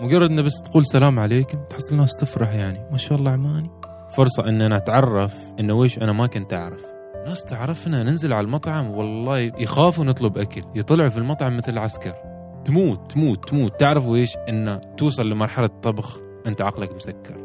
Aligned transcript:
مجرد 0.00 0.30
إنه 0.30 0.42
بس 0.42 0.62
تقول 0.62 0.86
سلام 0.86 1.18
عليكم 1.18 1.58
تحصل 1.70 1.94
الناس 1.94 2.16
تفرح 2.16 2.54
يعني. 2.54 2.88
ما 2.90 2.98
شاء 2.98 3.18
الله 3.18 3.30
عماني. 3.30 3.70
فرصة 4.16 4.48
إن 4.48 4.62
أنا 4.62 4.76
أتعرف 4.76 5.34
إنه 5.60 5.74
ويش 5.74 5.98
أنا 5.98 6.12
ما 6.12 6.26
كنت 6.26 6.52
أعرف. 6.52 6.84
ناس 7.26 7.44
تعرفنا 7.44 8.02
ننزل 8.02 8.32
على 8.32 8.44
المطعم 8.44 8.90
والله 8.90 9.38
يخافوا 9.38 10.04
نطلب 10.04 10.38
أكل. 10.38 10.62
يطلعوا 10.74 11.08
في 11.08 11.18
المطعم 11.18 11.56
مثل 11.56 11.72
العسكر. 11.72 12.14
تموت 12.64 13.12
تموت 13.12 13.48
تموت. 13.48 13.80
تعرف 13.80 14.06
ويش؟ 14.06 14.36
إنه 14.48 14.76
توصل 14.76 15.30
لمرحلة 15.30 15.66
طبخ 15.66 16.20
أنت 16.46 16.62
عقلك 16.62 16.94
مسكر. 16.94 17.36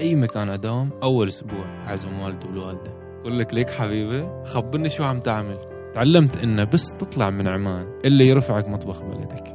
أي 0.00 0.14
مكان 0.14 0.50
أداوم 0.50 0.90
أول 1.02 1.28
أسبوع. 1.28 1.64
اعزم 1.88 2.20
والده 2.20 2.46
والوالدة. 2.46 2.92
أقول 3.20 3.38
لك 3.38 3.54
ليك 3.54 3.70
حبيبي 3.70 4.28
خبرني 4.44 4.88
شو 4.88 5.04
عم 5.04 5.20
تعمل. 5.20 5.58
تعلمت 5.94 6.36
إنه 6.36 6.64
بس 6.64 6.88
تطلع 6.98 7.30
من 7.30 7.48
عمان 7.48 7.86
اللي 8.04 8.28
يرفعك 8.28 8.68
مطبخ 8.68 9.02
بلدك. 9.02 9.51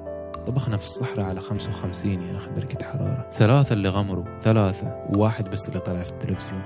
طبخنا 0.48 0.77
في 0.77 0.86
الصحراء 0.86 1.25
على 1.25 1.41
55 1.41 2.21
يا 2.21 2.38
أخي 2.38 2.50
درجة 2.50 2.84
حرارة. 2.84 3.29
ثلاثة 3.32 3.74
اللي 3.74 3.89
غمروا. 3.89 4.39
ثلاثة. 4.42 5.06
وواحد 5.15 5.50
بس 5.50 5.70
اللي 5.70 5.79
طلع 5.79 6.04
في 6.04 6.11
التلفزيون. 6.11 6.61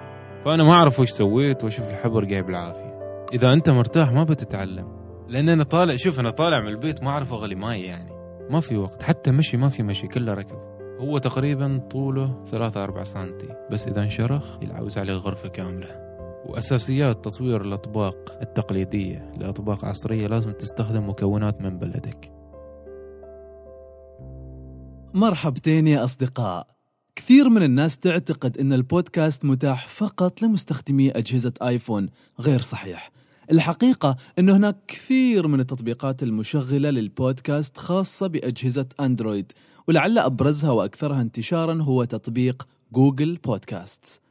فأنا 0.46 0.64
ما 0.64 0.74
أعرف 0.74 1.00
وش 1.00 1.10
سويت 1.10 1.64
وأشوف 1.64 1.90
الحبر 1.90 2.26
جايب 2.26 2.50
العافية. 2.50 3.00
إذا 3.34 3.54
أنت 3.54 3.70
مرتاح 3.70 4.12
ما 4.12 4.24
بتتعلم. 4.24 4.88
لأن 5.28 5.50
أنا 5.50 5.64
طالع 5.64 5.96
شوف 5.96 6.20
أنا 6.20 6.30
طالع 6.30 6.60
من 6.60 6.68
البيت 6.68 7.04
ما 7.04 7.10
أعرف 7.10 7.34
أغلي 7.34 7.56
ماي 7.56 7.82
يعني. 7.82 8.12
ما 8.50 8.60
في 8.60 8.78
وقت. 8.78 9.04
حتى 9.04 9.32
مشي 9.32 9.58
ما 9.58 9.70
في 9.70 9.84
مشي 9.84 10.08
كله 10.08 10.34
ركض. 10.34 10.58
هو 11.00 11.18
تقريبا 11.18 11.78
طوله 11.92 12.44
ثلاثة 12.52 12.84
أربعة 12.84 13.04
سنتي. 13.04 13.48
بس 13.72 13.88
إذا 13.88 14.04
انشرخ 14.04 14.64
يلعوز 14.64 14.98
عليه 14.98 15.14
غرفة 15.14 15.50
كاملة. 15.50 16.02
وأساسيات 16.46 17.26
تطوير 17.26 17.62
الأطباق 17.62 18.38
التقليدية. 18.42 19.32
لأطباق 19.38 19.86
عصرية 19.86 20.28
لازم 20.28 20.52
تستخدم 20.52 21.10
مكونات 21.10 21.62
من 21.62 21.78
بلدك. 21.80 22.41
مرحبتين 25.14 25.88
يا 25.88 26.04
أصدقاء. 26.04 26.68
كثير 27.16 27.50
من 27.50 27.64
الناس 27.64 27.98
تعتقد 27.98 28.58
أن 28.58 28.74
البودكاست 28.74 29.46
متاح 29.46 29.88
فقط 29.88 30.42
لمستخدمي 30.42 31.12
أجهزة 31.12 31.54
آيفون 31.62 32.10
غير 32.40 32.62
صحيح. 32.62 33.12
الحقيقة 33.52 34.18
أن 34.40 34.50
هناك 34.50 34.76
كثير 34.88 35.48
من 35.48 35.60
التطبيقات 35.60 36.24
المشغلة 36.24 36.90
للبودكاست 36.90 37.78
خاصة 37.78 38.28
بأجهزة 38.28 38.86
أندرويد 39.00 39.52
ولعل 39.88 40.18
أبرزها 40.18 40.72
وأكثرها 40.72 41.22
انتشارا 41.22 41.82
هو 41.82 42.04
تطبيق 42.04 42.68
جوجل 42.94 43.38
بودكاست 43.38 44.22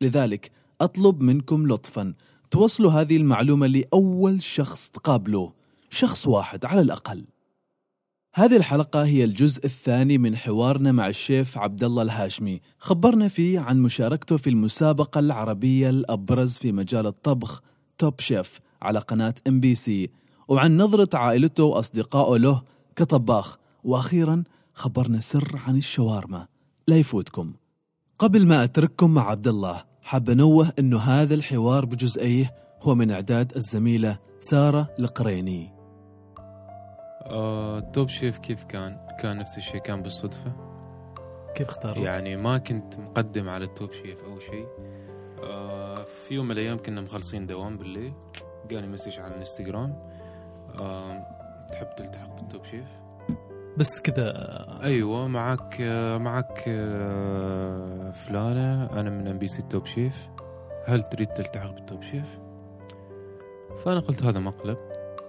لذلك 0.00 0.50
أطلب 0.80 1.22
منكم 1.22 1.68
لطفا 1.68 2.14
توصلوا 2.50 2.92
هذه 2.92 3.16
المعلومة 3.16 3.66
لأول 3.66 4.42
شخص 4.42 4.88
تقابلوه 4.88 5.54
شخص 5.90 6.26
واحد 6.26 6.64
على 6.64 6.80
الأقل. 6.80 7.24
هذه 8.34 8.56
الحلقة 8.56 9.04
هي 9.04 9.24
الجزء 9.24 9.64
الثاني 9.64 10.18
من 10.18 10.36
حوارنا 10.36 10.92
مع 10.92 11.08
الشيف 11.08 11.58
عبد 11.58 11.84
الله 11.84 12.02
الهاشمي، 12.02 12.60
خبرنا 12.78 13.28
فيه 13.28 13.60
عن 13.60 13.82
مشاركته 13.82 14.36
في 14.36 14.50
المسابقة 14.50 15.18
العربية 15.18 15.90
الأبرز 15.90 16.58
في 16.58 16.72
مجال 16.72 17.06
الطبخ 17.06 17.62
Top 17.98 18.20
Chef 18.20 18.60
على 18.82 18.98
قناة 18.98 19.34
MBC، 19.48 20.10
وعن 20.48 20.76
نظرة 20.76 21.16
عائلته 21.16 21.64
وأصدقائه 21.64 22.38
له 22.38 22.62
كطباخ، 22.96 23.58
وأخيرا 23.84 24.44
خبرنا 24.74 25.20
سر 25.20 25.60
عن 25.66 25.76
الشاورما، 25.76 26.46
لا 26.88 26.96
يفوتكم. 26.96 27.52
قبل 28.18 28.46
ما 28.46 28.64
أترككم 28.64 29.10
مع 29.10 29.30
عبد 29.30 29.48
الله، 29.48 29.84
حاب 30.02 30.30
أنوه 30.30 30.72
أنه 30.78 30.98
هذا 30.98 31.34
الحوار 31.34 31.84
بجزئيه 31.84 32.54
هو 32.82 32.94
من 32.94 33.10
إعداد 33.10 33.56
الزميلة 33.56 34.18
سارة 34.40 34.88
القريني. 34.98 35.71
آه، 37.26 37.80
Top 37.80 38.08
Chef 38.08 38.38
كيف 38.38 38.64
كان؟ 38.64 38.98
كان 39.20 39.38
نفس 39.38 39.58
الشيء 39.58 39.80
كان 39.80 40.02
بالصدفة 40.02 40.52
كيف 41.54 41.68
اختاروا؟ 41.68 42.04
يعني 42.04 42.36
ما 42.36 42.58
كنت 42.58 42.98
مقدم 42.98 43.48
على 43.48 43.64
ال 43.64 43.71
Top 43.71 43.92
Chef 43.92 44.24
أو 44.24 44.38
شيء 44.38 44.66
آه، 45.42 46.04
في 46.04 46.34
يوم 46.34 46.44
من 46.44 46.52
الأيام 46.52 46.78
كنا 46.78 47.00
مخلصين 47.00 47.46
دوام 47.46 47.78
بالليل 47.78 48.12
جاني 48.70 48.86
message 48.86 49.18
على 49.20 49.34
الانستغرام 49.34 49.96
آه، 50.78 51.26
تحب 51.72 51.88
تلتحق 51.96 52.40
بال 52.40 52.50
Top 52.50 52.64
Chef؟ 52.64 52.86
بس 53.76 54.00
كذا 54.00 54.32
أيوه 54.82 55.28
معك 55.28 55.80
معك 56.20 56.64
آه، 56.68 58.10
فلانة 58.10 59.00
أنا 59.00 59.10
من 59.10 59.28
MBC 59.28 59.62
Top 59.62 59.86
Chef 59.86 60.28
هل 60.84 61.02
تريد 61.02 61.28
تلتحق 61.28 61.70
بال 61.70 61.83
Top 61.83 62.02
Chef؟ 62.02 62.38
فأنا 63.84 64.00
قلت 64.00 64.22
هذا 64.22 64.38
مقلب 64.38 64.78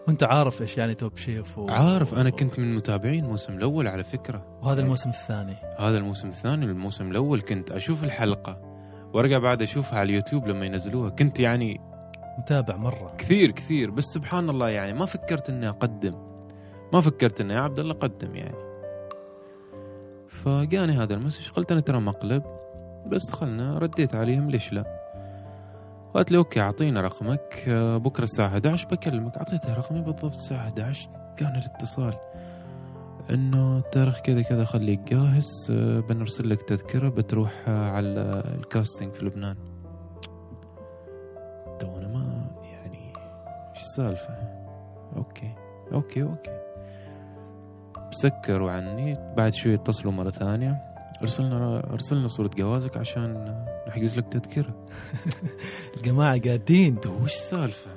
وانت 0.07 0.23
عارف 0.23 0.61
إيش 0.61 0.77
يعني 0.77 0.95
Top 0.95 1.17
Chef 1.17 1.57
و... 1.57 1.69
عارف 1.69 2.13
أنا 2.13 2.29
كنت 2.29 2.59
من 2.59 2.75
متابعين 2.75 3.23
الموسم 3.23 3.57
الأول 3.57 3.87
على 3.87 4.03
فكرة. 4.03 4.59
وهذا 4.61 4.81
الموسم 4.81 5.09
الثاني. 5.09 5.55
هذا 5.79 5.97
الموسم 5.97 6.27
الثاني 6.27 6.65
الموسم 6.65 7.11
الأول 7.11 7.41
كنت 7.41 7.71
أشوف 7.71 8.03
الحلقة 8.03 8.61
وأرجع 9.13 9.37
بعد 9.37 9.61
أشوفها 9.61 9.99
على 9.99 10.09
اليوتيوب 10.09 10.47
لما 10.47 10.65
ينزلوها. 10.65 11.09
كنت 11.09 11.39
يعني 11.39 11.81
متابع 12.39 12.75
مرة. 12.75 13.15
كثير 13.17 13.51
كثير. 13.51 13.91
بس 13.91 14.03
سبحان 14.03 14.49
الله 14.49 14.69
يعني 14.69 14.93
ما 14.93 15.05
فكرت 15.05 15.49
إني 15.49 15.69
أقدم. 15.69 16.13
ما 16.93 17.01
فكرت 17.01 17.41
إني 17.41 17.53
يا 17.53 17.59
عبد 17.59 17.79
الله 17.79 17.93
قدم 17.93 18.35
يعني. 18.35 18.73
فجاني 20.27 20.93
هذا 20.93 21.13
ال 21.13 21.18
message 21.18 21.49
قلت 21.49 21.71
أنا 21.71 21.81
ترى 21.81 21.99
مقلب 21.99 22.43
بس 23.07 23.29
دخلنا 23.29 23.77
رديت 23.77 24.15
عليهم 24.15 24.49
ليش 24.49 24.73
لا. 24.73 25.02
قالت 26.13 26.31
لي 26.31 26.37
okay 26.37 26.61
أعطينا 26.61 27.01
رقمك. 27.01 27.63
بكرة 28.03 28.23
الساعة 28.23 28.47
11 28.47 28.87
بكلمك. 28.87 29.37
اعطيتها 29.37 29.73
رقمي 29.73 30.01
بالضبط 30.01 30.33
الساعة 30.33 30.59
11 30.59 31.09
كان 31.37 31.55
الاتصال 31.55 32.13
إنه 33.29 33.77
التاريخ 33.77 34.19
كذا 34.19 34.41
كذا 34.41 34.65
خليك 34.65 34.99
جاهز. 34.99 35.71
بنرسل 36.09 36.49
لك 36.49 36.61
تذكرة 36.61 37.09
بتروح 37.09 37.69
على 37.69 38.43
ال 38.45 38.54
casting 38.54 39.13
في 39.13 39.25
لبنان. 39.25 39.55
تو 41.79 41.97
أنا 41.97 42.07
ما 42.07 42.45
يعني 42.63 43.13
إيش 43.75 43.81
السالفة؟ 43.81 44.33
okay 45.15 45.55
okay 45.93 46.23
okay. 46.23 46.59
سكروا 48.11 48.71
عني. 48.71 49.17
بعد 49.37 49.53
شوي 49.53 49.73
اتصلوا 49.73 50.13
مرة 50.13 50.29
ثانية. 50.29 50.81
ارسلنا 51.21 51.79
ارسلنا 51.93 52.27
صورة 52.27 52.49
جوازك 52.57 52.97
عشان 52.97 53.65
نحجز 53.93 54.17
لك 54.17 54.27
تذكرة. 54.27 54.75
الجماعة 55.97 56.39
قاعدين 56.39 56.99
تو. 56.99 57.11
وش 57.23 57.33
السالفه 57.33 57.91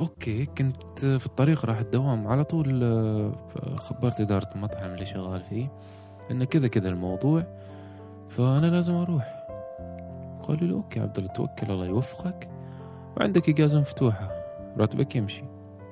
okay 0.00 0.46
كنت 0.46 0.98
في 0.98 1.26
الطريق 1.26 1.64
راح 1.64 1.78
الدوام. 1.78 2.26
على 2.28 2.44
طول 2.44 2.84
آه، 2.84 3.32
خبرت 3.76 4.20
إدارة 4.20 4.48
المطعم 4.54 4.90
اللي 4.90 5.06
شغال 5.06 5.40
فيه 5.40 5.72
انه 6.30 6.44
كذا 6.44 6.68
كذا 6.68 6.88
الموضوع. 6.88 7.46
فأنا 8.28 8.66
لازم 8.66 8.92
أروح. 8.94 9.46
قالوا 10.42 10.68
لي 10.68 10.72
okay 10.74 11.00
عبد 11.00 11.18
الله 11.18 11.32
توكل 11.32 11.70
الله 11.70 11.86
يوفقك. 11.86 12.50
وعندك 13.16 13.48
إجازة 13.48 13.80
مفتوحة. 13.80 14.28
راتبك 14.78 15.16
يمشي. 15.16 15.44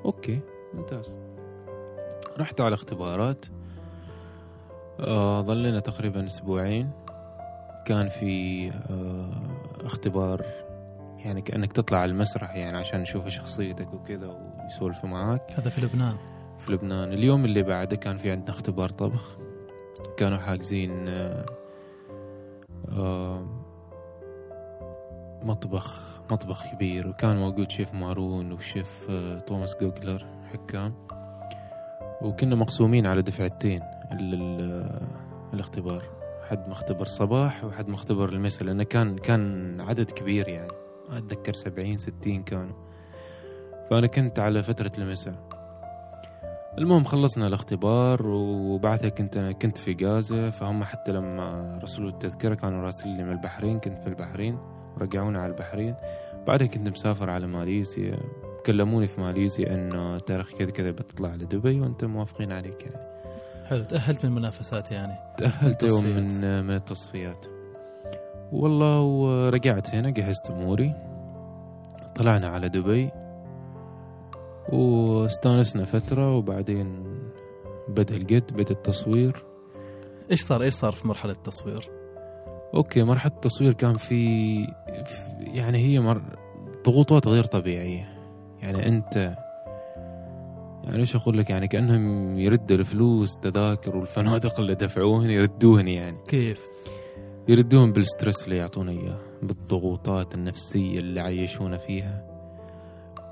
أوكي 0.05 0.41
ممتاز. 0.75 1.19
رحت 2.39 2.61
على 2.61 2.75
اختبارات. 2.75 3.47
آه 5.01 5.43
ظلينا 5.43 5.81
تقريبا 5.81 6.27
أسبوعين. 6.27 6.91
كان 7.87 8.09
في 8.09 8.69
آه 8.71 9.12
اختبار 9.85 10.45
يعني 11.19 11.43
كأنك 11.43 11.73
تطلع 11.73 11.99
على 11.99 12.11
المسرح 12.13 12.57
يعني 12.57 12.77
عشان 12.77 13.01
نشوف 13.01 13.29
شخصيتك 13.29 13.95
وكذا 13.95 14.27
ويسولفوا 14.65 15.09
معاك. 15.09 15.43
هذا 15.51 15.69
في 15.71 15.81
لبنان. 15.81 16.17
في 16.59 16.73
لبنان. 16.73 17.13
اليوم 17.13 17.45
اللي 17.45 17.63
بعده 17.63 17.97
كان 17.97 18.19
في 18.19 18.31
عندنا 18.31 18.51
اختبار 18.51 18.89
طبخ. 18.89 19.37
كانوا 20.17 20.39
حاجزين 20.39 21.09
آه، 21.09 21.47
آه، 22.93 23.47
مطبخ 25.43 26.01
مطبخ 26.31 26.67
كبير. 26.67 27.09
وكان 27.09 27.37
موجود 27.37 27.71
شيف 27.71 27.95
مارون 27.95 28.53
وشيف 28.53 29.07
آه، 29.11 29.39
توماس 29.39 29.77
جوجلر 29.81 30.27
حكام. 30.53 30.95
وكنا 32.23 32.55
مقسومين 32.55 33.07
على 33.07 33.23
دفعتين 33.23 33.83
ال- 34.13 34.35
ال- 34.35 35.01
الاختبار. 35.55 36.22
حد 36.53 36.69
مختبر 36.69 37.07
صباح 37.07 37.65
وحد 37.65 37.89
مختبر 37.89 38.29
المساء 38.29 38.65
لأنه 38.65 38.83
كان 38.83 39.19
كان 39.19 39.81
عدد 39.81 40.11
كبير 40.11 40.49
يعني. 40.49 40.73
ما 41.09 41.19
أتذكر 41.19 41.53
سبعين 41.53 41.99
ستين 41.99 42.43
كانوا 42.43 42.75
فأنا 43.91 44.07
كنت 44.07 44.39
على 44.39 44.63
فترة 44.63 44.93
المساء. 44.99 45.35
المهم 46.79 47.05
خلصنا 47.05 47.47
الاختبار 47.47 48.27
وبعدها 48.27 49.09
كنت 49.09 49.37
أنا 49.37 49.53
كنت 49.53 49.79
في 49.79 49.97
غازة. 50.05 50.51
فهم 50.51 50.85
حتى 50.85 51.13
لما 51.13 51.79
رسلوا 51.83 52.09
التذكرة 52.09 52.55
كانوا 52.55 52.83
راسلين 52.83 53.17
لي 53.17 53.25
من 53.25 53.33
البحرين 53.33 53.81
كنت 53.81 53.99
في 53.99 54.07
البحرين 54.07 54.59
رجعونا 54.99 55.41
على 55.43 55.53
البحرين. 55.53 55.95
بعدها 56.47 56.67
كنت 56.67 56.89
مسافر 56.89 57.31
على 57.31 57.47
ماليزيا. 57.47 58.19
كلموني 58.67 59.07
في 59.07 59.21
ماليزيا 59.21 59.75
انه 59.75 60.19
تاريخ 60.19 60.51
كذا 60.51 60.71
كذا 60.71 60.91
بتطلع 60.91 61.29
على 61.29 61.45
دبي 61.45 61.81
وانت 61.81 62.05
موافقين 62.05 62.53
عليك 62.53 62.83
يعني. 62.83 63.12
حلو 63.73 63.85
تأهلت 63.85 64.25
من 64.25 64.31
المنافسات 64.31 64.91
يعني. 64.91 65.15
تأهلت 65.37 65.83
يوم. 65.83 66.05
من 66.05 66.65
من 66.65 66.75
التصفيات. 66.75 67.47
والله 68.53 69.01
ورجعت 69.01 69.95
هنا 69.95 70.11
جهزت 70.11 70.51
أموري. 70.51 70.95
طلعنا 72.15 72.49
على 72.49 72.69
دبي. 72.69 73.11
واستانسنا 74.69 75.85
فترة 75.85 76.37
وبعدين 76.37 77.05
بدأ 77.89 78.17
الجد 78.17 78.53
بدأ 78.53 78.71
التصوير. 78.71 79.45
إيش 80.31 80.41
صار؟ 80.41 80.63
إيش 80.63 80.73
صار 80.73 80.93
في 80.93 81.09
مرحلة 81.09 81.33
التصوير؟ 81.33 81.91
okay 82.75 83.03
مرحلة 83.03 83.33
التصوير 83.33 83.73
كان 83.73 83.97
في, 83.97 84.55
في 85.05 85.23
يعني 85.41 85.79
هي 85.79 86.01
مر... 86.01 86.23
ضغوطات 86.87 87.29
غير 87.29 87.45
طبيعية. 87.45 88.09
يعني 88.61 88.89
أنت 88.89 89.37
يعني 90.85 90.97
إيش 91.01 91.17
أقول 91.17 91.39
لك 91.39 91.51
يعني 91.51 91.69
كأنهم 91.69 92.39
يردوا 92.39 92.77
الفلوس 92.77 93.37
تذاكر 93.43 93.97
والفنادق 93.97 94.59
اللي 94.61 94.75
دفعوهن 94.75 95.31
يردوهن 95.31 95.89
يعني. 95.89 96.17
كيف؟ 96.29 96.67
يردوهم 97.49 97.93
بال 97.93 98.06
stress 98.06 98.45
اللي 98.45 98.57
يعطونا 98.57 98.93
إياه 98.93 99.19
بالضغوطات 99.43 100.35
النفسية 100.35 100.99
اللي 100.99 101.21
عيشونا 101.21 101.77
فيها 101.77 102.25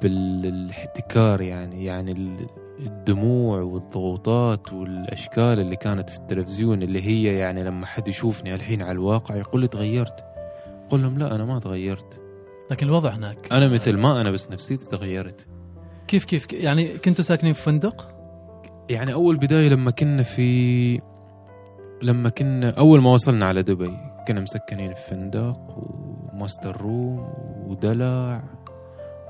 بالإحتكار 0.02 1.40
يعني 1.40 1.84
يعني 1.84 2.12
ال- 2.12 2.46
الدموع 2.80 3.60
والضغوطات 3.60 4.72
والأشكال 4.72 5.60
اللي 5.60 5.76
كانت 5.76 6.10
في 6.10 6.18
التلفزيون 6.18 6.82
اللي 6.82 7.02
هي 7.02 7.36
يعني 7.38 7.64
لما 7.64 7.86
حد 7.86 8.08
يشوفني 8.08 8.54
الحين 8.54 8.82
على 8.82 8.92
الواقع 8.92 9.36
يقول 9.36 9.60
لي 9.60 9.68
تغيرت. 9.68 10.24
قل 10.90 11.02
لهم 11.02 11.18
لا 11.18 11.34
أنا 11.34 11.44
ما 11.44 11.58
تغيرت. 11.58 12.20
لكن 12.70 12.86
الوضع 12.86 13.10
هناك. 13.10 13.52
أنا 13.52 13.68
مثل 13.68 13.96
ما 13.96 14.20
أنا 14.20 14.30
بس 14.30 14.50
نفسيتي 14.50 14.86
تغيرت. 14.86 15.46
كيف 16.10 16.24
كيف 16.24 16.52
يعني 16.52 16.98
كنتوا 16.98 17.24
ساكنين 17.24 17.52
في 17.52 17.62
فندق؟ 17.62 18.08
يعني 18.88 19.12
أول 19.12 19.36
بداية 19.36 19.68
لما 19.68 19.90
كنا 19.90 20.22
في 20.22 21.00
لما 22.02 22.28
كنا 22.28 22.70
أول 22.70 23.00
ما 23.00 23.12
وصلنا 23.12 23.46
على 23.46 23.62
دبي 23.62 23.96
كنا 24.28 24.40
مسكنين 24.40 24.94
في 24.94 25.10
فندق 25.10 25.60
وماستر 26.32 26.80
روم 26.80 27.32
ودلع 27.66 28.42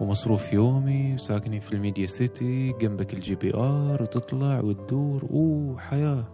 ومصروف 0.01 0.53
يومي 0.53 1.15
وساكنين 1.15 1.61
في 1.61 1.73
ال 1.73 1.78
Media 1.78 2.07
City 2.07 2.73
جنبك 2.81 3.15
ال 3.15 3.35
JBR 3.35 4.03
وتطلع 4.03 4.61
وتدور 4.61 5.29
أوه 5.31 5.79
حياة 5.79 6.25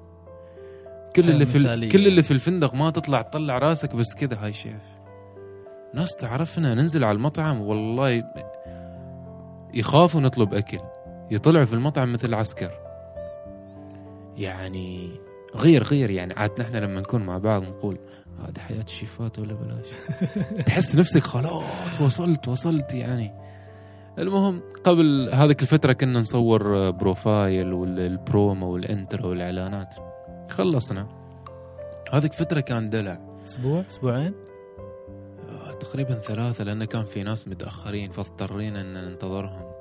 كل 1.16 1.30
اللي 1.30 1.46
في 1.46 1.58
ال-. 1.58 1.88
كل 1.88 2.06
اللي 2.06 2.22
في 2.22 2.30
الفندق 2.30 2.74
ما 2.74 2.90
تطلع 2.90 3.22
تطلع 3.22 3.58
راسك 3.58 3.94
بس 3.94 4.14
كذا 4.14 4.44
هاي 4.44 4.52
شيف 4.52 4.82
ناس 5.94 6.16
تعرفنا 6.16 6.74
ننزل 6.74 7.04
على 7.04 7.16
المطعم 7.16 7.60
والله 7.60 8.22
يخافوا 9.74 10.20
نطلب 10.20 10.54
أكل 10.54 10.80
يطلعوا 11.30 11.64
في 11.64 11.72
المطعم 11.72 12.12
مثل 12.12 12.34
عسكر 12.34 12.70
يعني 14.36 15.10
غير 15.56 15.82
غير 15.82 16.10
يعني 16.10 16.34
عاد 16.34 16.60
نحن 16.60 16.76
لما 16.76 17.00
نكون 17.00 17.22
مع 17.22 17.38
بعض 17.38 17.62
نقول 17.62 17.98
هذه 18.40 18.58
حياة 18.58 18.82
الشيفات 18.82 19.38
ولا 19.38 19.54
بلاش؟ 19.54 19.86
تحس 20.66 20.96
نفسك 20.96 21.22
خلاص 21.22 22.00
وصلت 22.00 22.48
وصلت 22.48 22.94
يعني. 22.94 23.34
المهم 24.18 24.62
قبل 24.84 25.30
هذيك 25.32 25.62
الفترة 25.62 25.92
كنا 25.92 26.20
نصور 26.20 26.90
profile 26.90 27.72
وال 27.72 28.00
promo 28.00 28.70
وال 28.70 28.87
intro 28.87 29.28
والإعلانات. 29.30 29.94
خلصنا. 30.50 31.08
هذيك 32.12 32.32
فترة 32.32 32.60
كان 32.60 32.90
دلع. 32.90 33.20
أسبوع؟ 33.46 33.84
أسبوعين؟ 33.90 34.34
تقريبا 35.80 36.14
ثلاثة 36.14 36.64
لأن 36.64 36.84
كان 36.84 37.04
في 37.04 37.22
ناس 37.22 37.48
متأخرين 37.48 38.10
فاضطرينا 38.10 38.80
أن 38.80 38.94
ننتظرهم. 38.94 39.72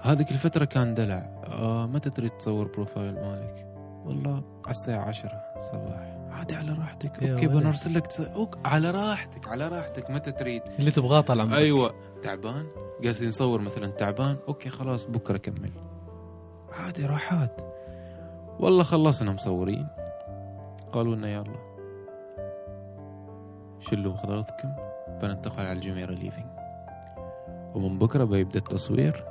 هذيك 0.00 0.30
الفترة 0.30 0.64
كان 0.64 0.94
دلع. 0.94 1.42
آه 1.46 1.86
متى 1.86 2.10
تريد 2.10 2.30
تصور 2.30 2.68
profile 2.68 3.14
مالك. 3.14 3.66
والله 4.04 4.42
على 4.64 4.70
الساعة 4.70 5.08
عشرة 5.08 5.42
الصباح 5.56 6.18
عادي 6.30 6.54
على 6.54 6.72
راحتك. 6.72 7.22
okay. 7.22 7.46
بنرسل 7.46 7.94
لك. 7.94 8.20
ok. 8.20 8.58
على 8.64 8.90
راحتك 8.90 9.48
على 9.48 9.68
راحتك. 9.68 10.10
متى 10.10 10.32
تريد 10.32 10.62
اللي 10.78 10.90
تبغاه 10.90 11.20
طال 11.20 11.40
عمرك. 11.40 11.54
أيوه. 11.54 11.94
تعبان؟ 12.22 12.68
قاسي 13.04 13.26
نصور 13.28 13.60
مثلا. 13.60 13.86
تعبان؟ 13.86 14.36
okay 14.48 14.70
خلاص 14.70 15.04
بكرة 15.04 15.36
كمل 15.36 15.70
عادي 16.72 17.06
راحات. 17.06 17.60
والله 18.60 18.84
خلصنا 18.84 19.32
مصورين. 19.32 19.88
قالوا 20.92 21.16
لنا 21.16 21.32
يلا. 21.32 21.71
شلوا 23.82 24.12
اغراضكم 24.12 24.72
بننتقل 25.22 25.66
على 25.66 25.72
الجميرة 25.72 26.12
Living 26.12 26.46
ومن 27.74 27.98
بكرة 27.98 28.24
بيبدأ 28.24 28.58
التصوير. 28.58 29.24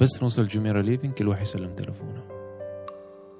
بس 0.00 0.22
نوصل 0.22 0.48
جميرة 0.48 0.80
Living 0.80 1.14
كل 1.14 1.28
واحد 1.28 1.42
يسلم 1.42 1.74
تلفونه. 1.74 2.22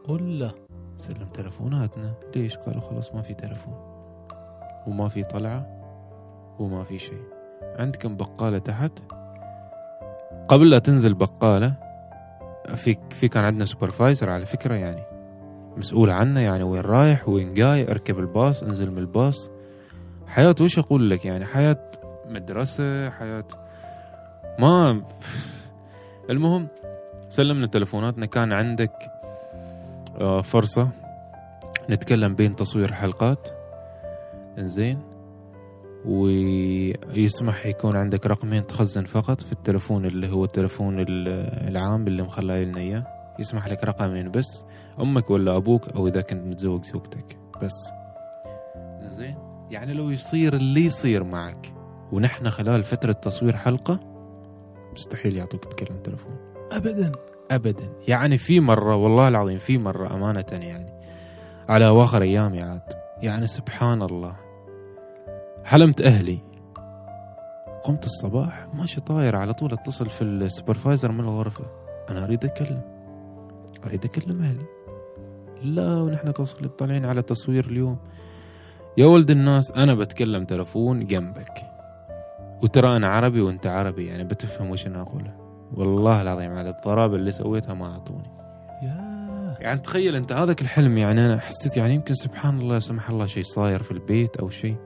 ولا 0.09 0.51
سلم 0.99 1.27
تلفوناتنا 1.27 2.15
ليش؟ 2.37 2.57
قالوا 2.57 2.81
خلاص 2.81 3.15
ما 3.15 3.23
في 3.23 3.35
تلفون. 3.35 3.75
وما 4.87 5.09
في 5.09 5.25
طلعة. 5.25 5.67
وما 6.59 6.85
في 6.85 6.99
شيء. 6.99 7.23
عندكم 7.63 8.17
بقالة 8.17 8.59
تحت. 8.59 8.93
قبل 10.49 10.71
لا 10.71 10.79
تنزل 10.79 11.15
بقالة 11.15 11.75
في 12.75 12.97
في 13.11 13.29
كان 13.29 13.45
عندنا 13.45 13.65
سوبرفايزر 13.65 14.31
على 14.31 14.47
فكرة 14.47 14.75
يعني. 14.75 15.03
مسؤول 15.77 16.11
عنا 16.11 16.41
يعني 16.41 16.63
وين 16.63 16.81
رايح 16.81 17.29
وين 17.29 17.55
جاي. 17.55 17.91
اركب 17.91 18.19
الباص 18.19 18.63
انزل 18.63 18.91
من 18.91 18.99
الباص. 18.99 19.54
حياة 20.27 20.55
وش 20.61 20.79
أقول 20.79 21.11
لك؟ 21.11 21.25
يعني 21.25 21.47
حياة 21.47 21.91
مدرسة 22.27 23.11
حياة 23.11 23.45
ما 24.59 25.03
المهم 26.31 26.69
سلمنا 27.31 27.67
تلفوناتنا. 27.67 28.27
كان 28.27 28.53
عندك 28.53 28.93
آه، 30.21 30.41
فرصة 30.41 30.89
نتكلم 31.91 32.35
بين 32.35 32.57
تصوير 32.57 32.93
حلقات. 32.93 33.49
إنزين. 34.59 34.99
ويسمح 36.05 37.67
يكون 37.67 37.97
عندك 37.97 38.27
رقمين 38.27 38.67
تخزن 38.67 39.05
فقط 39.05 39.41
في 39.41 39.53
التلفون 39.53 40.07
اللي 40.07 40.29
هو 40.29 40.45
التلفون 40.45 41.01
ال- 41.01 41.69
العام 41.69 42.07
اللي 42.07 42.23
مخلي 42.23 42.65
لنا 42.65 42.79
إياه. 42.81 43.07
يسمح 43.39 43.69
لك 43.69 43.85
رقمين 43.85 44.31
بس 44.31 44.65
أمك 45.01 45.31
ولا 45.31 45.57
أبوك 45.57 45.89
أو 45.89 46.09
إذا 46.09 46.21
كنت 46.21 46.47
متزوج 46.47 46.85
زوجتك. 46.85 47.37
بس. 47.63 47.73
زين 49.03 49.37
يعني 49.71 49.95
لو 49.95 50.11
يصير 50.11 50.55
اللي 50.55 50.85
يصير 50.85 51.25
معك. 51.25 51.75
ونحن 52.13 52.51
خلال 52.51 52.85
فترة 52.85 53.13
تصوير 53.13 53.57
حلقة 53.57 54.01
مستحيل 54.93 55.37
يعطوك 55.37 55.65
تكلم 55.65 55.99
تلفون 55.99 56.37
ابدا. 56.73 57.13
ابدا. 57.51 57.93
يعني 58.09 58.39
في 58.39 58.61
مرة 58.61 58.97
والله 58.97 59.29
العظيم 59.29 59.59
في 59.59 59.79
مرة 59.79 60.15
أمانة 60.15 60.45
يعني 60.53 60.93
على 61.69 61.87
أواخر 61.87 62.23
أيامي 62.23 62.63
عاد. 62.63 62.93
يعني 63.23 63.47
سبحان 63.47 64.03
الله. 64.03 64.37
حلمت 65.65 66.01
أهلي. 66.01 66.39
قمت 67.85 68.07
الصباح 68.07 68.67
ماشي 68.75 69.01
طاير 69.01 69.37
على 69.37 69.53
طول 69.55 69.73
اتصل 69.73 70.11
في 70.11 70.23
السوبرفايزر 70.25 71.13
من 71.13 71.21
الغرفة. 71.21 71.65
أنا 72.11 72.25
أريد 72.25 72.45
اتكلم 72.45 72.83
أريد 73.87 74.05
أكلم 74.05 74.43
أهلي. 74.43 74.67
لا 75.63 76.03
ونحن 76.03 76.33
تصل 76.33 76.69
طالعين 76.69 77.05
على 77.05 77.23
تصوير 77.23 77.67
اليوم. 77.67 77.99
يا 78.99 79.07
ولد 79.07 79.31
الناس 79.31 79.73
أنا 79.73 79.95
بتكلم 79.95 80.45
تلفون 80.45 81.07
جنبك. 81.07 81.63
وترى 82.63 82.97
أنا 82.97 83.09
عربي 83.09 83.41
وأنت 83.41 83.67
عربي 83.67 84.07
يعني 84.07 84.25
بتفهم 84.25 84.71
وش 84.71 84.87
أنا 84.87 85.01
أقوله. 85.03 85.35
والله 85.73 86.23
العظيم 86.23 86.53
على 86.53 86.71
الضرابه 86.71 87.17
اللي 87.17 87.33
سويتها 87.33 87.75
ما 87.75 87.93
أعطوني. 87.93 88.31
يا 88.83 89.57
يعني 89.61 89.81
تخيل 89.81 90.17
أنت 90.17 90.33
هذاك 90.33 90.63
الحلم 90.63 90.99
يعني 90.99 91.27
أنا 91.27 91.39
حسيت 91.39 91.77
يعني 91.77 91.95
يمكن 91.95 92.15
سبحان 92.15 92.61
الله 92.61 92.75
لا 92.75 92.79
سمح 92.79 93.11
الله 93.11 93.27
شيء 93.27 93.43
صاير 93.43 93.83
في 93.83 93.91
البيت 93.91 94.37
أو 94.37 94.51
شيء. 94.51 94.77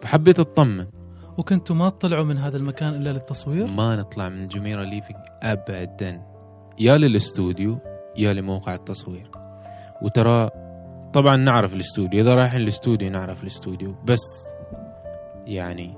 فحبيت 0.00 0.40
أطمن. 0.40 0.86
وكنتوا 1.38 1.76
ما 1.76 1.90
تطلعوا 1.90 2.24
من 2.24 2.38
هذا 2.38 2.56
المكان 2.56 2.94
إلا 2.94 3.10
للتصوير؟ 3.10 3.66
ما 3.66 3.96
نطلع 3.96 4.28
من 4.28 4.48
جميرة 4.48 4.82
Living 4.82 5.20
ابدا. 5.42 6.22
يا 6.78 6.98
للأستوديو 6.98 7.78
يا 8.16 8.32
لموقع 8.32 8.74
التصوير. 8.74 9.30
وترى 10.02 10.50
طبعا 11.12 11.36
نعرف 11.36 11.74
الاستوديو. 11.74 12.20
إذا 12.20 12.34
رايحين 12.34 12.60
الاستوديو 12.60 13.10
نعرف 13.10 13.42
الاستوديو. 13.42 13.94
بس 14.04 14.52
يعني 15.46 15.96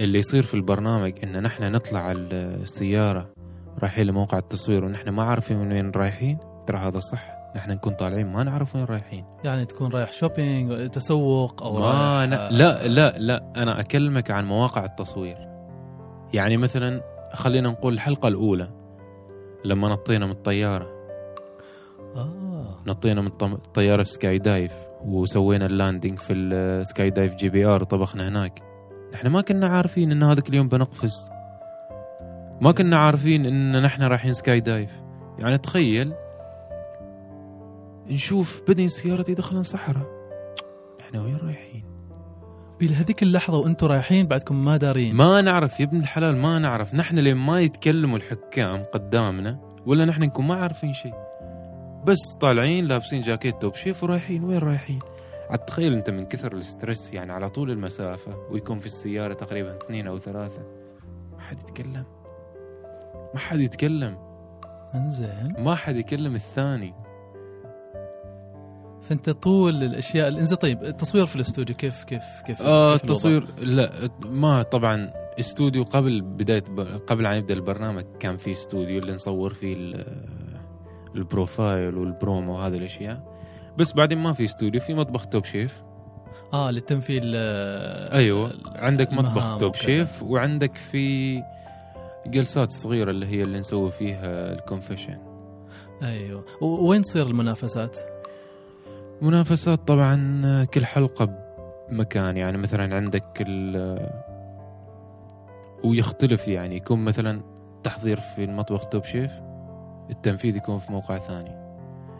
اللي 0.00 0.18
يصير 0.18 0.42
في 0.42 0.54
البرنامج 0.54 1.12
إن 1.24 1.42
نحن 1.42 1.72
نطلع 1.72 2.00
على 2.00 2.18
السيارة 2.20 3.30
رايحين 3.82 4.06
لموقع 4.06 4.38
التصوير 4.38 4.84
ونحن 4.84 5.08
ما 5.08 5.22
عارفين 5.22 5.58
من 5.58 5.72
وين 5.72 5.90
رايحين 5.90 6.38
ترى 6.66 6.78
هذا 6.78 7.00
صح. 7.00 7.40
نحن 7.56 7.70
نكون 7.70 7.92
طالعين 7.92 8.26
ما 8.26 8.42
نعرف 8.42 8.76
وين 8.76 8.84
رايحين. 8.84 9.24
يعني 9.44 9.64
تكون 9.64 9.92
رايح 9.92 10.12
shopping 10.12 10.90
تسوق 10.90 11.62
أو 11.62 11.78
ما 11.78 11.86
رايح 11.86 12.30
ن... 12.30 12.54
لا 12.56 12.88
لا 12.88 13.18
لا. 13.18 13.52
أنا 13.56 13.80
أكلمك 13.80 14.30
عن 14.30 14.44
مواقع 14.44 14.84
التصوير. 14.84 15.36
يعني 16.32 16.56
مثلا 16.56 17.02
خلينا 17.34 17.68
نقول 17.68 17.94
الحلقة 17.94 18.28
الأولى 18.28 18.70
لما 19.64 19.88
نطينا 19.88 20.26
من 20.26 20.32
الطيارة. 20.32 20.86
آه. 22.16 22.49
نطينا 22.86 23.20
من 23.20 23.26
الطياره 23.42 24.02
في 24.02 24.08
Skydive 24.08 24.72
وسوينا 25.04 25.66
ال 25.66 25.73
landing 25.73 26.18
في 26.18 26.32
ال 26.32 27.10
Skydive 27.10 27.34
JBR 27.34 27.82
وطبخنا 27.82 28.28
هناك. 28.28 28.62
إحنا 29.14 29.30
ما 29.30 29.40
كنا 29.40 29.66
عارفين 29.66 30.12
إن 30.12 30.22
هذاك 30.22 30.48
اليوم 30.48 30.68
بنقفز. 30.68 31.30
ما 32.60 32.72
كنا 32.72 32.98
عارفين 32.98 33.46
إن 33.46 33.82
نحن 33.82 34.02
رايحين 34.02 34.32
Skydive 34.32 35.02
يعني 35.38 35.58
تخيل 35.58 36.12
نشوف 38.06 38.62
بدينا 38.68 38.88
سيارة 38.88 39.34
دخلنا 39.34 39.62
صحراء. 39.62 40.06
إحنا 41.00 41.22
وين 41.22 41.36
رايحين؟ 41.36 41.84
بهذيك 42.80 43.22
اللحظة 43.22 43.58
وأنتم 43.58 43.86
رايحين 43.86 44.26
بعدكم 44.26 44.64
ما 44.64 44.76
دارين. 44.76 45.14
ما 45.14 45.40
نعرف 45.40 45.80
يا 45.80 45.84
ابن 45.84 46.00
الحلال 46.00 46.36
ما 46.36 46.58
نعرف. 46.58 46.94
نحن 46.94 47.18
لين 47.18 47.36
ما 47.36 47.60
يتكلموا 47.60 48.16
الحكام 48.16 48.84
قدامنا 48.94 49.58
ولا 49.86 50.04
نحن 50.04 50.22
نكون 50.22 50.46
ما 50.46 50.54
عارفين 50.54 50.92
شيء. 50.92 51.14
بس 52.04 52.36
طالعين 52.40 52.84
لابسين 52.84 53.22
جاكيت 53.22 53.62
Top 53.62 53.74
Chef 53.74 54.04
ورايحين. 54.04 54.44
وين 54.44 54.58
رايحين؟ 54.58 54.98
عاد 55.50 55.58
تخيل 55.58 55.92
انت 55.92 56.10
من 56.10 56.26
كثر 56.26 56.52
ال 56.52 56.61
stress 56.61 57.12
يعني 57.12 57.32
على 57.32 57.48
طول 57.50 57.70
المسافة 57.70 58.36
ويكون 58.50 58.78
في 58.78 58.86
السيارة 58.86 59.32
تقريبا 59.34 59.76
اثنين 59.76 60.06
أو 60.06 60.18
ثلاثة. 60.18 60.62
ما 61.32 61.40
حد 61.40 61.60
يتكلم. 61.60 62.04
ما 63.34 63.38
حد 63.40 63.60
يتكلم. 63.60 64.18
انزين. 64.94 65.54
ما 65.58 65.74
حد 65.74 65.96
يكلم 65.96 66.34
الثاني. 66.34 66.94
فأنت 69.02 69.30
طول 69.30 69.84
الأشياء 69.84 70.28
إنزين 70.28 70.58
طيب 70.58 70.84
التصوير 70.84 71.26
في 71.26 71.36
الاستوديو 71.36 71.76
كيف 71.76 72.04
كيف 72.04 72.22
كيف 72.46 72.62
آه 72.62 72.92
كيف؟ 72.92 73.02
التصوير 73.04 73.46
لا 73.58 74.10
ما 74.24 74.62
طبعا 74.62 75.12
استوديو 75.40 75.84
قبل 75.84 76.20
بداية 76.20 76.64
قبل 77.06 77.26
أن 77.26 77.36
يبدأ 77.38 77.54
البرنامج 77.54 78.04
كان 78.20 78.36
في 78.36 78.52
استوديو 78.52 78.98
اللي 78.98 79.12
نصور 79.12 79.54
فيه 79.54 79.94
ال 81.14 81.24
profile 81.24 81.94
وال 81.94 82.11
promo 82.11 82.54
وهذه 82.54 82.76
الأشياء. 82.76 83.20
بس 83.78 83.92
بعدين 83.92 84.18
ما 84.18 84.32
في 84.32 84.44
استوديو 84.44 84.80
في 84.80 84.94
مطبخ 84.94 85.26
Top 85.26 85.44
Chef 85.44 85.82
آه 86.52 86.70
للتمثيل 86.70 87.32
آه، 87.36 88.14
أيوه. 88.14 88.52
عندك 88.66 89.12
مطبخ 89.12 89.56
Top. 89.56 89.74
Chef 89.74 90.22
وعندك 90.22 90.76
في 90.76 91.42
جلسات 92.26 92.70
صغيرة 92.70 93.10
اللي 93.10 93.26
هي 93.26 93.42
اللي 93.42 93.58
نسوي 93.58 93.90
فيها 93.90 94.52
ال 94.52 94.58
confession 94.58 95.18
أيوه. 96.02 96.44
وين 96.62 97.02
تصير 97.02 97.26
المنافسات؟ 97.26 97.98
منافسات 99.22 99.88
طبعا 99.88 100.64
كل 100.64 100.84
حلقة 100.84 101.28
بمكان. 101.90 102.36
يعني 102.36 102.58
مثلا 102.58 102.96
عندك 102.96 103.24
ال 103.40 104.10
ويختلف 105.84 106.48
يعني. 106.48 106.76
يكون 106.76 107.04
مثلا 107.04 107.42
تحضير 107.82 108.16
في 108.20 108.44
المطبخ 108.44 108.84
Top 108.84 109.04
Chef 109.04 109.32
التنفيذ 110.10 110.56
يكون 110.56 110.78
في 110.78 110.92
موقع 110.92 111.18
ثاني. 111.18 111.60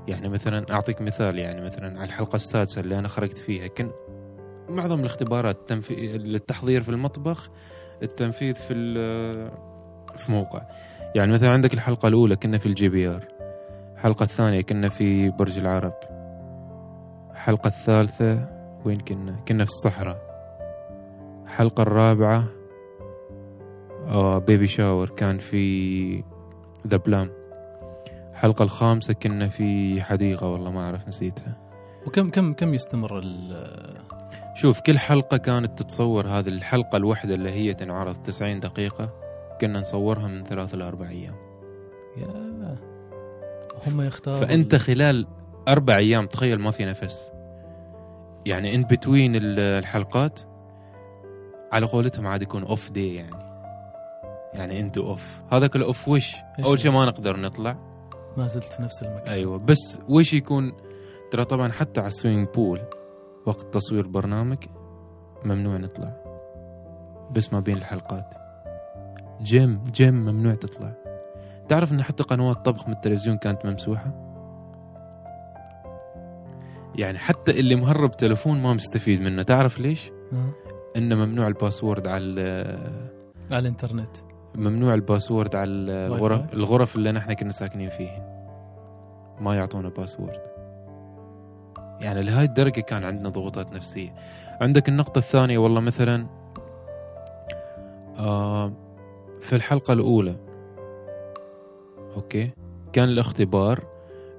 يعني 0.09 0.29
مثلا 0.29 0.67
أعطيك 0.73 1.03
مثال 1.03 1.39
يعني 1.39 1.61
مثلا 1.61 2.01
على 2.01 2.05
الحلقة 2.09 2.37
السادسة 2.37 2.81
اللي 2.81 2.99
أنا 2.99 3.09
خرجت 3.09 3.39
فيها 3.39 3.67
كان 3.67 3.91
معظم 4.69 5.01
الاختبارات 5.01 5.57
التنفي... 5.57 6.17
التحضير 6.17 6.83
في 6.83 6.89
المطبخ 6.89 7.51
التنفيذ 8.03 8.55
في 8.55 8.75
في 10.17 10.33
موقع. 10.33 10.63
يعني 11.15 11.33
مثلا 11.33 11.51
عندك 11.51 11.75
الحلقة 11.75 12.09
الأولى 12.09 12.37
كنا 12.37 12.59
في 12.59 12.67
ال 12.67 12.89
JBR. 12.89 13.29
الحلقة 13.95 14.23
الثانية 14.23 14.61
كنا 14.61 14.89
في 14.89 15.31
برج 15.31 15.59
العرب. 15.59 15.95
الحلقة 17.31 17.69
الثالثة 17.69 18.49
وين 18.85 19.01
كنا؟ 19.01 19.37
كنا 19.49 19.65
في 19.65 19.71
الصحراء. 19.71 20.31
الحلقة 21.45 21.83
الرابعة 21.83 22.45
آه 24.07 24.39
بيبي 24.39 24.67
شاور 24.67 25.09
كان 25.09 25.39
في 25.39 26.25
ذا 26.87 26.97
بلام 26.97 27.40
الحلقة 28.41 28.63
الخامسة 28.63 29.13
كنا 29.15 29.49
في 29.49 30.03
حديقة 30.03 30.49
والله 30.49 30.71
ما 30.71 30.81
أعرف 30.87 31.09
نسيتها. 31.09 31.57
وكم 32.07 32.31
كم 32.31 32.53
كم 32.53 32.75
يستمر 32.75 33.19
ال- 33.19 33.97
شوف 34.55 34.81
كل 34.81 34.99
حلقة 34.99 35.37
كانت 35.37 35.79
تتصور 35.83 36.27
هذه 36.27 36.49
الحلقة 36.49 36.97
الواحدة 36.97 37.35
اللي 37.35 37.51
هي 37.51 37.75
تنعرض 37.75 38.15
90 38.23 38.61
دقيقة 38.61 39.13
كنا 39.61 39.81
نصورها 39.81 40.29
من 40.29 40.45
ثلاثة 40.45 40.77
لأربع 40.77 41.09
أيام. 41.09 41.35
يا 42.17 42.77
هم 43.87 44.01
يختاروا 44.01 44.39
فأنت 44.41 44.75
ال- 44.75 44.81
خلال 44.81 45.27
أربع 45.69 45.97
أيام 45.97 46.27
تخيل 46.27 46.59
ما 46.59 46.71
في 46.71 46.85
نفس. 46.85 47.31
يعني 48.47 48.75
إن 48.75 48.83
between 48.83 49.33
الحلقات 49.37 50.41
على 51.73 51.87
قولتهم 51.87 52.27
عاد 52.27 52.43
يكون 52.43 52.63
off 52.65 52.91
day 52.91 53.15
يعني. 53.15 53.37
يعني 54.55 54.81
أنتوا 54.81 55.07
off 55.07 55.41
هذاك 55.53 55.77
ال 55.77 55.85
off 55.85 56.09
وش؟ 56.09 56.33
أول 56.65 56.79
شيء؟ 56.79 56.91
ما 56.91 57.05
نقدر 57.05 57.41
نطلع. 57.41 57.90
ما 58.41 58.47
زلت 58.47 58.65
في 58.65 58.83
نفس 58.83 59.03
المكان. 59.03 59.29
أيوة 59.29 59.59
بس 59.59 59.99
وش 60.09 60.33
يكون؟ 60.35 60.73
ترى 61.31 61.45
طبعا 61.45 61.73
حتى 61.73 62.01
على 62.01 62.09
ال 62.09 62.13
swimming 62.13 62.49
pool 62.55 62.81
وقت 63.47 63.75
تصوير 63.75 64.07
برنامج 64.07 64.59
ممنوع 65.45 65.77
نطلع. 65.77 66.17
بس 67.31 67.53
ما 67.53 67.61
بين 67.61 67.77
الحلقات. 67.77 68.35
gym 69.43 69.85
gym 69.85 70.15
ممنوع 70.15 70.55
تطلع. 70.55 70.95
تعرف 71.69 71.93
إن 71.93 72.03
حتى 72.03 72.23
قنوات 72.23 72.65
طبخ 72.65 72.89
من 72.89 72.95
التلفزيون 72.95 73.37
كانت 73.37 73.67
ممسوحة؟ 73.67 74.27
يعني 76.95 77.19
حتى 77.19 77.51
اللي 77.51 77.75
مهرب 77.75 78.11
تلفون 78.11 78.63
ما 78.63 78.73
مستفيد 78.73 79.21
منه. 79.21 79.43
تعرف 79.43 79.81
ليش؟ 79.81 80.11
آه. 80.33 80.53
إنه 80.97 81.15
ممنوع 81.15 81.47
ال 81.47 81.53
password 81.53 82.07
على 82.07 82.41
على 83.51 83.59
الإنترنت. 83.59 84.17
ممنوع 84.55 84.95
ال 84.95 85.01
password 85.01 85.57
على 85.57 85.71
الغرف؟ 85.71 86.55
الغرف 86.55 86.97
اللي 86.97 87.13
نحن 87.13 87.33
كنا 87.33 87.53
ساكنين 87.53 87.89
فيهن 87.89 88.30
ما 89.41 89.57
يعطونا 89.57 89.89
password 89.89 90.41
يعني 92.01 92.23
لهاي 92.23 92.45
الدرجة 92.45 92.81
كان 92.81 93.05
عندنا 93.05 93.29
ضغوطات 93.29 93.73
نفسية. 93.73 94.15
عندك 94.61 94.89
النقطة 94.89 95.19
الثانية 95.19 95.59
والله 95.59 95.81
مثلا 95.81 96.27
آه 98.19 98.73
في 99.41 99.57
الحلقة 99.57 99.93
الأولى 99.93 100.37
okay 102.17 102.51
كان 102.93 103.09
الاختبار 103.09 103.85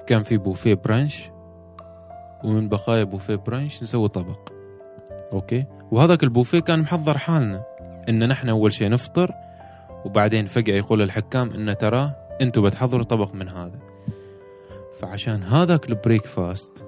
كان 0.08 0.24
في 0.24 0.38
بوفيه 0.38 0.74
brunch 0.73 1.29
ومن 2.43 2.70
بقايا 2.70 3.03
بوفيه 3.03 3.36
brunch 3.35 3.83
نسوي 3.84 4.08
طبق 4.08 4.51
okay؟ 5.33 5.65
وهذاك 5.91 6.24
البوفيه 6.24 6.60
كان 6.60 6.79
محضر 6.79 7.17
حالنا 7.17 7.63
إن 8.10 8.27
نحن 8.27 8.50
أول 8.50 8.74
شيء 8.74 8.89
نفطر 8.89 9.34
وبعدين 10.05 10.48
فجأة 10.48 10.75
يقول 10.75 11.01
الحكام 11.01 11.50
إن 11.50 11.77
ترى 11.77 12.12
أنتوا 12.41 12.63
بتحضروا 12.63 13.03
طبق 13.03 13.36
من 13.36 13.50
هذا. 13.50 13.90
فعشان 15.00 15.43
هذاك 15.43 15.89
ال 15.89 16.25
breakfast 16.25 16.85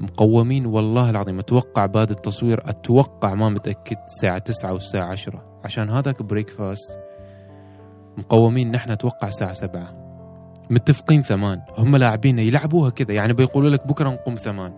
مقومين 0.00 0.66
والله 0.66 1.10
العظيم. 1.10 1.38
أتوقع 1.38 1.86
بعد 1.86 2.10
التصوير 2.10 2.70
أتوقع 2.70 3.34
ما 3.34 3.48
متأكد 3.48 3.96
الساعة 4.06 4.38
9 4.38 4.72
والساعة 4.72 5.06
10 5.06 5.60
عشان 5.64 5.90
هذاك 5.90 6.22
breakfast 6.22 6.98
مقومين 8.18 8.70
نحن 8.70 8.90
أتوقع 8.90 9.28
الساعة 9.28 9.52
7 9.52 10.08
متفقين 10.70 11.22
ثمان. 11.22 11.60
هم 11.78 11.96
لاعبين 11.96 12.38
يلعبوها 12.38 12.90
كذا 12.90 13.12
يعني 13.12 13.32
بيقولوا 13.32 13.70
لك 13.70 13.86
بكرة 13.86 14.08
نقوم 14.08 14.34
ثمان. 14.34 14.74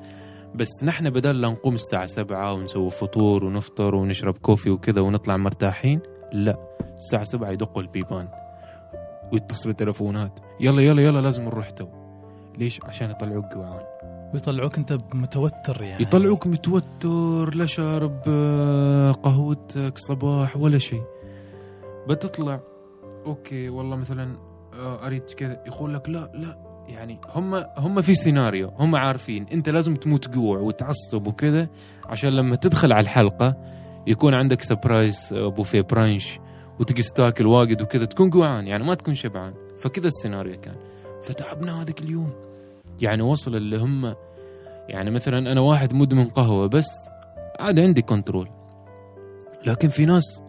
بس 0.54 0.84
نحن 0.84 1.10
بدل 1.10 1.40
لا 1.40 1.48
نقوم 1.48 1.74
الساعة 1.74 2.06
سبعة 2.06 2.52
ونسوي 2.52 2.90
فطور 2.90 3.44
ونفطر 3.44 3.94
ونشرب 3.94 4.38
كوفي 4.38 4.70
وكذا 4.70 5.00
ونطلع 5.00 5.36
مرتاحين 5.36 6.00
لا. 6.32 6.56
الساعة 6.98 7.24
سبعة 7.24 7.50
يدقوا 7.50 7.82
البيبان 7.82 8.28
ويتصلوا 9.32 9.74
تلفونات 9.74 10.40
يلا 10.60 10.82
يلا 10.82 11.02
يلا 11.02 11.20
لازم 11.20 11.42
نروح 11.42 11.70
تو. 11.70 11.99
ليش؟ 12.58 12.80
عشان 12.84 13.10
يطلعوك 13.10 13.44
جوعان. 13.54 13.82
ويطلعوك 14.34 14.78
انت 14.78 14.98
متوتر 15.14 15.82
يعني. 15.82 16.02
يطلعوك 16.02 16.46
متوتر 16.46 17.54
لا 17.54 17.66
شارب 17.66 18.20
آه، 18.28 19.12
قهوتك 19.12 19.98
صباح 19.98 20.56
ولا 20.56 20.78
شيء. 20.78 21.02
بتطلع 22.08 22.60
okay 23.26 23.68
والله 23.68 23.96
مثلا 23.96 24.36
آه، 24.74 25.06
أريد 25.06 25.22
كذا. 25.22 25.62
يقول 25.66 25.94
لك 25.94 26.08
لا 26.08 26.30
لا. 26.34 26.70
يعني 26.88 27.20
هم 27.34 27.54
هم 27.76 28.00
في 28.00 28.14
سيناريو 28.14 28.68
هم 28.68 28.96
عارفين. 28.96 29.46
أنت 29.52 29.68
لازم 29.68 29.94
تموت 29.94 30.28
جوع 30.28 30.58
وتعصب 30.58 31.26
وكذا 31.26 31.68
عشان 32.06 32.30
لما 32.30 32.56
تدخل 32.56 32.92
على 32.92 33.02
الحلقة 33.02 33.56
يكون 34.06 34.34
عندك 34.34 34.62
surprise 34.62 35.32
آه، 35.32 35.48
بوفيه 35.48 35.80
brunch 35.80 36.38
وتجلس 36.80 37.12
تاكل 37.12 37.46
واجد 37.46 37.82
وكذا 37.82 38.04
تكون 38.04 38.30
جوعان. 38.30 38.66
يعني 38.66 38.84
ما 38.84 38.94
تكون 38.94 39.14
شبعان. 39.14 39.54
فكذا 39.80 40.08
السيناريو 40.08 40.60
كان. 40.60 40.76
فتعبنا 41.24 41.82
هذاك 41.82 42.00
اليوم. 42.00 42.32
يعني 43.00 43.22
وصل 43.22 43.56
اللي 43.56 43.78
هم 43.78 44.14
يعني 44.88 45.10
مثلا 45.10 45.52
أنا 45.52 45.60
واحد 45.60 45.94
مدمن 45.94 46.28
قهوة 46.28 46.66
بس 46.66 46.90
عاد 47.60 47.80
عندي 47.80 48.02
control 48.02 48.48
لكن 49.66 49.88
في 49.88 50.06
ناس 50.06 50.42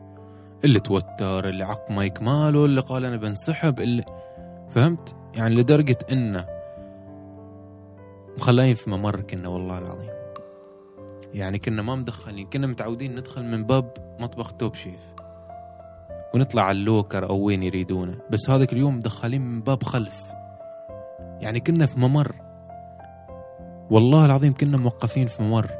اللي 0.65 0.79
توتر 0.79 1.49
اللي 1.49 1.63
عق 1.63 1.91
مايك 1.91 2.21
ماله 2.21 2.65
اللي 2.65 2.81
قال 2.81 3.05
أنا 3.05 3.17
بنسحب 3.17 3.79
اللي 3.79 4.03
فهمت؟ 4.69 5.15
يعني 5.33 5.55
لدرجة 5.55 5.97
إنه 6.11 6.47
مخلاين 8.37 8.73
في 8.75 8.89
ممر 8.89 9.21
كنا 9.21 9.49
والله 9.49 9.77
العظيم. 9.77 10.09
يعني 11.33 11.59
كنا 11.59 11.81
ما 11.81 11.95
مدخلين 11.95 12.47
كنا 12.49 12.67
متعودين 12.67 13.15
ندخل 13.15 13.43
من 13.43 13.63
باب 13.63 13.93
مطبخ 14.19 14.51
توب 14.51 14.75
شيف. 14.75 15.13
ونطلع 16.33 16.63
على 16.63 16.77
ال 16.77 16.85
locker 16.85 17.29
أو 17.29 17.37
وين 17.37 17.63
يريدونه. 17.63 18.17
بس 18.29 18.49
هذاك 18.49 18.73
اليوم 18.73 18.97
مدخلين 18.97 19.41
من 19.41 19.61
باب 19.61 19.83
خلف. 19.83 20.30
يعني 21.41 21.59
كنا 21.59 21.85
في 21.85 21.99
ممر. 21.99 22.35
والله 23.91 24.25
العظيم 24.25 24.53
كنا 24.53 24.77
موقفين 24.77 25.27
في 25.27 25.43
ممر. 25.43 25.71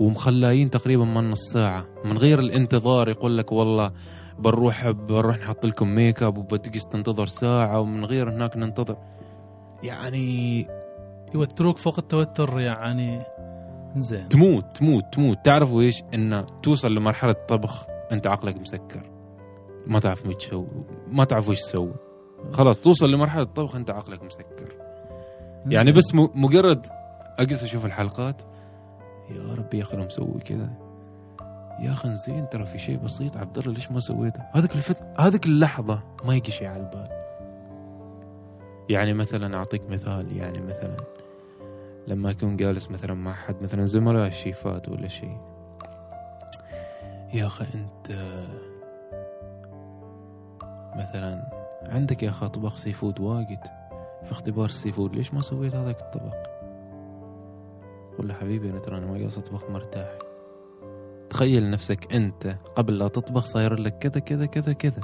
ومخلاين 0.00 0.70
تقريبا 0.70 1.04
من 1.04 1.30
نص 1.30 1.52
ساعة. 1.52 1.84
من 2.04 2.18
غير 2.18 2.38
الانتظار 2.38 3.08
يقول 3.08 3.38
لك 3.38 3.52
والله 3.52 3.92
بنروح 4.38 4.90
بنروح 4.90 5.38
نحط 5.38 5.66
لكم 5.66 5.88
ميك 5.88 6.22
أب 6.22 6.38
وبتجلس 6.38 6.86
تنتظر 6.86 7.26
ساعة 7.26 7.80
ومن 7.80 8.04
غير 8.04 8.30
هناك 8.30 8.56
ننتظر. 8.56 8.96
يعني 9.82 10.66
يوتروك 11.34 11.78
فوق 11.78 11.98
التوتر 11.98 12.60
يعني 12.60 13.22
زين. 13.96 14.28
تموت 14.28 14.76
تموت 14.76 15.04
تموت. 15.12 15.38
تعرفوا 15.44 15.82
إيش؟ 15.82 16.02
انه 16.14 16.40
توصل 16.62 16.94
لمرحلة 16.94 17.32
طبخ 17.32 17.86
أنت 18.12 18.26
عقلك 18.26 18.56
مسكر. 18.56 19.10
ما 19.86 19.98
تعرف 19.98 20.22
ما 21.08 21.24
تعرف 21.24 21.48
وش 21.48 21.60
تسوي. 21.60 22.07
خلاص 22.52 22.78
توصل 22.78 23.10
لمرحلة 23.10 23.44
طبخ 23.44 23.76
أنت 23.76 23.90
عقلك 23.90 24.22
مسكر. 24.22 24.72
يعني 25.66 25.92
بس 25.92 26.14
مجرد 26.14 26.86
أجلس 27.38 27.62
أشوف 27.62 27.86
الحلقات 27.86 28.42
يا 29.30 29.54
ربي 29.54 29.78
يا 29.78 29.82
أخي 29.82 29.96
مسوي 29.96 30.40
كذا 30.40 30.70
يا 31.80 31.92
أخي 31.92 32.16
زين 32.16 32.48
ترى 32.48 32.66
في 32.66 32.78
شيء 32.78 32.96
بسيط. 32.98 33.36
عبد 33.36 33.58
الله 33.58 33.72
ليش 33.72 33.90
ما 33.90 34.00
سويته؟ 34.00 34.42
هذيك 34.54 34.76
الفت... 34.76 35.02
هذيك 35.18 35.46
اللحظة 35.46 36.02
ما 36.24 36.34
يجي 36.34 36.52
شيء 36.52 36.66
على 36.66 36.80
البال. 36.80 37.08
يعني 38.88 39.14
مثلا 39.14 39.56
أعطيك 39.56 39.90
مثال 39.90 40.36
يعني 40.36 40.60
مثلا 40.60 40.96
لما 42.06 42.30
أكون 42.30 42.56
جالس 42.56 42.90
مثلا 42.90 43.14
مع 43.14 43.32
حد 43.32 43.62
مثلا 43.62 43.86
زملاء 43.86 44.26
الشيفات 44.26 44.88
ولا 44.88 45.08
شيء. 45.08 45.38
يا 47.34 47.46
أخي 47.46 47.66
أنت 47.74 48.12
مثلا 50.96 51.57
عندك 51.82 52.22
يا 52.22 52.30
أخي 52.30 52.48
طبخ 52.48 52.76
seafood 52.76 53.20
واجد. 53.20 53.60
في 54.24 54.32
اختبار 54.32 54.64
ال 54.64 54.92
seafood 54.92 55.14
ليش 55.14 55.34
ما 55.34 55.40
سويت 55.40 55.74
هذاك 55.74 56.00
الطبق؟ 56.00 56.34
قول 58.18 58.28
له 58.28 58.34
حبيبي 58.34 58.70
أنا 58.70 58.78
ترى 58.78 58.98
أنا 58.98 59.06
ما 59.06 59.18
جالس 59.18 59.38
أطبخ 59.38 59.70
مرتاح. 59.70 60.08
تخيل 61.30 61.70
نفسك 61.70 62.12
أنت 62.14 62.56
قبل 62.76 62.98
لا 62.98 63.08
تطبخ 63.08 63.44
صاير 63.44 63.74
لك 63.74 63.98
كذا 63.98 64.20
كذا 64.20 64.46
كذا 64.46 64.72
كذا. 64.72 65.00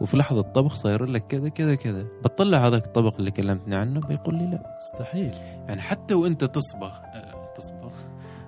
وفي 0.00 0.16
لحظة 0.16 0.40
طبخ 0.42 0.74
صاير 0.74 1.04
لك 1.04 1.26
كذا 1.26 1.48
كذا 1.48 1.74
كذا. 1.74 2.06
بتطلع 2.24 2.66
هذاك 2.66 2.86
الطبق 2.86 3.16
اللي 3.18 3.30
كلمتني 3.30 3.74
عنه 3.76 4.00
بيقول 4.00 4.34
لي 4.34 4.46
لا. 4.46 4.78
مستحيل. 4.80 5.34
يعني 5.68 5.80
حتى 5.80 6.14
وأنت 6.14 6.44
تطبخ 6.44 6.90
أه، 6.90 7.52
تطبخ. 7.56 7.90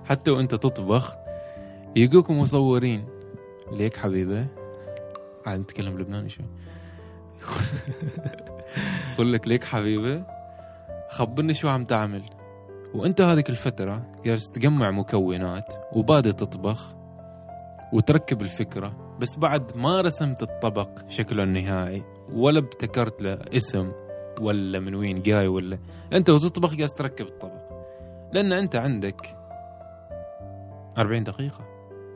حتى 0.05 0.31
وأنت 0.31 0.55
تطبخ 0.55 1.17
يجوك 1.95 2.31
مصورين. 2.31 3.05
ليك 3.71 3.97
حبيبة 3.97 4.47
عاد 5.45 5.59
نتكلم 5.59 5.99
لبناني 5.99 6.29
شوي. 6.29 6.45
يقول 9.13 9.33
لك 9.33 9.47
ليك 9.47 9.63
حبيبة 9.63 10.23
خبرني 11.09 11.53
شو 11.53 11.67
عم 11.67 11.85
تعمل. 11.85 12.23
وأنت 12.93 13.21
هذيك 13.21 13.49
الفترة 13.49 14.11
جالس 14.25 14.51
تجمع 14.51 14.91
مكونات 14.91 15.73
وبادئ 15.91 16.31
تطبخ 16.31 16.95
وتركب 17.93 18.41
الفكرة 18.41 19.17
بس 19.19 19.37
بعد 19.37 19.77
ما 19.77 20.01
رسمت 20.01 20.43
الطبق 20.43 20.89
شكله 21.09 21.43
النهائي 21.43 22.03
ولا 22.33 22.59
ابتكرت 22.59 23.21
له 23.21 23.39
اسم 23.53 23.91
ولا 24.41 24.79
من 24.79 24.95
وين 24.95 25.21
جاي 25.21 25.47
ولا. 25.47 25.79
أنت 26.13 26.29
وتطبخ 26.29 26.75
جالس 26.75 26.93
تركب 26.93 27.25
الطبق. 27.25 27.71
لأن 28.33 28.53
أنت 28.53 28.75
عندك 28.75 29.35
40 30.97 31.23
دقيقة. 31.23 31.67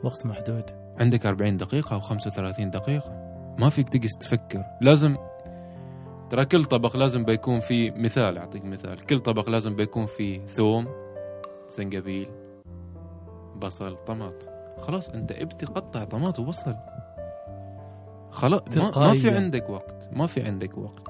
وقت 0.04 0.26
محدود. 0.26 0.64
عندك 1.00 1.26
40 1.26 1.56
دقيقة 1.56 1.94
أو 1.94 2.00
35 2.00 2.70
دقيقة. 2.70 3.25
ما 3.58 3.68
فيك 3.68 3.88
تجلس 3.88 4.16
تفكر. 4.16 4.64
لازم 4.80 5.16
ترى 6.30 6.44
كل 6.44 6.64
طبق 6.64 6.96
لازم 6.96 7.24
بيكون 7.24 7.60
فيه 7.60 7.90
مثال 7.90 8.38
أعطيك 8.38 8.64
مثال. 8.64 9.06
كل 9.06 9.20
طبق 9.20 9.48
لازم 9.48 9.76
بيكون 9.76 10.06
فيه 10.06 10.46
ثوم 10.46 10.88
زنجبيل 11.68 12.28
بصل 13.56 13.96
طماط. 13.96 14.48
خلاص 14.80 15.08
أنت 15.08 15.32
إبتي 15.32 15.66
قطع 15.66 16.04
طماط 16.04 16.38
وبصل. 16.38 16.76
خلاص 18.30 18.62
ما, 18.76 18.90
ما 18.96 19.14
في. 19.14 19.30
عندك 19.30 19.70
وقت. 19.70 20.08
ما 20.12 20.26
في 20.26 20.42
عندك 20.42 20.78
وقت. 20.78 21.08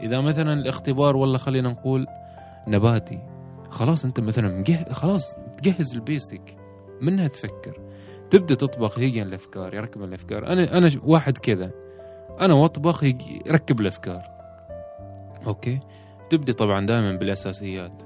إذا 0.00 0.20
مثلا 0.20 0.52
الاختبار 0.52 1.16
والله 1.16 1.38
خلينا 1.38 1.68
نقول 1.68 2.06
نباتي. 2.66 3.22
خلاص 3.70 4.04
أنت 4.04 4.20
مثلا 4.20 4.48
مجهز 4.58 4.92
خلاص 4.92 5.34
تجهز 5.34 5.94
ال 5.94 6.03
basic. 6.03 6.56
منها 7.00 7.28
تفكر. 7.28 7.80
تبدأ 8.30 8.54
تطبخ 8.54 8.98
يجي 8.98 9.22
الأفكار 9.22 9.74
يركب 9.74 10.02
الأفكار. 10.04 10.46
أنا 10.46 10.78
أنا 10.78 10.90
واحد 11.04 11.38
كذا. 11.38 11.70
أنا 12.40 12.54
وأطبخ 12.54 13.04
يركب 13.46 13.80
الأفكار. 13.80 14.22
okay؟ 15.46 15.80
تبدأ 16.30 16.52
طبعا 16.52 16.86
دائما 16.86 17.16
بالأساسيات. 17.16 18.02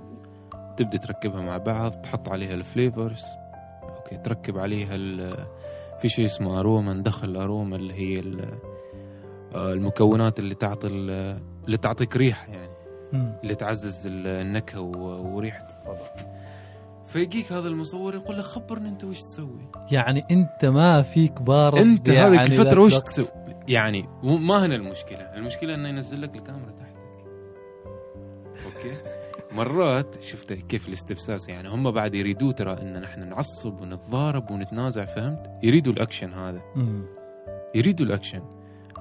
تبدأ 0.76 0.98
تركبها 0.98 1.40
مع 1.40 1.56
بعض 1.56 1.92
تحط 1.92 2.28
عليها 2.28 2.54
ال 2.54 2.62
flavors. 2.62 3.22
okay؟ 3.82 4.16
تركب 4.16 4.58
عليها 4.58 4.94
ال- 4.94 5.46
في 6.00 6.08
شيء 6.08 6.24
اسمه 6.24 6.60
aroma 6.60 6.92
ندخل 6.92 7.28
ال 7.28 7.36
aroma 7.36 7.76
اللي 7.76 7.94
هي 7.94 8.20
آه، 9.54 9.72
المكونات 9.72 10.38
اللي 10.38 10.54
تعطي 10.54 10.86
ال- 10.88 11.38
اللي 11.66 11.76
تعطيك 11.76 12.16
ريحة 12.16 12.52
يعني. 12.52 12.70
اللي 13.42 13.54
تعزز 13.54 14.06
ال- 14.06 14.26
النكهة 14.26 14.80
وريحة 14.80 15.66
الطبق 15.70 16.29
فيجيك 17.12 17.52
هذا 17.52 17.68
المصور 17.68 18.14
يقول 18.14 18.38
لك 18.38 18.44
خبرني 18.44 18.88
انت 18.88 19.04
وش 19.04 19.20
تسوي. 19.20 19.68
يعني 19.90 20.24
انت 20.30 20.64
ما 20.64 21.02
فيك 21.02 21.42
بارد 21.42 21.78
انت 21.78 22.08
يعني 22.08 22.38
هذيك 22.38 22.52
الفترة 22.52 22.80
وش. 22.80 22.98
تسوي؟ 22.98 23.26
يعني 23.68 24.08
ما 24.22 24.66
هنا 24.66 24.74
المشكلة. 24.74 25.20
المشكلة 25.20 25.74
إنه 25.74 25.88
ينزل 25.88 26.22
لك 26.22 26.36
الكاميرا 26.36 26.70
تحتك. 26.70 27.00
okay؟ 28.66 28.96
مرات 29.52 30.20
شفت 30.22 30.52
كيف 30.52 30.88
الاستفزاز 30.88 31.48
يعني 31.48 31.68
هم 31.68 31.90
بعد 31.90 32.14
يريدوا 32.14 32.52
ترى 32.52 32.72
إن 32.82 33.00
نحن 33.00 33.28
نعصب 33.28 33.80
ونتضارب 33.80 34.50
ونتنازع 34.50 35.04
فهمت؟ 35.04 35.52
يريدوا 35.62 35.92
الأكشن 35.92 36.32
هذا. 36.34 36.62
يريدوا 37.74 38.06
الأكشن. 38.06 38.42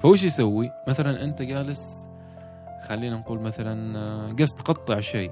فوش 0.02 0.22
يسوي؟ 0.24 0.70
مثلا 0.88 1.24
أنت 1.24 1.42
جالس 1.42 1.80
خلينا 2.88 3.16
نقول 3.16 3.40
مثلا 3.40 3.98
آه، 3.98 4.32
قصد 4.32 4.58
تقطع 4.58 5.00
شيء. 5.00 5.30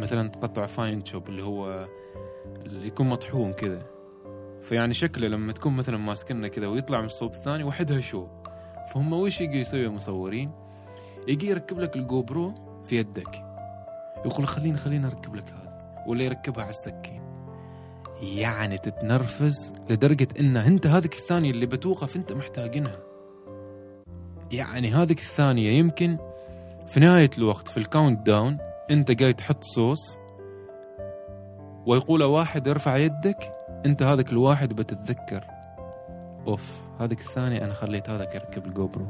مثلا 0.00 0.28
تقطع 0.28 0.66
fine 0.66 1.04
chop 1.04 1.28
اللي 1.28 1.42
هو 1.42 1.86
اللي 2.68 2.86
يكون 2.86 3.08
مطحون 3.08 3.52
كذا. 3.52 3.82
فيعني 4.62 4.94
شكله 4.94 5.28
لما 5.28 5.52
تكون 5.52 5.76
مثلا 5.76 5.96
ماسكنه 5.96 6.48
كذا 6.48 6.66
ويطلع 6.66 6.98
من 6.98 7.06
الصوب 7.06 7.34
الثاني 7.34 7.64
وحدها 7.64 8.00
شو. 8.00 8.26
فهم 8.94 9.12
وش 9.12 9.40
يجي 9.40 9.60
يسوي 9.60 9.86
المصورين 9.86 10.50
يجي 11.28 11.46
يركب 11.46 11.78
لك 11.78 11.96
ال 11.96 12.22
GoPro 12.22 12.54
في 12.84 12.96
يدك. 12.96 13.44
يقول 14.26 14.46
خليني 14.46 14.76
خليني 14.76 15.06
أركب 15.06 15.34
لك 15.34 15.48
هذا 15.48 16.04
ولا 16.06 16.24
يركبها 16.24 16.62
على 16.62 16.70
السكين. 16.70 17.22
يعني 18.22 18.78
تتنرفز 18.78 19.72
لدرجة 19.90 20.28
إن 20.40 20.56
أنت 20.56 20.86
هذيك 20.86 21.12
الثانية 21.12 21.50
اللي 21.50 21.66
بتوقف 21.66 22.16
أنت 22.16 22.32
محتاجينها. 22.32 22.98
يعني 24.52 24.90
هذيك 24.90 25.18
الثانية 25.18 25.70
يمكن 25.70 26.18
في 26.88 27.00
نهاية 27.00 27.30
الوقت 27.38 27.68
في 27.68 27.76
ال 27.76 28.26
countdown 28.26 28.58
أنت 28.90 29.10
جاي 29.10 29.32
تحط 29.32 29.64
صوص 29.64 30.18
ويقول 31.88 32.22
واحد 32.22 32.68
ارفع 32.68 32.96
يدك 32.96 33.52
أنت 33.86 34.02
هذاك 34.02 34.32
الواحد 34.32 34.72
بتتذكر. 34.72 35.44
أوف 36.46 36.72
هذيك 37.00 37.20
الثانية 37.20 37.64
أنا 37.64 37.74
خليت 37.74 38.10
هذاك 38.10 38.34
يركب 38.34 38.66
ال 38.66 38.86
GoPro 38.86 39.06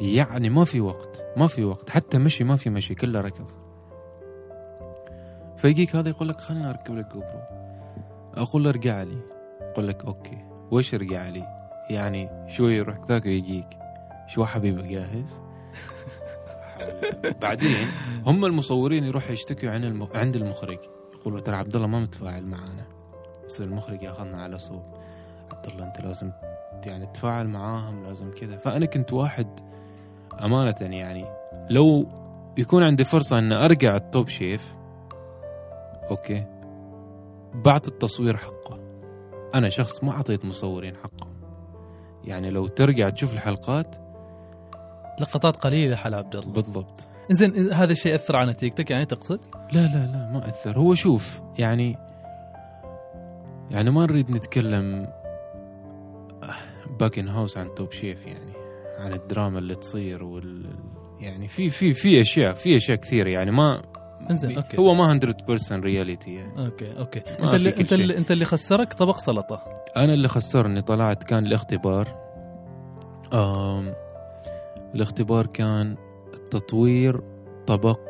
يعني 0.00 0.50
ما 0.50 0.64
في 0.64 0.80
وقت 0.80 1.22
ما 1.36 1.46
في 1.46 1.64
وقت 1.64 1.90
حتى 1.90 2.18
مشي 2.18 2.44
ما 2.44 2.56
في 2.56 2.70
مشي 2.70 2.94
كله 2.94 3.20
ركض. 3.20 3.50
فيجيك 5.56 5.96
هذا 5.96 6.08
يقول 6.08 6.28
لك 6.28 6.40
خلنا 6.40 6.70
اركب 6.70 6.96
لك 6.96 7.12
GoPro 7.14 7.40
أقول 8.34 8.64
له 8.64 8.70
ارجع 8.70 9.02
لي. 9.02 9.18
يقول 9.60 9.88
لك 9.88 10.04
okay. 10.04 10.38
وش 10.70 10.94
ارجع 10.94 11.28
لي؟ 11.28 11.44
يعني 11.90 12.46
شوي 12.46 12.74
يروح 12.74 12.98
ذاك 13.08 13.24
ويجيك. 13.24 13.78
شو 14.26 14.44
حبيبي 14.44 14.88
جاهز؟ 14.88 15.40
بعدين 17.42 17.86
هم 18.26 18.44
المصورين 18.44 19.04
يروحوا 19.04 19.32
يشتكوا 19.32 19.70
عن. 19.70 20.08
عند 20.14 20.36
المخرج. 20.36 20.97
يقولوا 21.28 21.46
ترى 21.46 21.56
عبد 21.56 21.76
الله 21.76 21.86
ما 21.86 22.00
متفاعل 22.00 22.46
معانا. 22.46 22.86
يصير 23.46 23.66
المخرج 23.66 24.02
ياخذنا 24.02 24.42
على 24.42 24.58
صوب. 24.58 24.82
عبد 25.52 25.66
الله 25.66 25.86
انت 25.86 26.00
لازم 26.00 26.32
يعني 26.86 27.06
تتفاعل 27.06 27.48
معاهم 27.48 28.04
لازم 28.04 28.34
كذا. 28.34 28.56
فأنا 28.56 28.86
كنت 28.86 29.12
واحد 29.12 29.46
أمانة 30.40 30.74
يعني. 30.80 31.26
لو 31.70 32.08
يكون 32.58 32.82
عندي 32.82 33.04
فرصة 33.04 33.38
ان 33.38 33.52
أرجع 33.52 33.96
ال 33.96 34.04
Top 34.04 34.28
Chef 34.28 34.74
okay 36.10 36.44
بعطي 37.54 37.90
التصوير 37.90 38.36
حقه. 38.36 38.78
أنا 39.54 39.68
شخص 39.68 40.04
ما 40.04 40.12
أعطيت 40.12 40.44
مصورين 40.44 40.96
حقهم. 40.96 41.34
يعني 42.24 42.50
لو 42.50 42.66
ترجع 42.66 43.10
تشوف 43.10 43.32
الحلقات 43.32 43.96
لقطات 45.20 45.56
قليلة 45.56 45.96
حال 45.96 46.14
عبد 46.14 46.36
الله 46.36 46.52
بالضبط. 46.52 47.08
زين 47.30 47.72
هذا 47.72 47.92
الشيء 47.92 48.14
اثر 48.14 48.36
على 48.36 48.50
نتيجتك 48.50 48.90
يعني 48.90 49.04
تقصد؟ 49.04 49.40
لا 49.72 49.80
لا 49.80 50.06
لا 50.06 50.30
ما 50.32 50.48
أثر. 50.48 50.78
هو 50.78 50.94
شوف 50.94 51.40
يعني 51.58 51.96
يعني 53.70 53.90
ما 53.90 54.06
نريد 54.06 54.30
نتكلم 54.30 55.08
back 57.00 57.18
in 57.18 57.28
house 57.28 57.58
عن 57.58 57.74
Top 57.74 57.92
Chef 57.92 58.26
يعني 58.26 58.52
عن 58.98 59.12
الدراما 59.12 59.58
اللي 59.58 59.74
تصير 59.74 60.24
وال 60.24 60.66
يعني 61.20 61.48
في 61.48 61.70
في 61.70 61.94
في 61.94 62.20
أشياء 62.20 62.54
في 62.54 62.76
أشياء 62.76 62.96
كثير 62.96 63.26
يعني 63.26 63.50
ما 63.50 63.82
إنزين 64.30 64.56
okay. 64.56 64.78
هو 64.78 64.94
ما 64.94 65.20
100% 65.20 65.72
reality 65.72 66.34
يعني. 66.34 66.66
okay 66.66 66.98
okay. 66.98 67.18
أنت 67.18 67.54
اللي 67.54 67.80
أنت. 67.80 67.92
اللي 67.92 68.16
أنت 68.16 68.30
اللي 68.30 68.44
خسرك 68.44 68.92
طبق 68.92 69.16
سلطة. 69.18 69.62
أنا 69.96 70.14
اللي 70.14 70.28
خسرني 70.28 70.82
طلعت 70.82 71.24
كان 71.24 71.46
الاختبار. 71.46 72.08
آم 73.32 73.92
الاختبار 74.94 75.46
كان 75.46 75.96
تطوير 76.48 77.22
طبق 77.66 78.00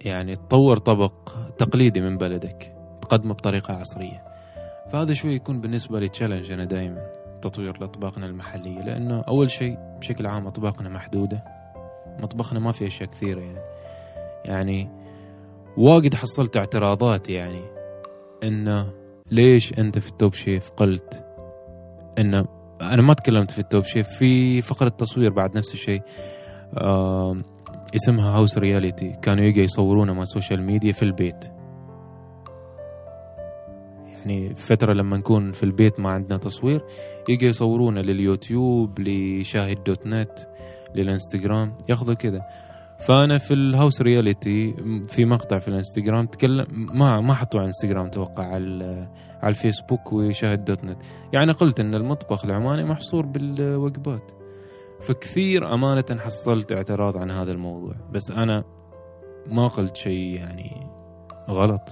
يعني 0.00 0.36
تطور 0.36 0.76
طبق 0.76 1.12
تقليدي 1.58 2.00
من 2.00 2.18
بلدك 2.18 2.74
تقدمه 3.02 3.34
بطريقة 3.34 3.74
عصرية. 3.74 4.22
فهذا 4.92 5.14
شوي 5.14 5.34
يكون 5.34 5.60
بالنسبة 5.60 6.00
لي 6.00 6.08
challenge 6.08 6.50
أنا 6.50 6.64
دائما 6.64 7.06
تطوير 7.42 7.80
لأطباقنا 7.80 8.26
المحلية. 8.26 8.78
لأنه 8.78 9.20
أول 9.20 9.50
شيء 9.50 9.78
بشكل 10.00 10.26
عام 10.26 10.46
أطباقنا 10.46 10.88
محدودة 10.88 11.44
مطبخنا 12.22 12.60
ما 12.60 12.72
في 12.72 12.86
أشياء 12.86 13.08
كثيرة 13.08 13.40
يعني. 13.40 13.60
يعني 14.44 14.88
واجد 15.76 16.14
حصلت 16.14 16.56
اعتراضات 16.56 17.28
يعني 17.28 17.60
إنه 18.42 18.92
ليش 19.30 19.78
أنت 19.78 19.98
في 19.98 20.08
ال 20.08 20.15
Top 20.15 20.34
Chef 20.34 20.70
قلت 20.70 21.24
إنه 22.18 22.44
أنا 22.80 23.02
ما 23.02 23.14
تكلمت 23.14 23.50
في 23.50 23.58
ال 23.58 23.65
Top 23.65 23.84
Chef 23.84 24.08
في 24.08 24.62
فقرة 24.62 24.88
تصوير 24.88 25.30
بعد 25.30 25.56
نفس 25.56 25.74
الشيء. 25.74 26.02
اسمها 27.94 28.36
house 28.36 28.58
reality 28.58 29.12
كانوا 29.22 29.44
يجي 29.44 29.62
يصورونه 29.62 30.12
مع 30.12 30.22
ال 30.22 30.28
social 30.28 30.62
media 30.62 30.92
في 30.92 31.02
البيت. 31.02 31.44
يعني 34.26 34.54
فترة 34.54 34.92
لما 34.92 35.16
نكون 35.16 35.52
في 35.52 35.62
البيت 35.62 36.00
ما 36.00 36.10
عندنا 36.10 36.38
تصوير 36.38 36.84
يجي 37.28 37.46
يصورونا 37.46 38.00
لليوتيوب 38.00 39.00
لشاهد 39.00 39.84
dot 39.84 40.06
net 40.06 40.48
للإنستغرام 40.94 41.74
ياخذوا 41.88 42.14
كذا 42.14 42.42
فأنا 43.00 43.38
في 43.38 43.54
ال 43.54 43.62
house 43.62 44.02
reality 44.02 44.74
في 45.08 45.24
مقطع 45.24 45.58
في 45.58 45.68
الإنستغرام 45.68 46.26
تكلم 46.26 46.66
ما 46.70 47.20
ما 47.20 47.34
حطوه 47.34 47.60
على 47.60 47.70
الانستغرام 47.70 48.10
توقع 48.10 48.44
على 48.44 49.08
على 49.42 49.50
الفيسبوك 49.50 50.12
وشاهد 50.12 50.64
dot 50.64 50.84
net. 50.84 50.98
يعني 51.32 51.52
قلت 51.52 51.80
إن 51.80 51.94
المطبخ 51.94 52.44
العماني 52.44 52.84
محصور 52.84 53.26
بالوجبات. 53.26 54.32
فكثير 55.06 55.74
أمانة 55.74 56.04
حصلت 56.18 56.72
اعتراض 56.72 57.16
عن 57.16 57.30
هذا 57.30 57.52
الموضوع. 57.52 57.94
بس 58.10 58.30
أنا 58.30 58.64
ما 59.46 59.68
قلت 59.68 59.96
شيء 59.96 60.34
يعني 60.34 60.86
غلط. 61.48 61.88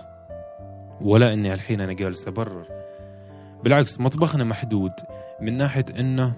ولا 1.00 1.32
إني 1.32 1.54
الحين 1.54 1.80
أنا 1.80 1.92
جالس 1.92 2.28
أبرر. 2.28 2.66
بالعكس 3.64 4.00
مطبخنا 4.00 4.44
محدود. 4.44 4.92
من 5.40 5.58
ناحية 5.58 5.84
إنه 5.98 6.34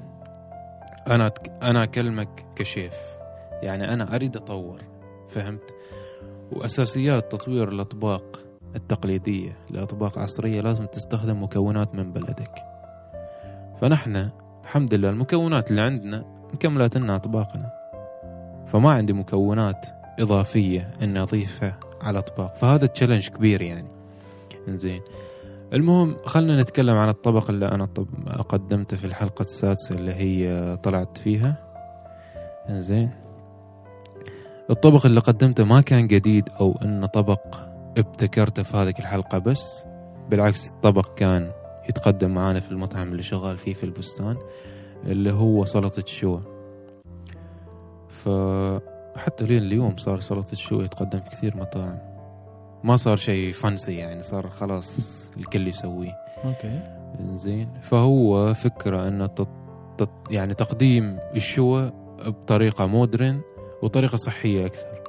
أنا 1.09 1.33
أنا 1.62 1.83
أكلمك 1.83 2.47
كشيف. 2.57 2.95
يعني 3.62 3.93
أنا 3.93 4.15
أريد 4.15 4.37
أطور 4.37 4.81
فهمت؟ 5.29 5.75
وأساسيات 6.53 7.33
تطوير 7.33 7.69
الأطباق 7.69 8.41
التقليدية 8.77 9.57
لأطباق 9.71 10.19
عصرية 10.19 10.61
لازم 10.61 10.87
تستخدم 10.87 11.43
مكونات 11.43 11.95
من 11.95 12.12
بلدك. 12.12 12.55
فنحن 13.81 14.31
الحمد 14.65 14.95
لله 14.95 15.11
المكونات 15.11 15.71
اللي 15.71 15.81
عندنا 15.81 16.36
مكملت 16.55 16.97
لنا 16.97 17.17
أطباقنا. 17.17 17.71
فما 18.67 18.91
عندي 18.91 19.13
مكونات 19.13 19.87
إضافية 20.19 20.91
اني 21.03 21.23
أضيفها 21.23 21.79
على 22.03 22.19
أطباق. 22.19 22.57
فهذا 22.57 22.87
تشالنج 22.87 23.29
كبير 23.29 23.63
يعني. 23.63 23.89
زين 24.69 25.01
المهم 25.73 26.17
خلنا 26.25 26.61
نتكلم 26.61 26.97
عن 26.97 27.09
الطبق 27.09 27.51
اللي 27.51 27.87
طب 27.95 28.07
قدمته 28.49 28.97
في 28.97 29.05
الحلقة 29.05 29.43
السادسة 29.43 29.95
اللي 29.95 30.13
هي 30.15 30.77
طلعت 30.77 31.19
فيها. 31.19 31.57
زين 32.71 33.11
الطبق 34.71 35.07
اللي 35.07 35.21
قدمته 35.21 35.65
ما 35.65 35.81
كان 35.81 36.07
جديد 36.07 36.49
أو 36.61 36.79
انه 36.83 37.07
طبق 37.07 37.57
ابتكرته 37.99 38.63
في 38.63 38.77
هذه 38.77 38.95
الحلقة 38.99 39.39
بس. 39.39 39.85
بالعكس 40.31 40.71
الطبق 40.71 41.15
كان 41.15 41.53
يتقدم 41.89 42.31
معانا 42.31 42.61
في 42.61 42.71
المطعم 42.71 43.13
اللي 43.13 43.23
شغال 43.23 43.59
فيه 43.59 43.75
في 43.75 43.85
البستان. 43.85 44.37
اللي 45.05 45.33
هو 45.33 45.65
سلطة 45.65 46.01
الشوا 46.01 46.40
فحتى 48.09 49.47
لين 49.47 49.63
اليوم 49.63 49.97
صار 49.97 50.21
سلطة 50.21 50.53
الشوا 50.53 50.85
يتقدم 50.85 51.19
في 51.19 51.31
كثير 51.31 51.57
مطاعم. 51.57 51.99
ما 52.85 52.97
صار 52.97 53.17
شيء 53.17 53.53
fancy 53.53 53.95
يعني 53.95 54.23
صار 54.23 54.49
خلاص 54.49 55.31
الكل 55.37 55.69
يسويه. 55.69 56.13
okay. 56.45 56.81
زين 57.35 57.69
فهو 57.83 58.55
فكرة 58.55 59.09
انه 59.09 59.27
تط... 59.27 59.49
تط... 59.99 60.11
يعني 60.31 60.55
تقديم 60.55 61.19
الشوا 61.35 61.92
بطريقة 62.27 62.87
modern 62.87 63.40
وطريقة 63.83 64.17
صحية 64.17 64.67
أكثر. 64.67 65.03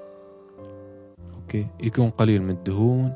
okay. 1.35 1.67
يكون 1.83 2.09
قليل 2.09 2.41
من 2.43 2.49
الدهون. 2.49 3.13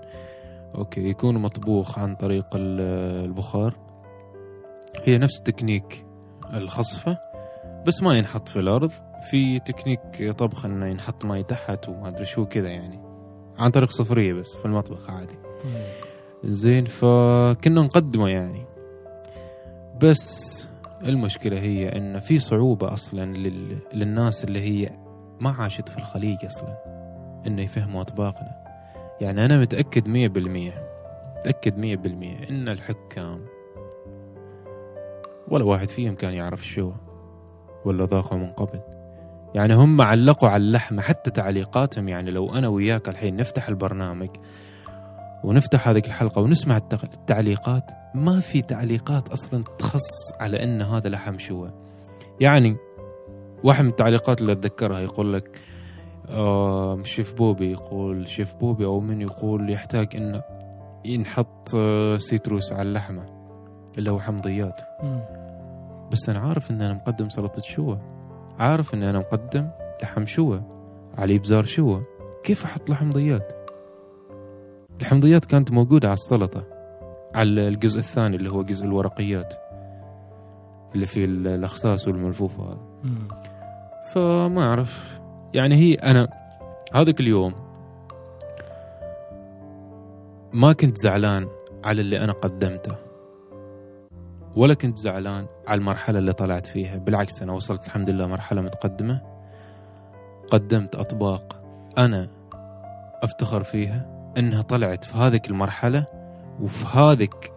okay. 0.75 1.09
يكون 1.09 1.37
مطبوخ 1.37 1.99
عن 1.99 2.15
طريق 2.15 2.45
البخار. 2.55 3.75
هي 5.03 5.17
نفس 5.17 5.41
تكنيك 5.41 6.05
الخصفة 6.53 7.17
بس 7.87 8.03
ما 8.03 8.17
ينحط 8.17 8.49
في 8.49 8.59
الأرض. 8.59 8.91
في 9.29 9.59
تكنيك 9.59 10.31
طبخ 10.37 10.65
إنه 10.65 10.87
ينحط 10.87 11.25
ماي 11.25 11.43
تحت 11.43 11.89
وما 11.89 12.07
أدري 12.07 12.25
شو 12.25 12.45
كذا 12.45 12.69
يعني. 12.69 12.99
عن 13.57 13.71
طريق 13.71 13.89
صفرية 13.89 14.33
بس 14.33 14.55
في 14.55 14.65
المطبخ 14.65 15.09
عادي. 15.09 15.35
زين 16.43 16.85
فكنا 16.85 17.81
نقدمه 17.81 18.29
يعني. 18.29 18.65
بس 20.01 20.27
المشكلة 21.03 21.59
هي 21.59 21.89
إن 21.89 22.19
في 22.19 22.39
صعوبة 22.39 22.93
أصلا 22.93 23.25
لل... 23.25 23.77
للناس 23.93 24.43
اللي 24.43 24.59
هي 24.59 24.89
ما 25.39 25.49
عاشت 25.49 25.89
في 25.89 25.97
الخليج 25.97 26.45
أصلا 26.45 26.77
إنه 27.47 27.61
يفهموا 27.61 28.01
أطباقنا. 28.01 28.63
يعني 29.21 29.45
أنا 29.45 29.59
متأكد 29.59 30.07
مية 30.07 30.27
بالمية 30.27 30.87
متأكد 31.37 31.77
مية 31.77 31.95
بالمية 31.95 32.49
إن 32.49 32.69
الحكام 32.69 33.45
ولا 35.51 35.63
واحد 35.65 35.89
فيهم 35.89 36.15
كان 36.15 36.33
يعرف 36.33 36.67
شو 36.67 36.91
ولا 37.85 38.05
ذاقه 38.05 38.37
من 38.37 38.51
قبل. 38.51 38.79
يعني 39.55 39.73
هم 39.73 40.01
علقوا 40.01 40.49
على 40.49 40.63
اللحمة 40.63 41.01
حتى 41.01 41.31
تعليقاتهم 41.31 42.07
يعني 42.07 42.31
لو 42.31 42.55
أنا 42.55 42.67
وياك 42.67 43.09
الحين 43.09 43.35
نفتح 43.35 43.69
البرنامج 43.69 44.29
ونفتح 45.43 45.87
هذه 45.87 46.01
الحلقة 46.05 46.41
ونسمع 46.41 46.77
التعليقات 47.03 47.91
ما 48.15 48.39
في 48.39 48.61
تعليقات 48.61 49.29
أصلا 49.29 49.63
تخص 49.79 50.33
على 50.39 50.63
أن 50.63 50.81
هذا 50.81 51.09
لحم 51.09 51.37
شوى 51.37 51.71
يعني 52.39 52.75
واحد 53.63 53.83
من 53.83 53.89
التعليقات 53.89 54.41
اللي 54.41 54.51
أتذكرها 54.51 54.99
يقول 54.99 55.33
لك 55.33 55.61
آه 56.29 57.03
شيف 57.03 57.33
بوبي 57.33 57.71
يقول 57.71 58.27
شيف 58.27 58.53
بوبي 58.53 58.85
أو 58.85 58.99
من 58.99 59.21
يقول 59.21 59.69
يحتاج 59.69 60.15
أنه 60.15 60.43
ينحط 61.05 61.75
آه، 61.75 62.17
سيتروس 62.17 62.71
على 62.73 62.81
اللحمة 62.81 63.25
اللي 63.97 64.11
هو 64.11 64.19
حمضيات. 64.19 64.81
بس 66.11 66.29
أنا 66.29 66.39
عارف 66.39 66.71
ان 66.71 66.81
أنا 66.81 66.93
مقدم 66.93 67.29
سلطة 67.29 67.61
شوى 67.61 67.99
عارف 68.59 68.93
ان 68.93 69.03
أنا 69.03 69.19
مقدم 69.19 69.69
لحم 70.03 70.25
شوى 70.25 70.63
علي 71.17 71.37
بزار 71.37 71.63
شوى 71.63 72.01
كيف 72.43 72.65
أحط 72.65 72.89
له 72.89 72.95
حمضيات 72.95 73.61
الحمضيات 75.01 75.45
كانت 75.45 75.71
موجودة 75.71 76.07
على 76.07 76.13
السلطة. 76.13 76.63
على 77.35 77.67
الجزء 77.67 77.99
الثاني 77.99 78.35
اللي 78.35 78.51
هو 78.51 78.63
جزء 78.63 78.85
الورقيات. 78.85 79.53
اللي 80.95 81.05
فيه 81.05 81.25
الاخساس 81.25 82.07
والملفوف 82.07 82.59
هذا. 82.59 82.77
فما 84.13 84.61
أعرف. 84.61 85.19
يعني 85.53 85.75
هي 85.75 85.93
أنا 85.93 86.27
هذاك 86.93 87.19
اليوم 87.19 87.53
ما 90.53 90.73
كنت 90.73 90.97
زعلان 90.97 91.47
على 91.83 92.01
اللي 92.01 92.23
أنا 92.23 92.33
قدمته. 92.33 92.95
ولا 94.55 94.73
كنت 94.73 94.97
زعلان 94.97 95.47
على 95.67 95.79
المرحلة 95.79 96.19
اللي 96.19 96.33
طلعت 96.33 96.65
فيها. 96.65 96.97
بالعكس 96.97 97.41
أنا 97.41 97.53
وصلت 97.53 97.85
الحمد 97.85 98.09
لله 98.09 98.27
مرحلة 98.27 98.61
متقدمة. 98.61 99.21
قدمت 100.51 100.95
أطباق 100.95 101.61
أنا 101.97 102.29
أفتخر 103.23 103.63
فيها 103.63 104.31
أنها 104.37 104.61
طلعت 104.61 105.03
في 105.03 105.17
هذيك 105.17 105.47
المرحلة 105.47 106.05
وفي 106.61 106.97
هذيك 106.97 107.51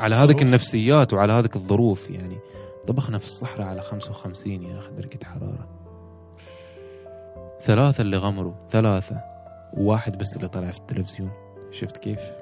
على 0.00 0.14
هذيك. 0.14 0.42
النفسيات 0.42 1.12
وعلى 1.12 1.32
هذيك 1.32 1.56
الظروف. 1.56 2.10
يعني 2.10 2.38
طبخنا 2.86 3.18
في 3.18 3.24
الصحراء 3.24 3.66
على 3.66 3.80
55 3.80 4.62
يا 4.62 4.78
أخي 4.78 4.90
درجة 4.92 5.24
حرارة. 5.24 5.68
ثلاثة 7.60 8.02
اللي 8.02 8.16
غمروا 8.16 8.54
ثلاثة. 8.70 9.20
وواحد 9.74 10.18
بس 10.18 10.36
اللي 10.36 10.48
طلع 10.48 10.70
في 10.70 10.78
التلفزيون. 10.78 11.30
شفت 11.70 11.96
كيف؟ 11.96 12.32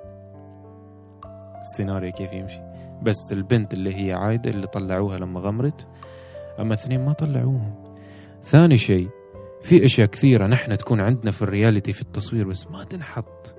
السيناريو 1.60 2.12
كيف 2.12 2.32
يمشي؟ 2.32 2.69
بس 3.02 3.32
البنت 3.32 3.74
اللي 3.74 3.94
هي 3.94 4.12
عايدة 4.12 4.50
اللي 4.50 4.66
طلعوها 4.66 5.18
لما 5.18 5.40
غمرت 5.40 5.88
أما 6.60 6.74
اثنين 6.74 7.04
ما 7.04 7.12
طلعوهم. 7.12 7.74
ثاني 8.44 8.76
شيء 8.76 9.08
في 9.62 9.84
أشياء 9.84 10.08
كثيرة 10.08 10.46
نحن 10.46 10.76
تكون 10.76 11.00
عندنا 11.00 11.30
في 11.30 11.42
الرياليتي 11.42 11.92
في 11.92 12.02
التصوير 12.02 12.48
بس 12.48 12.66
ما 12.66 12.84
تنحط. 12.84 13.54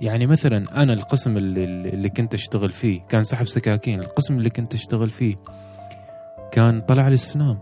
يعني 0.00 0.26
مثلا 0.26 0.82
أنا 0.82 0.92
القسم 0.92 1.36
اللي, 1.36 1.64
اللي 1.64 2.08
كنت 2.08 2.34
أشتغل 2.34 2.72
فيه 2.72 3.00
كان 3.08 3.24
سحب 3.24 3.46
سكاكين 3.46 4.00
القسم 4.00 4.38
اللي 4.38 4.50
كنت 4.50 4.74
أشتغل 4.74 5.10
فيه 5.10 5.36
كان 6.52 6.80
طلع 6.80 7.08
لي 7.08 7.14
السنام 7.14 7.58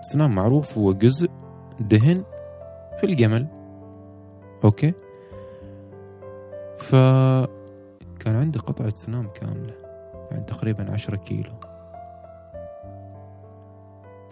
السنام 0.00 0.34
معروف 0.34 0.78
هو 0.78 0.92
جزء 0.92 1.30
دهن 1.80 2.24
في 3.00 3.04
الجمل. 3.04 3.46
أوكي؟ 4.64 4.92
ف 6.78 6.94
كان 8.26 8.36
عندي 8.36 8.58
قطعة 8.58 8.94
سنام 8.94 9.28
كاملة 9.28 9.74
يعني 10.30 10.44
تقريبا 10.44 10.92
عشرة 10.92 11.16
كيلو. 11.16 11.52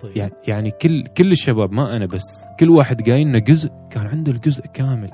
طيب. 0.02 0.16
يعني 0.16 0.32
يعني 0.48 0.70
كل 0.70 1.06
كل 1.06 1.32
الشباب 1.32 1.72
ما 1.72 1.96
أنا 1.96 2.06
بس 2.06 2.44
كل 2.60 2.70
واحد 2.70 3.02
جاينا 3.02 3.38
جزء 3.38 3.70
كان 3.90 4.06
عنده 4.06 4.32
الجزء 4.32 4.66
كامل. 4.66 5.10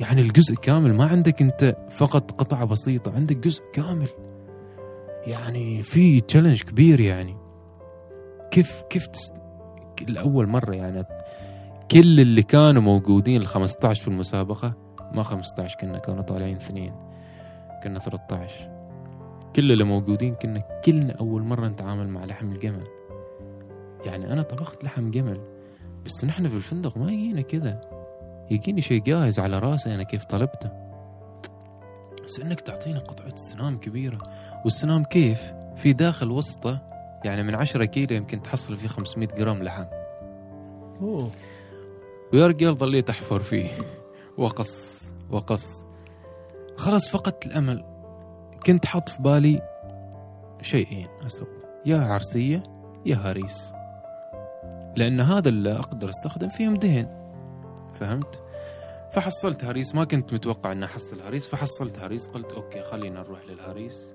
يعني 0.00 0.20
الجزء 0.20 0.54
كامل 0.54 0.94
ما 0.94 1.06
عندك 1.06 1.42
أنت 1.42 1.76
فقط 1.90 2.30
قطعة 2.30 2.64
بسيطة 2.64 3.14
عندك 3.14 3.36
جزء 3.36 3.62
كامل. 3.72 4.08
يعني 5.26 5.82
في 5.82 6.20
تشالنج 6.20 6.62
كبير 6.62 7.00
يعني. 7.00 7.36
كيف 8.50 8.82
كيف 8.90 9.06
تست... 9.06 9.34
لأول 10.08 10.46
مرة 10.46 10.74
يعني 10.74 11.04
كل 11.90 12.20
اللي 12.20 12.42
كانوا 12.42 12.82
موجودين 12.82 13.40
ال 13.40 13.46
15 13.46 14.02
في 14.02 14.08
المسابقة 14.08 14.74
ما 15.12 15.22
15 15.22 15.76
كنا 15.80 15.98
كانوا 15.98 16.22
طالعين 16.22 16.56
اثنين. 16.56 17.09
كنا 17.84 17.98
13 17.98 18.70
كل 19.56 19.72
اللي 19.72 19.84
موجودين 19.84 20.34
كنا 20.34 20.80
كلنا 20.84 21.12
أول 21.12 21.42
مرة 21.42 21.68
نتعامل 21.68 22.08
مع 22.08 22.24
لحم 22.24 22.52
الجمل. 22.52 22.84
يعني 24.04 24.32
أنا 24.32 24.42
طبخت 24.42 24.84
لحم 24.84 25.10
جمل 25.10 25.40
بس 26.06 26.24
نحن 26.24 26.48
في 26.48 26.56
الفندق 26.56 26.98
ما 26.98 27.12
يجينا 27.12 27.40
كذا. 27.40 27.80
يجيني 28.50 28.80
شيء 28.80 29.02
جاهز 29.02 29.38
على 29.38 29.58
راسي 29.58 29.94
أنا 29.94 30.02
كيف 30.02 30.24
طلبته. 30.24 30.70
بس 32.24 32.40
إنك 32.40 32.60
تعطيني 32.60 32.98
قطعة 32.98 33.36
سنام 33.36 33.76
كبيرة. 33.76 34.18
والسنام 34.64 35.04
كيف؟ 35.04 35.52
في 35.76 35.92
داخل 35.92 36.30
وسطه 36.30 36.82
يعني 37.24 37.42
من 37.42 37.54
10 37.54 37.84
كيلو 37.84 38.16
يمكن 38.16 38.42
تحصل 38.42 38.76
فيه 38.76 38.88
500 38.88 39.28
جرام 39.28 39.62
لحم. 39.62 39.84
أوه. 41.00 41.30
ويا 42.32 42.46
رجال 42.46 42.76
ضليت 42.76 43.10
أحفر 43.10 43.40
فيه. 43.40 43.68
وقص 44.38 45.10
وقص. 45.30 45.89
خلاص 46.80 47.08
فقدت 47.08 47.46
الأمل. 47.46 47.84
كنت 48.66 48.86
حاط 48.86 49.08
في 49.08 49.22
بالي 49.22 49.62
شيئين 50.62 51.08
أسوي 51.26 51.48
يا 51.86 51.98
عرسية 51.98 52.62
يا 53.06 53.16
هريس. 53.16 53.72
لأن 54.96 55.20
هذا 55.20 55.48
اللي 55.48 55.72
أقدر 55.72 56.10
أستخدم 56.10 56.48
فيهم 56.48 56.74
دهن. 56.74 57.32
فهمت؟ 58.00 58.42
فحصلت 59.12 59.64
هريس 59.64 59.94
ما 59.94 60.04
كنت 60.04 60.32
متوقع 60.32 60.72
إني 60.72 60.84
أحصل 60.84 61.20
هريس. 61.20 61.48
فحصلت 61.48 61.98
هريس 61.98 62.28
قلت 62.28 62.52
okay 62.52 62.82
خلينا 62.82 63.20
نروح 63.20 63.40
للهريس. 63.44 64.12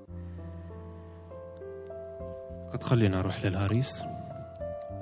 قلت 2.73 2.84
خلينا 2.84 3.17
نروح 3.17 3.45
للهريس. 3.45 4.04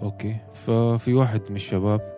okay. 0.01 0.37
ففي 0.53 1.13
واحد 1.13 1.41
من 1.49 1.55
الشباب 1.55 2.13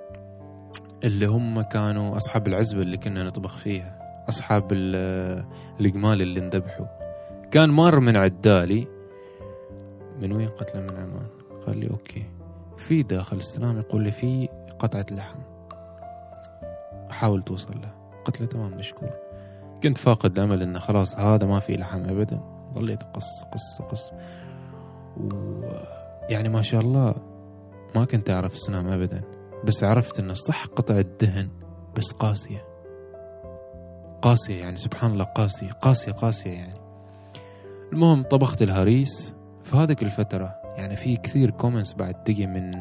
اللي 1.04 1.26
هم 1.26 1.62
كانوا 1.62 2.18
أصحاب 2.18 2.48
العزبة 2.48 2.82
اللي 2.82 2.98
كنا 2.98 3.24
نطبخ 3.24 3.58
فيها. 3.58 3.95
أصحاب 4.30 4.68
ال- 4.72 5.46
الجمال 5.80 6.22
اللي 6.22 6.40
انذبحوا. 6.40 6.86
كان 7.52 7.70
مار 7.70 8.00
من 8.00 8.16
عدالي. 8.16 8.88
من 10.22 10.32
وين 10.32 10.50
قتله 10.50 10.82
من 10.82 10.90
عمان؟ 10.90 11.28
قال 11.68 11.78
لي 11.78 11.90
أوكي. 11.90 12.26
في 12.78 13.04
داخل 13.04 13.38
السلام 13.38 13.80
يقول 13.80 14.04
لي 14.04 14.12
في 14.12 14.50
قطعة 14.80 15.06
لحم. 15.12 15.40
حاول 17.10 17.44
توصل 17.44 17.74
له. 17.82 17.92
قلت 18.26 18.42
له 18.42 18.48
تمام 18.48 18.78
مشكور. 18.78 19.10
كنت 19.84 19.98
فاقد 19.98 20.32
الأمل 20.40 20.62
إنه 20.62 20.80
خلاص 20.80 21.16
هذا 21.20 21.46
ما 21.46 21.60
في 21.60 21.78
لحم 21.78 22.00
ابدا. 22.10 22.42
ضليت 22.74 23.04
قص 23.04 23.44
قص 23.54 23.82
قص. 23.92 24.12
ويعني 25.18 26.50
ما 26.50 26.62
شاء 26.62 26.82
الله 26.82 27.16
ما 27.96 28.06
كنت 28.06 28.30
أعرف 28.30 28.54
السنام 28.54 28.88
ابدا. 28.88 29.22
بس 29.66 29.84
عرفت 29.84 30.20
إنه 30.20 30.34
صح 30.34 30.66
قطعة 30.66 31.06
دهن 31.22 31.50
بس 31.98 32.12
قاسية. 32.12 32.66
قاسية 34.26 34.60
يعني 34.60 34.78
سبحان 34.78 35.12
الله 35.12 35.24
قاسية 35.24 35.72
قاسية 35.72 36.12
قاسية 36.12 36.52
يعني. 36.52 36.80
المهم 37.94 38.24
طبخت 38.24 38.62
الهريس. 38.62 39.34
في 39.64 39.78
هذيك 39.78 40.04
الفترة 40.04 40.56
يعني 40.78 40.96
في 40.96 41.18
كثير 41.18 41.50
comments 41.50 41.94
بعد 41.94 42.24
تجي 42.24 42.48
من 42.48 42.72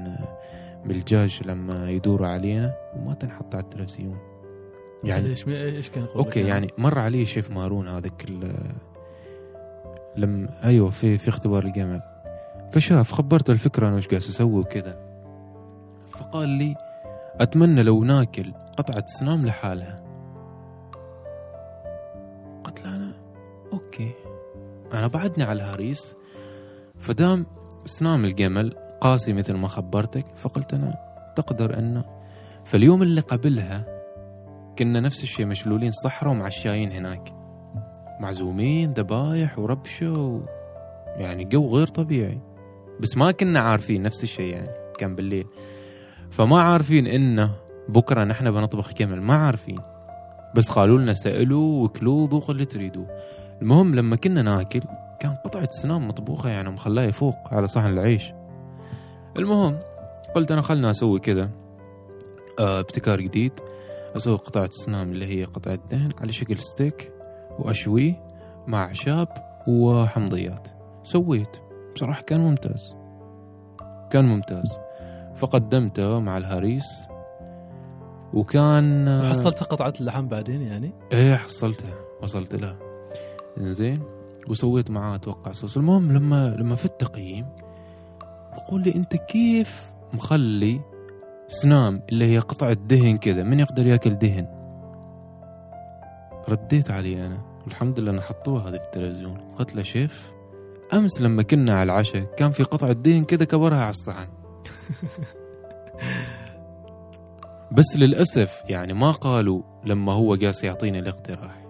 من 0.85 0.91
الجاج 0.91 1.41
لما 1.47 1.91
يدوروا 1.91 2.29
علينا 2.29 2.75
وما 2.97 3.15
تنحط 3.15 3.55
على 3.55 3.65
التلفزيون. 3.65 4.19
يعني 5.05 5.21
يعني 5.21 5.29
إيش 5.29 5.49
إيش 5.49 5.91
كان 5.91 6.07
okay 6.17 6.43
لك؟ 6.43 6.49
يعني 6.49 6.69
مر 6.79 6.99
علي 6.99 7.25
شيف 7.25 7.51
مارون 7.51 7.89
هذاك 7.89 8.27
لم 10.17 10.49
أيوه 10.65 10.91
في 10.91 11.19
في 11.19 11.29
اختبار 11.29 11.65
الجمل. 11.65 12.01
فشاف 12.73 13.13
خبرته 13.13 13.53
الفكرة 13.53 13.89
أنا 13.89 13.97
وش 13.97 14.09
قاعد 14.09 14.23
أسوي 14.23 14.61
وكذا. 14.61 14.99
فقال 16.11 16.49
لي 16.49 16.75
أتمنى 17.41 17.83
لو 17.83 18.05
ناكل 18.05 18.53
قطعة 18.77 19.05
سنام 19.07 19.47
لحالها. 19.47 20.04
أوكي. 23.95 24.11
أنا 24.93 25.07
بعدني 25.07 25.45
على 25.45 25.63
الهريس 25.63 26.15
فدام 26.99 27.47
سنام 27.85 28.25
الجمل 28.25 28.73
قاسي 29.01 29.33
مثل 29.33 29.55
ما 29.55 29.69
خبرتك 29.69 30.27
فقلت 30.37 30.75
أنا 30.75 30.95
تقدر 31.37 31.79
انه 31.79 32.05
فاليوم 32.65 33.03
اللي 33.03 33.21
قبلها 33.21 33.85
كنا 34.79 35.01
نفس 35.01 35.23
الشيء 35.23 35.47
مشلولين 35.47 35.91
صحراء 35.91 36.33
ومعشاين 36.33 36.93
هناك. 36.93 37.35
معزومين 38.21 38.93
ذبايح 38.93 39.59
وربشة 39.59 40.13
و... 40.13 40.41
يعني 41.17 41.45
جو 41.45 41.77
غير 41.77 41.87
طبيعي. 41.87 42.41
بس 43.01 43.17
ما 43.17 43.31
كنا 43.31 43.61
عارفين 43.61 44.03
نفس 44.03 44.23
الشيء 44.23 44.55
يعني 44.55 44.71
كان 44.99 45.17
بالليل. 45.17 45.47
فما 46.31 46.61
عارفين 46.61 47.07
انه 47.07 47.51
بكرة 47.89 48.25
نحن 48.25 48.51
بنطبخ 48.51 48.93
كمل 48.93 49.21
ما 49.21 49.35
عارفين. 49.35 49.81
بس 50.55 50.71
قالوا 50.71 50.99
لنا 50.99 51.15
سألوا 51.15 51.85
وكلوا 51.85 52.27
ذوقوا 52.27 52.51
اللي 52.51 52.65
تريدوه. 52.65 53.07
المهم 53.63 53.95
لما 53.95 54.17
كنا 54.17 54.43
ناكل 54.43 54.81
كان 55.21 55.35
قطعة 55.45 55.69
سنام 55.71 56.09
مطبوخة 56.09 56.51
يعني 56.51 56.71
مخلاها 56.71 57.11
فوق 57.11 57.35
على 57.55 57.67
صحن 57.67 57.87
العيش. 57.87 58.33
المهم 59.37 59.79
قلت 60.35 60.51
أنا 60.53 60.63
خلنا 60.63 60.91
أسوي 60.91 61.21
كذا. 61.21 61.51
آه 62.59 62.81
ابتكار 62.81 63.21
جديد. 63.21 63.53
أسوي 64.17 64.37
قطعة 64.37 64.69
سنام 64.71 65.13
اللي 65.13 65.27
هي 65.27 65.45
قطعة 65.45 65.79
دهن 65.91 66.11
على 66.19 66.33
شكل 66.33 66.59
ستيك 66.61 67.13
وأشويه 67.59 68.27
مع 68.67 68.85
أعشاب 68.85 69.29
وحمضيات. 69.69 70.69
سويت. 71.05 71.57
بصراحة 71.95 72.23
كان 72.23 72.41
ممتاز. 72.41 72.95
كان 74.11 74.25
ممتاز. 74.25 74.79
فقدمته 75.37 76.21
مع 76.21 76.37
الهريس. 76.37 76.87
وكان 78.33 79.23
حصلت 79.29 79.63
قطعة 79.63 79.93
اللحم 80.01 80.29
بعدين 80.29 80.63
يعني؟ 80.63 80.93
إيه 81.13 81.35
حصلتها. 81.35 81.95
وصلت 82.23 82.55
لها. 82.55 82.77
زين 83.59 84.03
وسويت 84.49 84.91
معاه 84.91 85.15
أتوقع 85.15 85.53
صوص 85.53 85.77
المهم 85.77 86.13
لما 86.13 86.57
لما 86.59 86.77
في 86.77 86.85
التقييم 86.85 87.47
يقول 88.59 88.83
لي 88.83 88.95
أنت 88.95 89.17
كيف 89.17 89.93
مخلي 90.15 90.81
سنام 91.49 92.03
اللي 92.13 92.25
هي 92.25 92.39
قطعة 92.39 92.73
دهن 92.73 93.19
كذا 93.19 93.43
من 93.43 93.61
يقدر 93.61 93.87
ياكل 93.87 94.15
دهن؟ 94.15 94.47
رديت 96.49 96.91
عليه 96.91 97.27
أنا. 97.27 97.41
والحمد 97.65 98.01
لله 98.01 98.11
أنا 98.11 98.21
حطوها 98.21 98.69
هذه 98.69 98.77
في 98.77 98.85
التلفزيون. 98.85 99.39
قلت 99.59 99.75
له 99.77 99.83
شيف 99.83 100.33
أمس 100.93 101.21
لما 101.21 101.43
كنا 101.43 101.75
على 101.75 101.83
العشاء 101.83 102.25
كان 102.37 102.53
في 102.53 102.63
قطعة 102.63 102.93
دهن 102.93 103.25
كذا 103.25 103.45
كبرها 103.45 103.81
على 103.81 103.91
الصحن. 103.91 104.29
بس 107.77 107.97
للأسف 107.97 108.63
يعني 108.69 108.95
ما 108.95 109.11
قالوا 109.11 109.63
لما 109.85 110.13
هو 110.13 110.35
قاس 110.35 110.65
يعطيني 110.65 110.99
الاقتراح. 110.99 111.64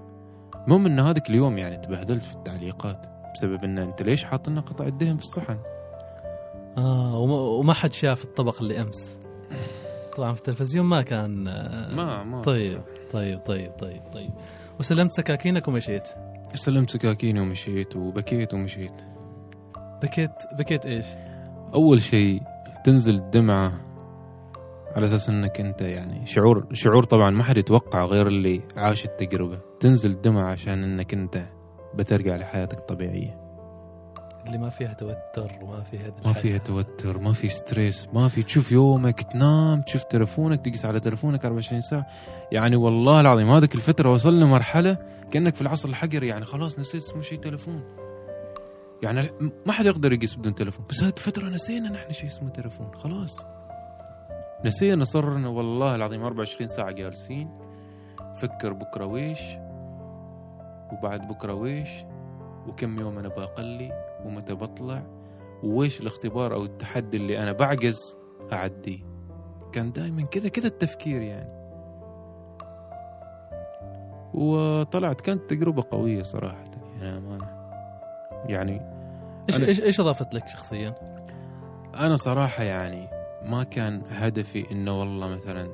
المهم 0.64 0.86
إن 0.86 1.00
هذاك 1.00 1.30
اليوم 1.30 1.58
يعني 1.58 1.76
تبهدلت 1.76 2.22
في 2.22 2.34
التعليقات 2.34 3.06
بسبب 3.34 3.64
إن 3.64 3.78
أنت 3.78 4.02
ليش 4.02 4.24
حاط 4.24 4.48
لنا 4.48 4.60
قطعة 4.60 4.88
دهن 4.88 5.16
في 5.16 5.22
الصحن؟ 5.22 5.58
آه 6.78 7.18
وما, 7.18 7.72
حد 7.72 7.92
شاف 7.92 8.24
الطبق 8.24 8.62
اللي 8.62 8.80
أمس. 8.80 9.20
طبعا 10.16 10.32
في 10.32 10.38
التلفزيون 10.38 10.86
ما 10.86 11.02
كان 11.02 11.48
آه، 11.48 11.94
ما 11.94 12.24
ما 12.24 12.42
طيب 12.42 12.80
طيب 13.12 13.38
طيب 13.38 13.72
طيب 13.78 14.02
طيب. 14.12 14.30
وسلمت 14.80 15.12
سكاكينك 15.12 15.68
ومشيت 15.68 16.08
سلمت 16.54 16.90
سكاكيني 16.90 17.40
ومشيت 17.40 17.96
وبكيت 17.96 18.54
ومشيت 18.54 19.02
بكيت 20.02 20.30
بكيت 20.58 20.86
إيش؟ 20.86 21.06
أول 21.74 22.02
شيء 22.02 22.42
تنزل 22.84 23.14
الدمعة 23.14 23.72
على 24.96 25.06
أساس 25.06 25.28
إنك 25.28 25.60
أنت 25.60 25.80
يعني 25.80 26.26
شعور 26.26 26.66
شعور 26.72 27.02
طبعا 27.02 27.30
ما 27.30 27.42
حد 27.42 27.56
يتوقع 27.56 28.04
غير 28.04 28.26
اللي 28.26 28.60
عاش 28.76 29.04
التجربة. 29.04 29.60
تنزل 29.80 30.10
الدمعة 30.10 30.52
عشان 30.52 30.84
إنك 30.84 31.14
أنت 31.14 31.42
بترجع 31.94 32.36
لحياتك 32.36 32.78
الطبيعية. 32.78 33.44
اللي 34.46 34.58
ما 34.58 34.68
فيها 34.68 34.92
توتر 34.92 35.52
وما 35.62 35.82
فيها 35.82 36.14
ما 36.24 36.32
فيها 36.32 36.58
توتر 36.58 37.18
ما 37.18 37.32
في 37.32 37.48
ستريس 37.48 38.08
ما 38.12 38.28
في 38.28 38.42
تشوف 38.42 38.72
يومك 38.72 39.22
تنام 39.32 39.82
تشوف 39.82 40.02
تلفونك 40.02 40.64
تقيس 40.64 40.84
على 40.84 41.00
تلفونك 41.00 41.44
24 41.44 41.80
ساعة. 41.80 42.06
يعني 42.52 42.76
والله 42.76 43.20
العظيم 43.20 43.50
هذيك 43.50 43.74
الفترة 43.74 44.12
وصلنا 44.12 44.46
مرحلة 44.46 44.98
كأنك 45.30 45.54
في 45.54 45.60
العصر 45.60 45.88
الحجري 45.88 46.26
يعني 46.26 46.44
خلاص 46.44 46.78
نسيت 46.78 47.02
اسمه 47.02 47.22
شيء 47.22 47.38
تلفون 47.38 47.82
يعني 49.02 49.30
ما 49.66 49.72
حد 49.72 49.86
يقدر 49.86 50.12
يقيس 50.12 50.34
بدون 50.34 50.54
تلفون 50.54 50.86
بس 50.90 51.02
هذه 51.02 51.12
الفترة 51.16 51.48
نسينا 51.48 51.88
نحن 51.92 52.12
شيء 52.12 52.26
اسمه 52.26 52.48
تلفون 52.48 52.90
خلاص. 52.94 53.53
نسينا 54.64 55.04
صرنا 55.04 55.48
والله 55.48 55.94
العظيم 55.94 56.22
24 56.22 56.68
ساعة 56.68 56.90
جالسين. 56.90 57.50
فكر 58.36 58.72
بكرة 58.72 59.06
ويش؟ 59.06 59.40
وبعد 60.92 61.28
بكرة 61.28 61.54
ويش؟ 61.54 61.88
وكم 62.68 63.00
يوم 63.00 63.18
أنا 63.18 63.28
بقلي 63.28 63.92
ومتى 64.24 64.54
بطلع؟ 64.54 65.06
وويش 65.62 66.00
الاختبار 66.00 66.54
أو 66.54 66.64
التحدي 66.64 67.16
اللي 67.16 67.42
أنا 67.42 67.52
بعجز 67.52 68.16
أعديه؟ 68.52 68.98
كان 69.72 69.92
دائما 69.92 70.22
كذا 70.22 70.48
كذا 70.48 70.66
التفكير 70.66 71.22
يعني. 71.22 71.64
وطلعت 74.34 75.20
كانت 75.20 75.50
تجربة 75.50 75.84
قوية 75.90 76.22
صراحة 76.22 76.64
يعني 77.00 77.18
أمانة 77.18 77.48
يعني 78.46 78.80
إيش 79.48 79.60
إيش 79.60 79.80
إيش 79.80 80.00
أضافت 80.00 80.34
لك 80.34 80.48
شخصيا؟ 80.48 80.94
أنا 81.94 82.16
صراحة 82.16 82.64
يعني 82.64 83.13
ما 83.44 83.62
كان 83.62 84.02
هدفي 84.10 84.70
إنه 84.70 85.00
والله 85.00 85.28
مثلا 85.28 85.68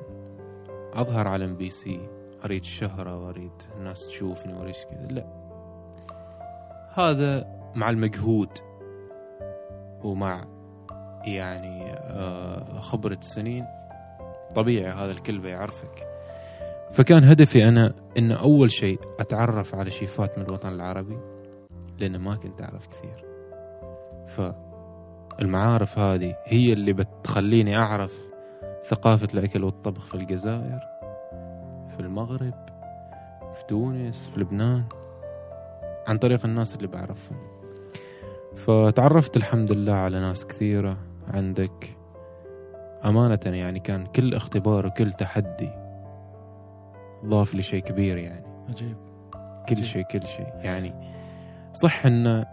أظهر 0.93 1.27
على 1.27 1.45
ام 1.45 1.55
بي 1.55 1.69
سي 1.69 2.09
أريد 2.45 2.63
شهرة 2.63 3.25
وأريد 3.25 3.51
الناس 3.77 4.07
تشوفني 4.07 4.53
وأريد 4.53 4.75
كذا. 4.75 5.07
لا. 5.07 5.25
هذا 6.93 7.47
مع 7.75 7.89
المجهود 7.89 8.49
ومع 10.03 10.47
يعني 11.25 11.93
آه، 11.93 12.79
خبرة 12.79 13.17
سنين 13.21 13.65
طبيعي 14.55 14.91
هذا 14.91 15.11
الكل 15.11 15.39
بيعرفك. 15.39 16.07
فكان 16.93 17.23
هدفي 17.23 17.67
أنا 17.67 17.93
أن 18.17 18.31
أول 18.31 18.71
شيء 18.71 18.99
أتعرف 19.19 19.75
على 19.75 19.91
شيفات 19.91 20.39
من 20.39 20.45
الوطن 20.45 20.69
العربي 20.69 21.17
لأن 21.99 22.17
ما 22.17 22.35
كنت 22.35 22.61
أعرف 22.61 22.87
كثير. 22.87 23.25
فالمعارف 25.39 25.99
هذه 25.99 26.35
هي 26.45 26.73
اللي 26.73 26.93
بتخليني 26.93 27.77
أعرف 27.77 28.13
ثقافة 28.89 29.27
الأكل 29.33 29.63
والطبخ 29.63 30.05
في 30.05 30.15
الجزائر 30.15 30.79
في 31.89 31.99
المغرب 31.99 32.53
في 33.55 33.63
تونس 33.67 34.29
في 34.33 34.39
لبنان 34.39 34.83
عن 36.07 36.17
طريق 36.17 36.45
الناس 36.45 36.75
اللي 36.75 36.87
بعرفهم. 36.87 37.37
فتعرفت 38.55 39.37
الحمد 39.37 39.71
لله 39.71 39.93
على 39.93 40.19
ناس 40.19 40.45
كثيرة 40.45 40.97
عندك. 41.27 41.97
أمانة 43.05 43.39
يعني 43.45 43.79
كان 43.79 44.05
كل 44.05 44.33
اختبار 44.33 44.85
وكل 44.85 45.11
تحدي 45.11 45.69
ضاف 47.25 47.55
لي 47.55 47.61
شيء 47.61 47.83
كبير 47.83 48.17
يعني. 48.17 48.45
عجيب. 48.69 48.97
كل. 49.69 49.85
شيء 49.85 50.03
كل 50.03 50.27
شيء 50.27 50.47
يعني. 50.55 50.93
صح 51.73 52.05
إن 52.05 52.45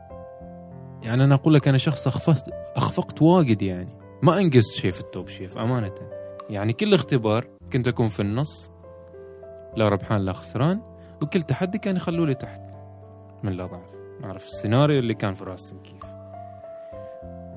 يعني 1.03 1.25
أنا 1.25 1.35
أقول 1.35 1.55
لك 1.55 1.69
أنا 1.69 1.79
شخص 1.79 2.07
اخفقت 2.07 2.51
أخفقت 2.77 3.23
واجد 3.23 3.63
يعني. 3.63 3.89
ما 4.23 4.39
انجزت 4.39 4.75
شيء 4.75 4.91
في 4.91 5.01
التوب 5.01 5.29
شيف 5.29 5.59
أمانة. 5.59 5.95
يعني 6.51 6.73
كل 6.73 6.95
اختبار 6.95 7.47
كنت 7.73 7.89
أكون 7.89 8.09
في 8.09 8.21
النص 8.21 8.71
لا 9.77 9.89
ربحان 9.89 10.21
لا 10.21 10.33
خسران 10.33 10.81
وكل 11.23 11.43
تحدي 11.43 11.79
كان 11.79 11.97
يخلوا 11.97 12.27
لي 12.27 12.35
تحت. 12.35 12.63
من 13.43 13.57
ما 13.57 13.81
أعرف 14.25 14.47
السيناريو 14.47 14.99
اللي 14.99 15.15
كان 15.15 15.35
في 15.35 15.45
راسهم 15.45 15.79
كيف. 15.83 16.05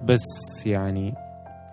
بس 0.04 0.26
يعني 0.66 1.14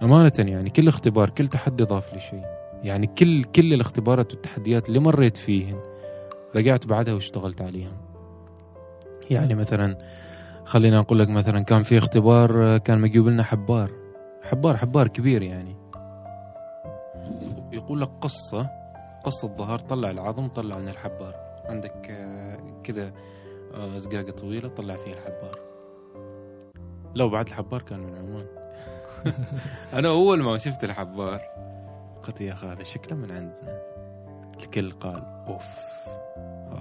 أمانة 0.02 0.32
يعني 0.38 0.70
كل 0.70 0.88
اختبار 0.88 1.30
كل 1.30 1.48
تحدي 1.48 1.84
ضاف 1.84 2.12
لي 2.14 2.20
شيء. 2.20 2.44
يعني 2.82 3.06
كل 3.06 3.44
كل 3.44 3.74
الاختبارات 3.74 4.32
والتحديات 4.32 4.88
اللي 4.88 4.98
مريت 4.98 5.36
فيهن 5.36 5.80
رجعت 6.56 6.86
بعدها 6.86 7.14
واشتغلت 7.14 7.62
عليها 7.62 7.92
يعني 9.30 9.54
مثلا 9.54 9.98
خلينا 10.68 10.98
أقول 10.98 11.18
لك 11.18 11.28
مثلا 11.28 11.60
كان 11.60 11.82
في 11.82 11.98
اختبار 11.98 12.64
آه، 12.64 12.78
كان 12.78 13.00
مجيب 13.00 13.26
لنا 13.26 13.42
حبار. 13.42 13.90
حبار 14.42 14.76
حبار 14.76 15.08
كبير 15.08 15.42
يعني. 15.42 15.76
يقول 17.72 18.00
لك 18.00 18.08
قصة 18.20 18.70
قصة 19.24 19.48
ظهر 19.48 19.78
طلع 19.78 20.10
العظم 20.10 20.48
طلع 20.48 20.78
من 20.78 20.88
الحبار. 20.88 21.34
عندك 21.64 22.06
آه، 22.10 22.80
كذا 22.84 23.12
آه، 23.74 23.98
زقاقة 23.98 24.30
طويلة 24.30 24.68
طلع 24.68 24.94
فيها 24.94 25.14
الحبار. 25.14 25.58
لو 27.14 27.28
بعد 27.28 27.46
الحبار 27.46 27.82
كان 27.82 28.00
من 28.00 28.14
عمان. 28.18 28.46
أنا 29.98 30.08
أول 30.08 30.42
ما 30.42 30.58
شفت 30.58 30.84
الحبار 30.84 31.40
قلت 32.26 32.40
يا 32.40 32.52
أخي 32.52 32.66
هذا 32.66 32.82
شكله 32.84 33.16
من 33.16 33.30
عندنا. 33.30 33.82
الكل 34.60 34.90
قال 34.90 35.22
أوف 35.48 35.66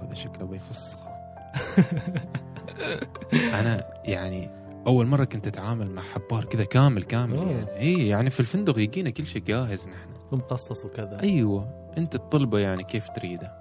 هذا 0.02 0.14
شكله 0.14 0.46
بيفسخه 0.46 1.07
أنا 3.60 3.84
يعني 4.04 4.50
أول 4.86 5.06
مرة 5.06 5.24
كنت 5.24 5.46
أتعامل 5.46 5.90
مع 5.90 6.02
حبار 6.02 6.44
كذا 6.44 6.64
كامل 6.64 7.04
كامل 7.04 7.36
أوه. 7.36 7.50
يعني. 7.50 7.78
اي 7.78 8.08
يعني 8.08 8.30
في 8.30 8.40
الفندق 8.40 8.78
يجينا 8.78 9.10
كل 9.10 9.26
شيء 9.26 9.42
جاهز 9.42 9.86
نحن. 9.86 10.08
ومقصص 10.32 10.84
وكذا. 10.84 11.20
أيوه. 11.22 11.88
أنت 11.98 12.14
الطلبة 12.14 12.58
يعني 12.58 12.84
كيف 12.84 13.08
تريده؟ 13.08 13.52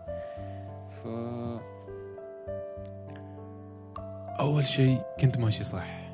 ف 1.04 1.08
أول 4.40 4.66
شيء 4.66 5.02
كنت 5.20 5.38
ماشي 5.38 5.64
صح. 5.64 6.08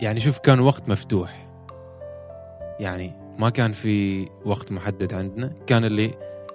يعني 0.00 0.20
شوف 0.20 0.38
كان 0.38 0.60
وقت 0.60 0.88
مفتوح. 0.88 1.46
يعني 2.80 3.12
ما 3.38 3.50
كان 3.50 3.72
في 3.72 4.26
وقت 4.44 4.72
محدد 4.72 5.14
عندنا. 5.14 5.54
كان 5.66 5.84
اللي 5.84 6.14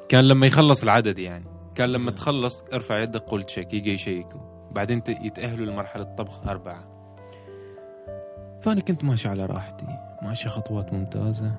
كان 0.09 0.25
لما 0.27 0.47
يخلص 0.47 0.83
العدد 0.83 1.19
يعني. 1.19 1.45
كان 1.75 1.89
لما. 1.89 2.11
تخلص 2.11 2.63
ارفع 2.73 2.99
يدك 2.99 3.21
قول 3.21 3.43
تشيك 3.43 3.73
يجي 3.73 3.93
يشيكوا. 3.93 4.41
بعدين 4.71 5.03
يتأهلوا 5.07 5.65
لمرحلة 5.65 6.03
طبخ 6.03 6.47
أربعة. 6.47 6.95
فأنا 8.61 8.81
كنت 8.81 9.03
ماشي 9.03 9.27
على 9.27 9.45
راحتي. 9.45 9.85
ماشي 10.21 10.49
خطوات 10.49 10.93
ممتازة. 10.93 11.51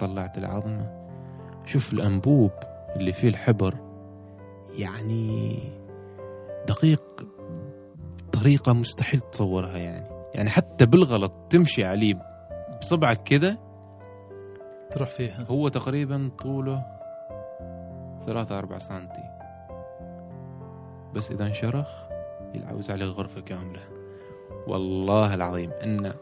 طلعت 0.00 0.38
العظمة. 0.38 1.06
شوف 1.64 1.92
الأنبوب 1.92 2.50
اللي 2.96 3.12
فيه 3.12 3.28
الحبر. 3.28 3.74
يعني 4.78 5.58
دقيق 6.68 7.26
بطريقة 8.28 8.72
مستحيل 8.72 9.20
تصورها 9.20 9.78
يعني. 9.78 10.06
يعني 10.34 10.50
حتى 10.50 10.86
بالغلط 10.86 11.32
تمشي 11.50 11.84
عليه 11.84 12.14
بصبعك 12.80 13.22
كذا 13.22 13.58
تروح 14.90 15.10
فيها. 15.10 15.46
هو 15.50 15.68
تقريبا 15.68 16.30
طوله 16.42 16.95
ثلاثة 18.26 18.58
أربعة 18.58 18.78
سنتي. 18.78 19.22
بس 21.14 21.30
إذا 21.30 21.46
انشرخ 21.46 21.86
يلعوز 22.54 22.90
عليه 22.90 23.06
غرفة 23.06 23.40
كاملة. 23.40 23.80
والله 24.66 25.34
العظيم 25.34 25.70
إن 25.70 26.12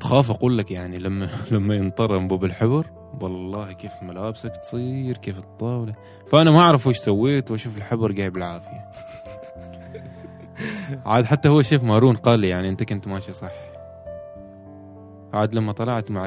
تخاف 0.00 0.30
أقول 0.30 0.58
لك 0.58 0.70
يعني 0.70 0.98
لما 0.98 1.28
لما 1.52 1.74
ينطر 1.74 2.16
أنبوب 2.16 2.44
الحبر 2.44 2.86
والله 3.20 3.72
كيف 3.72 3.92
ملابسك 4.02 4.56
تصير 4.56 5.16
كيف 5.16 5.38
الطاولة. 5.38 5.94
فأنا 6.26 6.50
ما 6.50 6.60
أعرف 6.60 6.86
وش 6.86 6.96
سويت 6.96 7.50
وأشوف 7.50 7.76
الحبر 7.76 8.12
جاي 8.12 8.30
بالعافية. 8.30 8.90
عاد 11.06 11.24
حتى 11.24 11.48
هو 11.48 11.62
شيف 11.62 11.82
مارون 11.82 12.16
قال 12.16 12.40
لي 12.40 12.48
يعني 12.48 12.68
أنت 12.68 12.82
كنت 12.82 13.08
ماشي 13.08 13.32
صح. 13.32 13.52
عاد 15.32 15.54
لما 15.54 15.72
طلعت 15.72 16.10
مع 16.10 16.26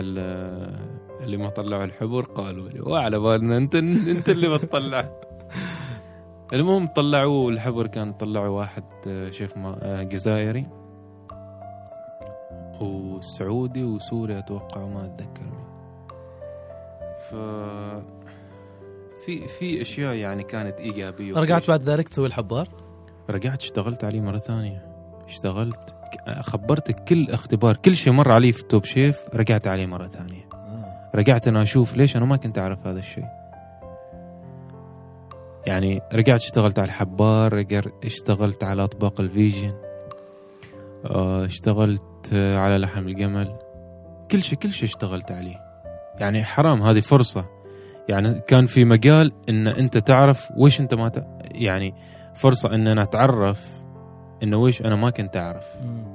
اللي 1.23 1.37
ما 1.37 1.49
طلعوا 1.49 1.83
الحبر 1.83 2.21
قالوا 2.21 2.69
لي 2.69 2.81
وعلى 2.81 3.19
بالنا 3.19 3.57
أنت 3.57 3.75
أنت 3.75 4.29
اللي 4.29 4.49
بتطلع 4.49 5.09
المهم 6.53 6.87
طلعوا 6.87 7.51
الحبر 7.51 7.87
كان 7.87 8.13
طلعوا 8.13 8.47
واحد 8.59 8.83
آه، 9.07 9.31
شيف 9.31 9.57
ما- 9.57 9.77
آه، 9.81 10.03
جزائري 10.03 10.65
وسعودي 12.81 13.83
وسوري 13.83 14.39
أتوقع 14.39 14.81
وما 14.83 15.05
أتذكر. 15.05 15.49
ف 17.29 17.35
في 19.25 19.47
في 19.47 19.81
أشياء 19.81 20.15
يعني 20.15 20.43
كانت 20.43 20.79
إيجابية. 20.79 21.33
رجعت 21.35 21.67
بعد 21.67 21.83
ذلك 21.89 22.09
تسوي 22.09 22.27
الحبار؟ 22.27 22.67
رجعت 23.29 23.61
اشتغلت 23.61 24.03
عليه 24.03 24.21
مرة 24.21 24.37
ثانية. 24.37 24.85
اشتغلت 25.27 25.95
خبرتك 26.41 27.03
كل 27.03 27.29
اختبار 27.29 27.75
كل 27.77 27.95
شيء 27.97 28.13
مر 28.13 28.31
علي 28.31 28.51
في 28.51 28.61
ال 28.61 28.67
Top 28.67 28.85
Chef 28.85 29.17
رجعت 29.35 29.67
عليه 29.67 29.85
مرة 29.85 30.07
ثانية. 30.07 30.41
آه. 30.41 30.42
رجعت 31.15 31.47
أنا 31.47 31.61
أشوف 31.61 31.95
ليش 31.95 32.17
أنا 32.17 32.25
ما 32.25 32.35
كنت 32.35 32.57
أعرف 32.57 32.87
هذا 32.87 32.99
الشيء. 32.99 33.25
يعني 35.65 36.01
رجعت 36.13 36.39
اشتغلت 36.39 36.79
على 36.79 36.85
الحبار 36.85 37.53
رجعت 37.53 37.85
اشتغلت 38.05 38.63
على 38.63 38.83
أطباق 38.83 39.21
ال 39.21 39.30
vegan 39.30 39.73
آه، 41.05 41.45
اشتغلت 41.45 42.33
على 42.33 42.77
لحم 42.77 43.07
الجمل. 43.07 43.55
كل 44.31 44.43
شيء 44.43 44.59
كل 44.59 44.71
شيء 44.71 44.89
اشتغلت 44.89 45.31
عليه. 45.31 45.59
يعني 46.19 46.43
حرام 46.43 46.81
هذه 46.81 46.99
فرصة. 46.99 47.45
يعني 48.09 48.39
كان 48.47 48.65
في 48.65 48.85
مجال 48.85 49.31
إن 49.49 49.67
أنت 49.67 49.97
تعرف 49.97 50.51
وش 50.57 50.79
أنت 50.79 50.93
ما 50.93 51.09
ت... 51.09 51.27
يعني 51.51 51.93
فرصة 52.35 52.75
إن 52.75 52.87
أنا 52.87 53.03
أتعرف 53.03 53.83
انه 54.43 54.57
وش 54.57 54.81
أنا 54.81 54.95
ما 54.95 55.09
كنت 55.09 55.37
أعرف. 55.37 55.65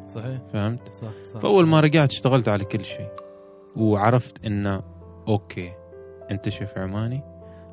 صحيح. 0.08 0.38
فهمت؟ 0.52 0.92
صح 0.92 1.08
صح 1.32 1.40
فأول 1.40 1.64
صح. 1.64 1.70
ما 1.70 1.80
رجعت 1.80 2.10
اشتغلت 2.10 2.48
على 2.48 2.64
كل 2.64 2.84
شيء. 2.84 3.08
وعرفت 3.78 4.46
انه 4.46 4.82
أوكي 5.28 5.72
أنت 6.30 6.48
شيف 6.48 6.78
عماني 6.78 7.20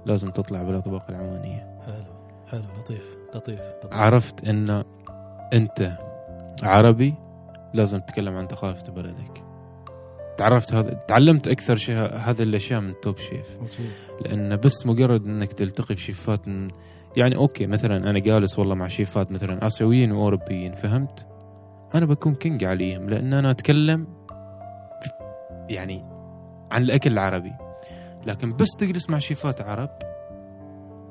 لازم 0.06 0.30
تطلع 0.30 0.64
بالأطباق 0.64 1.06
العمانية 1.10 1.80
حلو 1.86 2.16
حلو 2.48 2.80
لطيف 2.80 3.16
لطيف, 3.36 3.60
لطيف. 3.60 3.94
عرفت 3.94 4.48
إن 4.48 4.84
أنت 5.54 5.98
عربي 6.64 7.16
لازم 7.74 8.00
تتكلم 8.00 8.36
عن 8.36 8.48
ثقافة 8.48 8.92
بلدك 8.92 9.44
تعرفت 10.38 10.74
هذا 10.74 10.94
تعلمت 10.94 11.48
أكثر 11.48 11.76
شيء 11.76 11.96
هذه 11.98 12.44
الأشياء 12.44 12.82
من 12.82 12.94
Top 13.02 13.18
Chef. 13.18 13.58
لأن 14.22 14.56
بس 14.56 14.86
مجرد 14.86 15.26
إنك 15.26 15.54
تلتقي 15.54 15.96
ب 15.96 16.05
chefات 16.05 16.48
من 16.48 16.68
يعني 17.18 17.36
okay 17.36 17.68
مثلا 17.68 18.10
أنا 18.10 18.20
جالس 18.20 18.60
والله 18.60 18.76
مع 18.76 18.88
chefات 18.88 19.32
مثلا 19.32 19.68
آسيويين 19.68 20.12
وأوروبيين 20.12 20.76
فهمت 20.76 21.26
أنا 21.96 22.06
بكون 22.06 22.36
king 22.36 22.64
عليهم 22.64 23.10
لأن 23.10 23.34
أنا 23.34 23.52
أتكلم 23.52 24.08
يعني 25.70 26.04
عن 26.72 26.82
الأكل 26.82 27.12
العربي. 27.12 27.54
لكن 28.26 28.56
بس 28.56 28.68
تجلس 28.80 29.10
مع 29.10 29.20
شيفات 29.20 29.62
عرب 29.62 29.90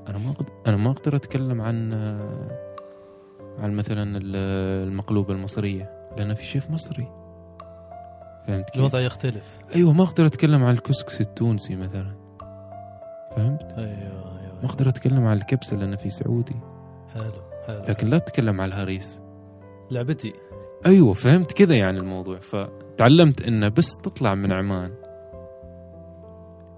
أنا 0.09 0.19
ما 0.19 0.31
أقدر 0.31 0.53
أنا 0.67 0.77
ما 0.77 0.91
أقدر 0.91 1.17
أتكلم 1.17 1.61
عن 1.61 1.93
عن 3.59 3.73
مثلا 3.73 4.19
ال- 4.19 4.37
المقلوبة 4.89 5.33
المصرية 5.35 6.09
لأن 6.17 6.35
في 6.35 6.45
شيف 6.47 6.71
مصري. 6.71 7.09
فهمت 8.47 8.71
كيف؟ 8.71 8.77
الوضع 8.77 9.01
يختلف. 9.01 9.59
أيوه 9.75 9.93
ما 9.93 10.03
أقدر 10.05 10.27
أتكلم 10.27 10.65
عن 10.65 10.75
الكسكس 10.75 11.21
التونسي 11.21 11.77
مثلا. 11.77 12.15
فهمت؟ 13.37 13.63
أيوه 13.63 14.41
أيوه 14.41 14.55
ما 14.63 14.65
أقدر 14.69 14.89
أتكلم 14.89 15.27
عن 15.27 15.37
الكبسة 15.37 15.77
لأنه 15.77 15.97
في 15.97 16.11
سعودي. 16.11 16.57
حلو 17.15 17.33
حلو. 17.67 17.83
لكن 17.89 18.07
لا 18.07 18.19
تتكلم 18.19 18.61
عن 18.61 18.69
الهريس. 18.69 19.21
لعبتي. 19.91 20.33
أيوه 20.87 21.13
فهمت 21.13 21.53
كذا 21.53 21.75
يعني 21.75 21.99
الموضوع. 21.99 22.39
فتعلمت 22.95 23.43
إنه 23.43 23.69
بس 23.69 23.97
تطلع 24.03 24.35
من 24.35 24.53
عمان. 24.53 24.95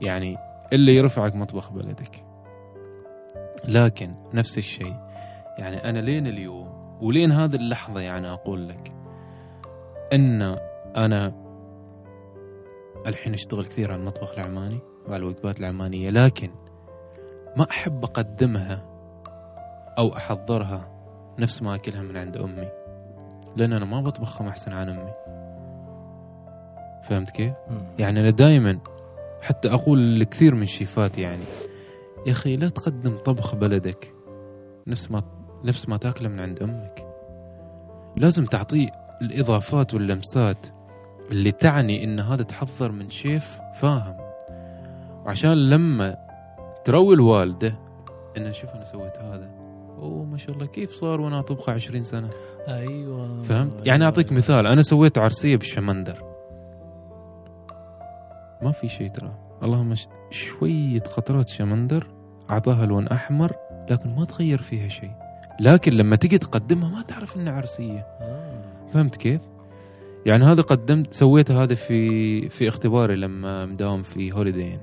يعني 0.00 0.36
اللي 0.72 0.96
يرفعك 0.96 1.34
مطبخ 1.34 1.72
بلدك. 1.72 2.24
لكن 3.68 4.14
نفس 4.34 4.58
الشيء. 4.58 4.96
يعني 5.58 5.90
أنا 5.90 5.98
لين 5.98 6.26
اليوم 6.26 6.98
ولين 7.00 7.32
هذه 7.32 7.56
اللحظة 7.56 8.00
يعني 8.00 8.32
أقول 8.32 8.68
لك 8.68 8.92
إن 10.12 10.42
أنا 10.96 11.32
الحين 13.06 13.34
أشتغل 13.34 13.66
كثير 13.66 13.92
على 13.92 14.00
المطبخ 14.00 14.32
العماني 14.32 14.78
وعلى 15.08 15.16
الوجبات 15.16 15.60
العمانية 15.60 16.10
لكن 16.10 16.50
ما 17.56 17.70
أحب 17.70 18.04
أقدمها 18.04 18.82
أو 19.98 20.16
أحضرها 20.16 20.88
نفس 21.38 21.62
ما 21.62 21.74
أكلها 21.74 22.02
من 22.02 22.16
عند 22.16 22.36
أمي. 22.36 22.68
لأن 23.56 23.72
أنا 23.72 23.84
ما 23.84 24.00
بطبخها 24.00 24.48
أحسن 24.48 24.72
عن 24.72 24.88
أمي. 24.88 25.12
فهمت 27.08 27.30
كيف؟ 27.30 27.52
يعني 27.98 28.20
أنا 28.20 28.30
دائما 28.30 28.78
حتى 29.42 29.70
أقول 29.70 30.20
لكثير 30.20 30.54
من 30.54 30.66
شيفات 30.66 31.18
يعني 31.18 31.44
يا 32.26 32.32
أخي 32.32 32.56
لا 32.56 32.68
تقدم 32.68 33.16
طبخ 33.16 33.54
بلدك 33.54 34.12
نفس 34.86 35.10
ما 35.10 35.22
نفس 35.64 35.88
ما 35.88 35.96
تأكله 35.96 36.28
من 36.28 36.40
عند 36.40 36.62
أمك 36.62 37.06
لازم 38.16 38.46
تعطيه 38.46 38.88
الإضافات 39.22 39.94
واللمسات 39.94 40.66
اللي 41.30 41.52
تعني 41.52 42.04
إن 42.04 42.20
هذا 42.20 42.42
تحضر 42.42 42.92
من 42.92 43.10
شيف 43.10 43.58
فاهم 43.80 44.16
وعشان 45.24 45.70
لما 45.70 46.16
تروي 46.84 47.14
الوالدة 47.14 47.78
إن 48.36 48.52
شوف 48.52 48.70
أنا 48.70 48.84
سويت 48.84 49.18
هذا 49.18 49.50
أوه 49.98 50.24
ما 50.24 50.36
شاء 50.38 50.50
الله 50.50 50.66
كيف 50.66 50.90
صار 50.90 51.20
وأنا 51.20 51.38
أطبخه 51.38 51.72
20 51.72 52.02
سنة 52.04 52.30
أيوه 52.68 53.42
فهمت؟ 53.42 53.86
يعني 53.86 54.04
أعطيك. 54.04 54.32
مثال 54.32 54.66
أنا 54.66 54.82
سويت 54.82 55.18
عرسية 55.18 55.56
بالشمندر 55.56 56.25
ما 58.62 58.70
في 58.72 58.88
شيء 58.88 59.08
ترى. 59.08 59.32
اللهم 59.62 59.94
ش- 59.94 60.08
شوية 60.30 60.98
قطرات 61.00 61.48
شمندر 61.48 62.06
أعطاها 62.50 62.86
لون 62.86 63.08
أحمر 63.08 63.52
لكن 63.90 64.14
ما 64.14 64.24
تغير 64.24 64.62
فيها 64.62 64.88
شيء 64.88 65.10
لكن 65.60 65.92
لما 65.92 66.16
تجي 66.16 66.38
تقدمها 66.38 66.88
ما 66.88 67.02
تعرف 67.02 67.36
إنها 67.36 67.52
عرسية. 67.52 68.06
آه. 68.20 68.62
فهمت 68.92 69.16
كيف؟ 69.16 69.40
يعني 70.26 70.44
هذا 70.44 70.62
قدمت 70.62 71.14
سويت 71.14 71.50
هذا 71.50 71.74
في 71.74 72.48
في 72.48 72.68
اختباري 72.68 73.16
لما 73.16 73.66
مداوم 73.66 74.02
في 74.02 74.32
Holiday 74.32 74.64
Inn 74.64 74.78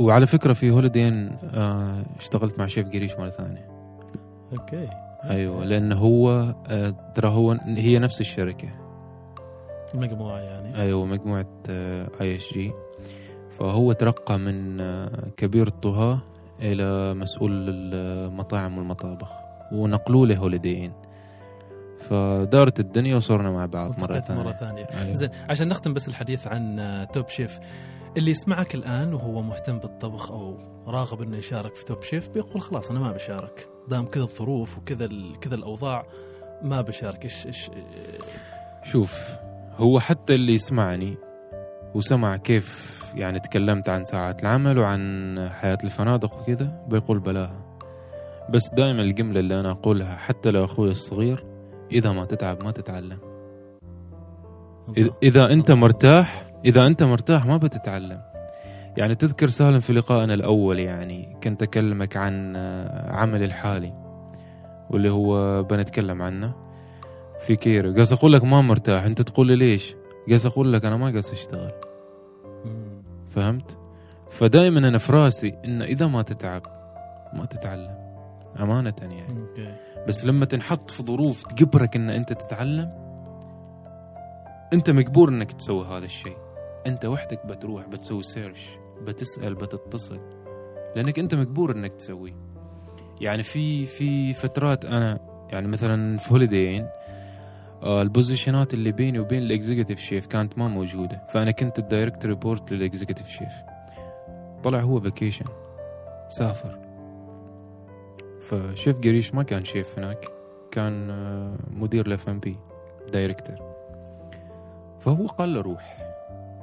وعلى 0.00 0.26
فكرة 0.26 0.52
في 0.52 0.70
Holiday 0.70 1.12
Inn 1.12 1.30
آه 1.54 2.02
اشتغلت 2.18 2.58
مع 2.58 2.66
شيف 2.66 2.88
قريش 2.88 3.12
مرة 3.14 3.28
ثانية. 3.30 3.68
okay. 4.52 4.88
أيوه 5.24 5.64
لأنه 5.64 5.96
هو 5.96 6.54
آه، 6.68 6.94
ترى 7.14 7.28
هو 7.28 7.52
هي 7.66 7.98
نفس 7.98 8.20
الشركة. 8.20 8.68
المجموعة 9.94 10.38
يعني. 10.38 10.76
أيوه 10.82 11.04
مجموعة 11.04 11.46
ESG 12.20 12.72
فهو 13.50 13.92
ترقى 13.92 14.38
من 14.38 14.80
آه، 14.80 15.28
كبير 15.36 15.66
الطهاة 15.66 16.18
إلى 16.60 17.14
مسؤول 17.14 17.50
المطاعم 17.68 18.78
والمطابخ 18.78 19.28
ونقلوه 19.72 20.26
ل 20.26 20.31
Holiday 20.31 20.70
Inn. 20.70 20.92
فدارت 22.08 22.80
الدنيا 22.80 23.16
وصرنا 23.16 23.50
مع 23.50 23.66
بعض 23.66 23.90
مرة 24.00 24.04
التقيت 24.16 24.24
ثانية. 24.24 24.42
مرة 24.42 24.52
ثانية. 24.52 24.84
أيوة. 24.84 25.14
زين 25.14 25.30
عشان 25.50 25.68
نختم 25.68 25.94
بس 25.94 26.08
الحديث 26.08 26.46
عن 26.46 26.78
آه، 26.78 27.04
توب 27.04 27.28
شيف. 27.28 27.58
اللي 28.16 28.30
يسمعك 28.30 28.74
الآن 28.74 29.14
وهو 29.14 29.42
مهتم 29.42 29.78
بالطبخ 29.78 30.30
أو 30.30 30.58
راغب 30.86 31.22
إنه 31.22 31.38
يشارك 31.38 31.74
في 31.74 31.84
توب 31.84 32.02
شيف 32.02 32.28
بيقول 32.28 32.60
خلاص 32.62 32.90
أنا 32.90 33.00
ما 33.00 33.12
بشارك. 33.12 33.68
دام 33.88 34.06
كذا 34.06 34.22
الظروف 34.22 34.78
وكذا 34.78 35.08
كذا 35.40 35.54
الأوضاع 35.54 36.06
ما 36.62 36.80
بشارك. 36.80 37.24
إيش 37.24 37.46
إيش 37.46 37.70
شوف 38.84 39.28
هو 39.76 40.00
حتى 40.00 40.34
اللي 40.34 40.54
يسمعني 40.54 41.16
وسمع 41.94 42.36
كيف 42.36 43.02
يعني 43.14 43.40
تكلمت 43.40 43.88
عن 43.88 44.04
ساعات 44.04 44.42
العمل 44.42 44.78
وعن 44.78 45.48
حياة 45.50 45.78
الفنادق 45.84 46.38
وكذا 46.40 46.84
بيقول 46.88 47.18
بلاها 47.18 47.78
بس 48.50 48.74
دائما 48.74 49.02
الجملة 49.02 49.40
اللي 49.40 49.60
أنا 49.60 49.70
أقولها 49.70 50.16
حتى 50.16 50.50
لأخوي 50.50 50.90
الصغير 50.90 51.44
إذا 51.92 52.12
ما 52.12 52.24
تتعب 52.24 52.64
ما 52.64 52.70
تتعلم. 52.70 53.18
إذ- 54.98 55.12
إذا 55.22 55.52
أنت 55.52 55.70
مرتاح 55.70 56.50
إذا 56.64 56.86
أنت 56.86 57.02
مرتاح 57.02 57.46
ما 57.46 57.56
بتتعلم. 57.56 58.20
يعني 58.96 59.14
تذكر 59.14 59.48
سالم 59.48 59.80
في 59.80 59.92
لقائنا 59.92 60.34
الأول 60.34 60.78
يعني 60.78 61.36
كنت 61.42 61.62
أكلمك 61.62 62.16
عن 62.16 62.56
عملي 63.10 63.44
الحالي 63.44 63.92
واللي 64.90 65.10
هو 65.10 65.62
بنتكلم 65.62 66.22
عنه. 66.22 66.54
في 67.46 67.56
كيرو. 67.56 67.94
قاس 67.94 68.12
أقول 68.12 68.32
لك 68.32 68.44
ما 68.44 68.60
مرتاح. 68.60 69.04
أنت 69.04 69.22
تقول 69.22 69.46
لي 69.46 69.56
ليش؟ 69.56 69.94
قاس 70.30 70.46
أقول 70.46 70.72
لك 70.72 70.84
أنا 70.84 70.96
ما 70.96 71.10
قاس 71.10 71.32
أشتغل. 71.32 71.72
مم. 72.64 73.02
فهمت؟ 73.30 73.78
فدائما 74.30 74.88
أنا 74.88 74.98
في 74.98 75.12
رأسي 75.12 75.58
إن 75.64 75.82
إذا 75.82 76.06
ما 76.06 76.22
تتعب 76.22 76.62
ما 77.32 77.44
تتعلم. 77.44 78.02
أمانة 78.60 78.94
يعني. 79.00 79.40
okay. 79.40 79.74
بس 80.08 80.24
لما 80.24 80.44
تنحط 80.44 80.90
في 80.90 81.02
ظروف 81.02 81.42
تجبرك 81.42 81.96
إن 81.96 82.10
أنت 82.10 82.32
تتعلم 82.32 82.90
أنت 84.72 84.90
مجبور 84.90 85.28
إنك 85.28 85.52
تسوي 85.52 85.84
هذا 85.86 86.04
الشيء. 86.04 86.36
أنت 86.86 87.04
وحدك 87.04 87.46
بتروح 87.46 87.88
بتسوي 87.88 88.22
search 88.22 88.68
بتسأل 89.02 89.54
بتتصل. 89.54 90.20
لأنك 90.96 91.18
أنت 91.18 91.34
مجبور 91.34 91.72
إنك 91.72 91.92
تسويه. 91.92 92.36
يعني 93.20 93.42
في 93.42 93.86
في 93.86 94.32
فترات 94.32 94.84
أنا 94.84 95.18
يعني 95.52 95.68
مثلا 95.68 96.18
في 96.18 96.32
هوليدين 96.32 96.86
ال 97.84 97.93
positionات 97.93 98.74
اللي 98.74 98.92
بيني 98.92 99.18
وبين 99.18 99.42
ال 99.42 99.48
executive 99.48 99.98
chef 99.98 100.26
كانت 100.26 100.58
ما 100.58 100.68
موجودة. 100.68 101.26
فأنا 101.28 101.50
كنت 101.50 101.78
ال 101.78 101.85
direct 101.85 102.26
report 102.26 102.72
لل 102.72 102.82
executive 102.82 103.28
chef 103.28 103.52
طلع 104.62 104.80
هو 104.80 105.00
vacation 105.00 105.46
سافر. 106.28 106.78
فشيف 108.40 108.96
قريش 108.96 109.34
ما 109.34 109.42
كان 109.42 109.64
شيف 109.64 109.98
هناك. 109.98 110.28
كان 110.70 111.10
آه، 111.10 111.56
مدير 111.70 112.06
ال 112.06 112.28
F&B 112.28 112.56
director 113.12 113.56
فهو 115.00 115.26
قال 115.26 115.54
له 115.54 115.60
روح. 115.60 115.98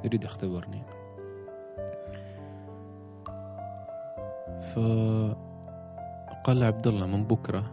يريد 0.04 0.24
يختبرني. 0.24 0.82
ف 4.60 4.78
قال 6.44 6.60
له 6.60 6.66
عبد 6.66 6.86
الله 6.86 7.06
من 7.06 7.24
بكرة 7.24 7.70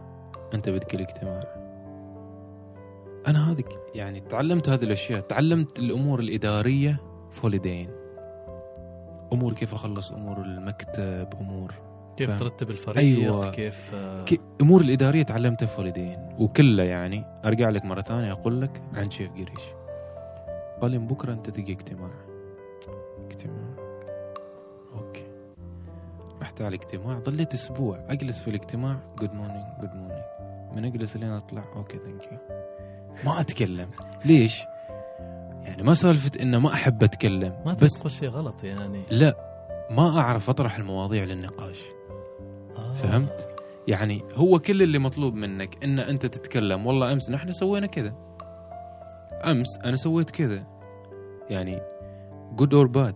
أنت 0.54 0.68
بدك 0.68 0.94
الاجتماع 0.94 1.57
أنا 3.26 3.52
هذيك 3.52 3.68
يعني 3.94 4.20
تعلمت 4.20 4.68
هذه 4.68 4.84
الأشياء 4.84 5.20
تعلمت 5.20 5.78
الأمور 5.78 6.20
الإدارية 6.20 7.00
في 7.30 7.44
هوليدين 7.44 7.90
أمور 9.32 9.52
كيف 9.52 9.74
أخلص 9.74 10.10
أمور 10.10 10.42
المكتب 10.42 11.28
أمور 11.40 11.74
كيف 12.16 12.30
فاهم. 12.30 12.38
ترتب 12.38 12.70
الفريق 12.70 12.98
أيوة. 12.98 13.50
كيف 13.50 13.94
آه، 13.94 14.24
امور 14.60 14.80
الإدارية 14.80 15.22
تعلمتها 15.22 15.66
في 15.66 15.78
هوليدين 15.78 16.36
وكلها 16.38 16.84
يعني 16.84 17.24
أرجع 17.44 17.68
لك 17.68 17.84
مرة 17.84 18.00
ثانية 18.02 18.32
أقول 18.32 18.60
لك 18.60 18.82
عن 18.94 19.10
شيف 19.10 19.30
قريش. 19.32 19.64
قال 20.80 20.90
لي 20.90 20.98
بكرة 20.98 21.32
أنت 21.32 21.50
تجي 21.50 21.72
اجتماع. 21.72 22.10
اجتماع. 23.26 23.74
okay. 24.94 25.24
رحت 26.40 26.60
على 26.62 26.68
الاجتماع 26.76 27.18
ظليت 27.18 27.54
أسبوع 27.54 28.04
أجلس 28.08 28.40
في 28.40 28.48
الاجتماع. 28.48 28.96
good 29.18 29.34
morning 29.34 29.64
good 29.80 29.90
morning 29.94 30.24
من 30.74 30.84
أجلس 30.84 31.16
لين 31.16 31.30
أطلع. 31.30 31.64
okay 31.76 31.98
thank 31.98 32.32
you 32.32 32.38
ما 33.24 33.40
أتكلم. 33.40 33.90
ليش؟ 34.24 34.62
يعني 35.62 35.82
ما 35.82 35.94
سالفة 35.94 36.42
إنه 36.42 36.58
ما 36.58 36.72
أحب 36.72 37.02
أتكلم. 37.02 37.62
ما 37.66 37.72
بس 37.72 38.06
شيء 38.08 38.28
غلط 38.28 38.64
يعني. 38.64 39.02
لا 39.10 39.34
ما 39.90 40.18
أعرف 40.20 40.50
أطرح 40.50 40.76
المواضيع 40.76 41.24
للنقاش. 41.24 41.78
آه. 42.78 42.94
فهمت؟ 42.94 43.48
يعني 43.88 44.22
هو 44.34 44.58
كل 44.58 44.82
اللي 44.82 44.98
مطلوب 44.98 45.34
منك 45.34 45.84
إن 45.84 45.98
أنت 45.98 46.26
تتكلم 46.26 46.86
والله 46.86 47.12
أمس 47.12 47.30
نحن 47.30 47.52
سوينا 47.52 47.86
كذا. 47.86 48.14
أمس 49.44 49.78
أنا 49.84 49.96
سويت 49.96 50.30
كذا. 50.30 50.66
يعني 51.50 51.80
good 52.52 52.74
or 52.74 52.86
bad 52.86 53.14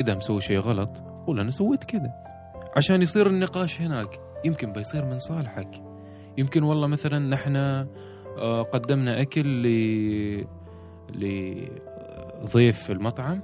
إذا 0.00 0.14
مسوي 0.14 0.40
شيء 0.40 0.58
غلط 0.58 1.02
قول 1.26 1.40
أنا 1.40 1.50
سويت 1.50 1.84
كذا. 1.84 2.12
عشان 2.76 3.02
يصير 3.02 3.26
النقاش 3.26 3.80
هناك 3.80 4.20
يمكن 4.44 4.72
بيصير 4.72 5.04
من 5.04 5.18
صالحك. 5.18 5.82
يمكن 6.38 6.62
والله 6.62 6.86
مثلا 6.86 7.18
نحن 7.18 7.56
آه، 7.56 7.86
قدمنا 8.72 9.20
أكل 9.20 9.46
ل 9.46 9.66
لضيف 11.14 12.78
في 12.78 12.92
المطعم. 12.92 13.40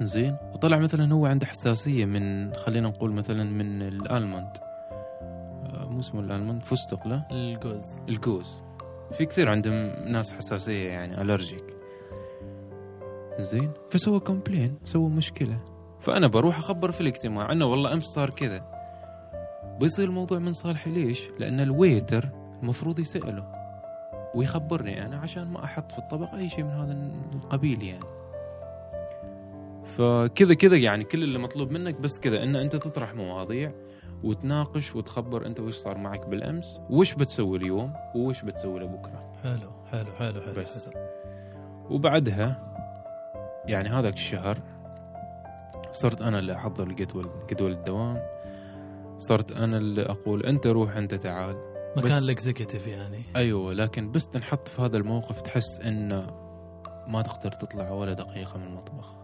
زين. 0.00 0.36
وطلع 0.54 0.78
مثلا 0.78 1.14
هو 1.14 1.26
عنده 1.26 1.46
حساسية 1.46 2.04
من 2.04 2.54
خلينا 2.54 2.88
نقول 2.88 3.12
مثلا 3.12 3.44
من 3.44 3.82
الألموند. 3.82 4.50
آه، 4.60 5.88
مو 5.90 6.00
اسمه 6.00 6.20
الألموند 6.20 6.62
فستق 6.62 7.06
لا 7.06 7.22
الجوز. 7.30 7.98
الجوز. 8.08 8.62
في 9.12 9.26
كثير 9.26 9.48
عندهم 9.48 9.90
ناس 10.06 10.32
حساسية 10.32 10.88
يعني 10.88 11.22
ألرجيك. 11.22 11.76
زين. 13.40 13.70
فسوى 13.90 14.20
كومبلين 14.20 14.78
سوى 14.84 15.08
مشكلة. 15.08 15.60
فأنا 16.00 16.26
بروح 16.26 16.58
أخبر 16.58 16.90
في 16.90 17.00
الاجتماع 17.00 17.52
إنه 17.52 17.66
والله 17.66 17.92
أمس 17.92 18.04
صار 18.04 18.30
كذا. 18.30 18.64
بيصير 19.80 20.08
الموضوع 20.08 20.38
من 20.38 20.52
صالحي 20.52 20.90
ليش؟ 20.90 21.28
لأن 21.38 21.60
الويتر 21.60 22.28
المفروض 22.62 22.98
يسأله. 22.98 23.65
ويخبرني 24.34 25.06
أنا 25.06 25.16
عشان 25.16 25.44
ما 25.44 25.64
أحط 25.64 25.92
في 25.92 25.98
الطبق 25.98 26.34
أي 26.34 26.48
شيء 26.48 26.64
من 26.64 26.70
هذا 26.70 27.10
القبيل 27.34 27.82
يعني 27.82 28.04
فكذا 29.96 30.54
كذا 30.54 30.76
يعني 30.76 31.04
كل 31.04 31.22
اللي 31.22 31.38
مطلوب 31.38 31.70
منك 31.70 32.00
بس 32.00 32.20
كذا 32.20 32.42
إن 32.42 32.56
أنت 32.56 32.76
تطرح 32.76 33.14
مواضيع 33.14 33.72
وتناقش 34.24 34.96
وتخبر 34.96 35.46
أنت 35.46 35.60
وش 35.60 35.74
صار 35.74 35.98
معك 35.98 36.26
بالأمس 36.26 36.80
وش 36.90 37.14
بتسوي 37.14 37.58
اليوم 37.58 37.92
وش 38.14 38.42
بتسوي 38.42 38.80
لبكرة 38.80 39.32
حلو 39.42 39.70
حلو 39.90 40.12
حلو 40.18 40.40
حلو 40.40 40.52
بس. 40.52 40.88
حلو. 40.88 41.06
وبعدها 41.90 42.74
يعني 43.66 43.88
هذاك 43.88 44.14
الشهر 44.14 44.58
صرت 45.92 46.22
أنا 46.22 46.38
اللي 46.38 46.54
أحضر 46.54 46.86
الجدول 46.86 47.30
جدول 47.50 47.70
الدوام 47.72 48.22
صرت 49.18 49.52
أنا 49.52 49.76
اللي 49.76 50.02
أقول 50.02 50.42
أنت 50.46 50.66
روح 50.66 50.96
أنت 50.96 51.14
تعال 51.14 51.56
مكان 51.96 52.22
الاكزيكتيف 52.22 52.86
يعني. 52.86 53.22
أيوه 53.36 53.72
لكن 53.72 54.12
بس 54.12 54.28
تنحط 54.28 54.68
في 54.68 54.82
هذا 54.82 54.96
الموقف 54.96 55.42
تحس 55.42 55.80
إنه 55.80 56.26
ما 57.08 57.22
تقدر 57.22 57.52
تطلع 57.52 57.90
ولا 57.90 58.12
دقيقة 58.12 58.58
من 58.58 58.66
المطبخ. 58.66 59.14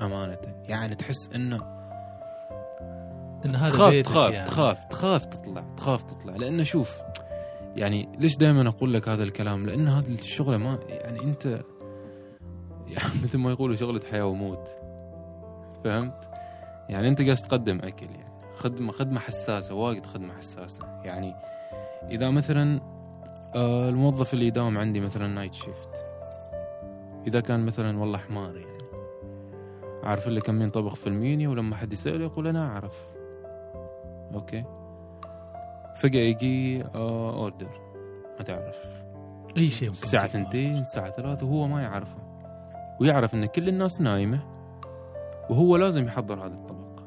أمانة. 0.00 0.38
يعني 0.68 0.94
تحس 0.94 1.28
إنه 1.34 1.80
إن 3.44 3.56
هذا 3.56 3.72
تخاف 3.72 3.94
تخاف 3.94 4.32
يعني. 4.34 4.46
تخاف 4.46 4.84
تخاف 4.84 5.24
تطلع 5.24 5.64
تخاف 5.76 6.02
تطلع. 6.02 6.36
لأنه 6.36 6.62
شوف 6.62 6.98
يعني 7.76 8.08
ليش 8.18 8.36
دائما 8.36 8.68
أقول 8.68 8.94
لك 8.94 9.08
هذا 9.08 9.22
الكلام؟ 9.22 9.66
لأن 9.66 9.88
هذه 9.88 10.14
الشغلة 10.14 10.56
ما 10.56 10.78
يعني 10.88 11.20
أنت 11.20 11.46
يعني 12.94 13.14
مثل 13.24 13.38
ما 13.38 13.50
يقولوا 13.50 13.76
شغلة 13.76 14.00
حياة 14.10 14.26
وموت. 14.26 14.68
فهمت؟ 15.84 16.28
يعني 16.88 17.08
أنت 17.08 17.22
قاعد 17.22 17.36
تقدم 17.36 17.78
أكل 17.78 18.06
يعني. 18.06 18.30
خدمة 18.56 18.92
خدمة 18.92 19.20
حساسة 19.20 19.74
وايد 19.74 20.06
خدمة 20.06 20.34
حساسة. 20.34 21.00
يعني 21.04 21.34
إذا 22.08 22.30
مثلا 22.30 22.80
آه، 23.54 23.88
الموظف 23.88 24.34
اللي 24.34 24.46
يداوم 24.46 24.78
عندي 24.78 25.00
مثلا 25.00 25.26
night 25.26 25.54
shift 25.54 26.04
إذا 27.26 27.40
كان 27.40 27.66
مثلا 27.66 27.98
والله 27.98 28.18
حمار 28.18 28.56
يعني. 28.56 28.70
عارف 30.02 30.28
اللي 30.28 30.40
كم 30.40 30.54
مين 30.54 30.70
طبخ 30.70 30.94
في 30.94 31.06
المينيو 31.06 31.50
ولما 31.50 31.76
حد 31.76 31.92
يسأله 31.92 32.24
يقول 32.24 32.46
أنا 32.46 32.66
أعرف. 32.66 33.16
okay. 34.34 34.64
فجأة 36.00 36.20
يجي 36.20 36.84
آه 36.84 37.34
order 37.34 37.80
ما 38.38 38.44
تعرف. 38.44 38.78
أي 39.56 39.70
شيء 39.70 39.90
الساعة. 39.90 40.26
ثنتين 40.26 40.78
الساعة 40.78 41.10
ثلاثة 41.10 41.46
وهو 41.46 41.68
ما 41.68 41.82
يعرفه. 41.82 42.18
ويعرف 43.00 43.34
إن 43.34 43.46
كل 43.46 43.68
الناس 43.68 44.00
نايمة 44.00 44.40
وهو 45.50 45.76
لازم 45.76 46.04
يحضر 46.04 46.46
هذا 46.46 46.54
الطبق. 46.54 47.02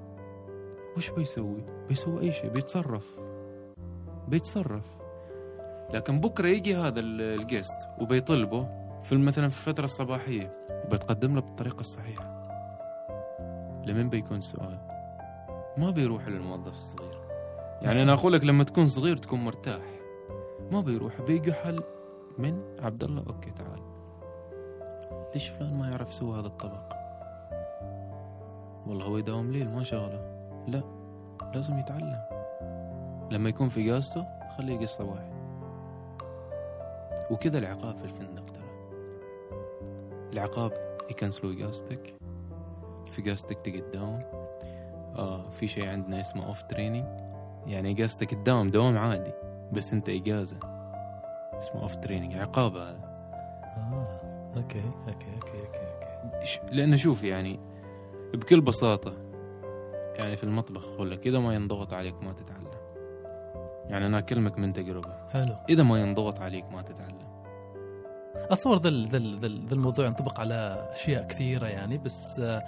وش 0.97 1.09
بيسوي؟ 1.09 1.65
بيسوي 1.89 2.21
أي 2.21 2.31
شيء 2.31 2.49
بيتصرف. 2.49 3.22
بيتصرف. 4.33 4.85
لكن 5.93 6.19
بكرة 6.19 6.47
يجي 6.47 6.75
هذا 6.75 6.99
ال- 6.99 7.21
الجست 7.21 7.87
وبيطلبه 8.01 8.67
في 9.03 9.17
مثلا 9.17 9.49
في 9.49 9.67
الفترة 9.67 9.85
الصباحية 9.85 10.65
وبتقدم 10.85 11.35
له 11.35 11.41
بالطريقة 11.41 11.79
الصحيحة. 11.79 12.33
لمن 13.85 14.09
بيكون 14.09 14.37
السؤال؟ 14.37 14.77
ما 15.77 15.89
بيروح 15.89 16.27
للموظف 16.27 16.73
الصغير. 16.73 17.17
يعني 17.81 18.01
أنا 18.01 18.13
أقول 18.13 18.33
لك 18.33 18.43
لما 18.43 18.63
تكون 18.63 18.87
صغير 18.87 19.17
تكون 19.17 19.39
مرتاح. 19.39 19.81
ما 20.71 20.81
بيروح 20.81 21.21
بيجي 21.21 21.53
حل 21.53 21.83
من 22.37 22.59
عبد 22.79 23.03
الله 23.03 23.23
أوكي 23.27 23.51
تعال. 23.51 23.81
ليش 25.33 25.49
فلان 25.49 25.73
ما 25.73 25.89
يعرف 25.89 26.09
يسوي 26.09 26.39
هذا 26.39 26.47
الطبق؟ 26.47 26.93
والله 28.87 29.05
هو 29.05 29.17
يداوم 29.17 29.51
ليل 29.51 29.69
ما 29.69 29.83
شغله. 29.83 30.21
لا 30.67 30.83
لازم 31.53 31.77
يتعلم. 31.77 32.32
لما 33.31 33.49
يكون 33.49 33.69
في 33.69 33.81
اجازته 33.81 34.25
خليه 34.57 34.73
يجي 34.73 34.83
الصباح 34.83 35.31
وكذا 37.31 37.57
العقاب 37.57 37.97
في 37.97 38.03
الفندق 38.03 38.45
ترى. 38.45 38.63
العقاب 40.33 40.97
يكنسلوا 41.09 41.53
اجازتك 41.53 42.13
في 43.05 43.21
تقعد 43.21 43.81
تداوم 43.91 44.19
آه 45.15 45.49
في 45.49 45.67
شيء 45.67 45.87
عندنا 45.87 46.21
اسمه 46.21 46.47
off 46.47 46.61
training 46.61 47.05
يعني 47.67 47.91
اجازتك 47.91 48.29
تداوم 48.31 48.69
دوام 48.69 48.97
عادي 48.97 49.31
بس 49.73 49.93
انت 49.93 50.09
إجازة. 50.09 50.57
اسمه 51.53 51.81
off 51.83 51.95
training 51.95 52.35
عقاب 52.35 52.75
هذا. 52.75 52.99
آه. 53.77 54.19
أوكي 54.57 54.81
أوكي 55.07 55.33
أوكي 55.35 55.59
أوكي 55.65 55.87
أوكي. 56.27 56.75
لأنه 56.75 56.95
شوف 56.95 57.23
يعني 57.23 57.59
بكل 58.33 58.61
بساطة 58.61 59.13
يعني 60.15 60.37
في 60.37 60.43
المطبخ 60.43 60.85
أقول 60.87 61.11
لك 61.11 61.27
إذا 61.27 61.39
ما 61.39 61.55
ينضغط 61.55 61.93
عليك 61.93 62.23
ما 62.23 62.33
تتعلم 62.33 62.52
يعني 63.89 64.05
أنا 64.05 64.17
أكلمك 64.17 64.57
من 64.59 64.73
تجربة. 64.73 65.13
حلو. 65.33 65.55
إذا 65.69 65.83
ما 65.83 66.01
ينضغط 66.01 66.39
عليك 66.39 66.65
ما 66.71 66.81
تتعلم. 66.81 67.33
أتصور 68.35 68.77
ذا 68.81 68.89
ال- 68.89 69.07
ذا 69.09 69.17
ال- 69.17 69.39
ذا 69.39 69.47
ال- 69.47 69.65
ذا 69.67 69.73
الموضوع 69.73 70.05
ينطبق 70.05 70.39
على 70.39 70.87
أشياء 70.91 71.23
كثيرة 71.27 71.67
يعني 71.67 71.97
بس 71.97 72.39
آه 72.39 72.63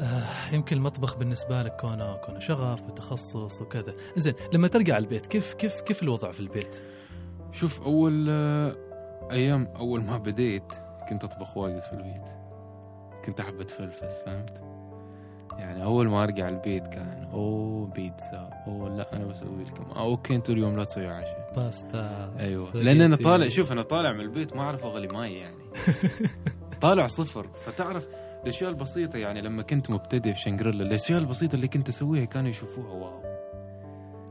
آه 0.00 0.54
يمكن 0.54 0.76
المطبخ 0.76 1.16
بالنسبة 1.16 1.62
لك 1.62 1.76
كونه 1.80 2.16
كونه 2.16 2.38
شغف 2.38 2.82
وتخصص 2.82 3.60
وكذا. 3.62 3.94
زين 4.16 4.34
لما 4.52 4.68
ترجع 4.68 4.98
البيت 4.98 5.26
كيف 5.26 5.54
كيف 5.54 5.80
كيف 5.80 6.02
الوضع 6.02 6.30
في 6.32 6.40
البيت؟ 6.40 6.82
شوف 7.52 7.82
أول 7.82 8.26
آه، 8.30 8.72
أيام 9.30 9.68
أول 9.76 10.04
ما 10.04 10.18
بديت 10.18 10.72
كنت 11.08 11.24
أطبخ 11.24 11.56
واجد 11.56 11.78
في 11.80 11.92
البيت. 11.92 12.28
كنت 13.26 13.40
أحب 13.40 13.60
اتفلفس 13.60 14.22
فهمت؟ 14.26 14.62
يعني 15.58 15.84
أول 15.84 16.08
ما 16.08 16.22
أرجع 16.22 16.48
البيت 16.48 16.86
كان 16.86 17.17
oh 17.32 17.86
بيتزا 17.86 18.50
oh 18.66 18.96
لا 18.96 19.16
أنا 19.16 19.24
بسوي 19.24 19.64
لكم. 19.64 19.84
okay 19.96 20.34
أنتوا 20.34 20.54
اليوم 20.54 20.76
لا 20.76 20.84
تسوي 20.84 21.06
عشاء. 21.06 21.52
باستا 21.56 22.34
أيوه. 22.38 22.76
لأن 22.76 23.00
أنا 23.00 23.16
طالع 23.16 23.48
شوف 23.48 23.72
أنا 23.72 23.82
طالع 23.82 24.12
من 24.12 24.20
البيت 24.20 24.56
ما 24.56 24.62
أعرف 24.62 24.84
أغلي 24.84 25.06
ماي 25.08 25.34
يعني. 25.34 25.56
طالع 26.80 27.06
صفر. 27.06 27.46
فتعرف 27.66 28.06
الأشياء 28.42 28.70
البسيطة 28.70 29.16
يعني 29.18 29.40
لما 29.40 29.62
كنت 29.62 29.90
مبتدئ 29.90 30.32
في 30.32 30.40
شنغريلا 30.40 30.84
الأشياء 30.84 31.18
البسيطة 31.18 31.56
اللي 31.56 31.68
كنت 31.68 31.88
أسويها 31.88 32.24
كانوا 32.24 32.50
يشوفوها 32.50 32.92
wow. 32.92 33.22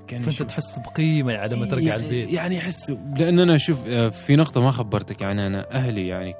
كانوا 0.07 0.23
فأنت 0.25 0.35
يشوف- 0.35 0.47
تحس 0.47 0.79
بقيمة 0.79 1.31
يعني 1.31 1.55
لما 1.55 1.65
ترجع 1.65 1.95
البيت. 1.95 2.33
يعني 2.33 2.57
احس 2.59 2.89
لأن 3.17 3.39
أنا 3.39 3.55
أشوف 3.55 3.83
آه، 3.87 4.09
في 4.09 4.35
نقطة 4.35 4.61
ما 4.61 4.71
خبرتك 4.71 5.21
يعني 5.21 5.47
أنا 5.47 5.71
أهلي 5.71 6.07
يعني 6.07 6.35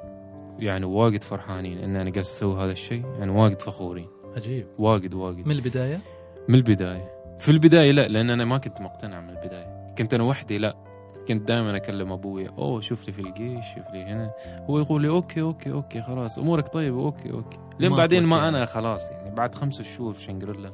يعني 0.58 0.84
واجد 0.86 1.22
فرحانين 1.22 1.78
إن 1.78 1.90
أنا 1.96 2.10
قاعد 2.10 2.18
أسوي 2.18 2.64
هذا 2.64 2.72
الشيء. 2.72 3.02
يعني 3.18 3.30
واجد 3.30 3.62
فخورين. 3.62 4.06
عجيب. 4.36 4.66
واجد 4.78 5.14
واجد. 5.14 5.46
من 5.46 5.52
البداية؟ 5.52 6.00
من 6.48 6.54
البداية. 6.54 7.10
في 7.38 7.50
البداية 7.50 7.92
لا 7.92 8.08
لأن 8.08 8.30
أنا 8.30 8.44
ما 8.44 8.58
كنت 8.58 8.80
مقتنع 8.80 9.20
من 9.20 9.30
البداية. 9.30 9.94
كنت 9.98 10.14
أنا 10.14 10.24
وحدي 10.24 10.58
لا. 10.58 10.76
كنت 11.28 11.48
دائما 11.48 11.76
أكلم 11.76 12.12
أبوي 12.12 12.48
أوه 12.48 12.80
شوف 12.80 13.06
لي 13.06 13.12
في 13.12 13.18
الجيش 13.22 13.64
شوف 13.74 13.90
لي 13.92 14.02
هنا. 14.04 14.30
هو 14.70 14.78
يقول 14.78 15.02
لي 15.02 15.08
okay 15.08 15.40
okay 15.40 15.72
okay 15.72 16.02
خلاص 16.02 16.38
أمورك 16.38 16.68
طيبة 16.68 17.00
okay 17.02 17.30
okay. 17.32 17.58
لين 17.80 17.92
بعدين 17.92 18.24
ما. 18.24 18.48
أنا 18.48 18.66
خلاص 18.66 19.10
يعني 19.10 19.34
بعد 19.34 19.54
خمسة 19.54 19.84
شهور 19.84 20.12
في 20.12 20.22
شنغريلا 20.22 20.72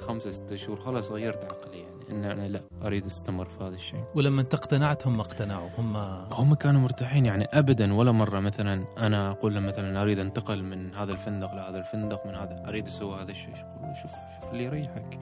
خمسة 0.00 0.30
ستة 0.30 0.56
شهور 0.56 0.80
خلاص 0.80 1.10
غيرت 1.10 1.44
عقلي 1.44 1.78
يعني 1.78 1.93
إن 2.10 2.24
أنا 2.24 2.48
لا 2.48 2.60
أريد 2.84 3.06
استمر 3.06 3.44
في 3.44 3.64
هذا 3.64 3.74
الشيء. 3.74 4.04
ولما 4.14 4.40
انت 4.40 4.54
اقتنعت 4.54 5.06
هم 5.06 5.20
اقتنعوا 5.20 5.68
هم 5.78 5.96
هم 6.32 6.54
كانوا 6.54 6.80
مرتاحين 6.80 7.26
يعني 7.26 7.44
ابدا 7.44 7.94
ولا 7.94 8.12
مرة 8.12 8.40
مثلا 8.40 8.84
أنا 8.98 9.30
أقول 9.30 9.54
لهم 9.54 9.66
مثلا 9.66 10.02
أريد 10.02 10.18
انتقل 10.18 10.62
من 10.62 10.94
هذا 10.94 11.12
الفندق 11.12 11.54
لهذا 11.54 11.78
الفندق 11.78 12.26
من 12.26 12.34
هذا 12.34 12.62
أريد 12.68 12.86
أسوي 12.86 13.14
هذا 13.14 13.30
الشيء. 13.30 13.56
يقولوا 13.56 13.94
شوف 13.94 14.10
شوف 14.40 14.52
اللي 14.52 14.64
يريحك. 14.64 15.20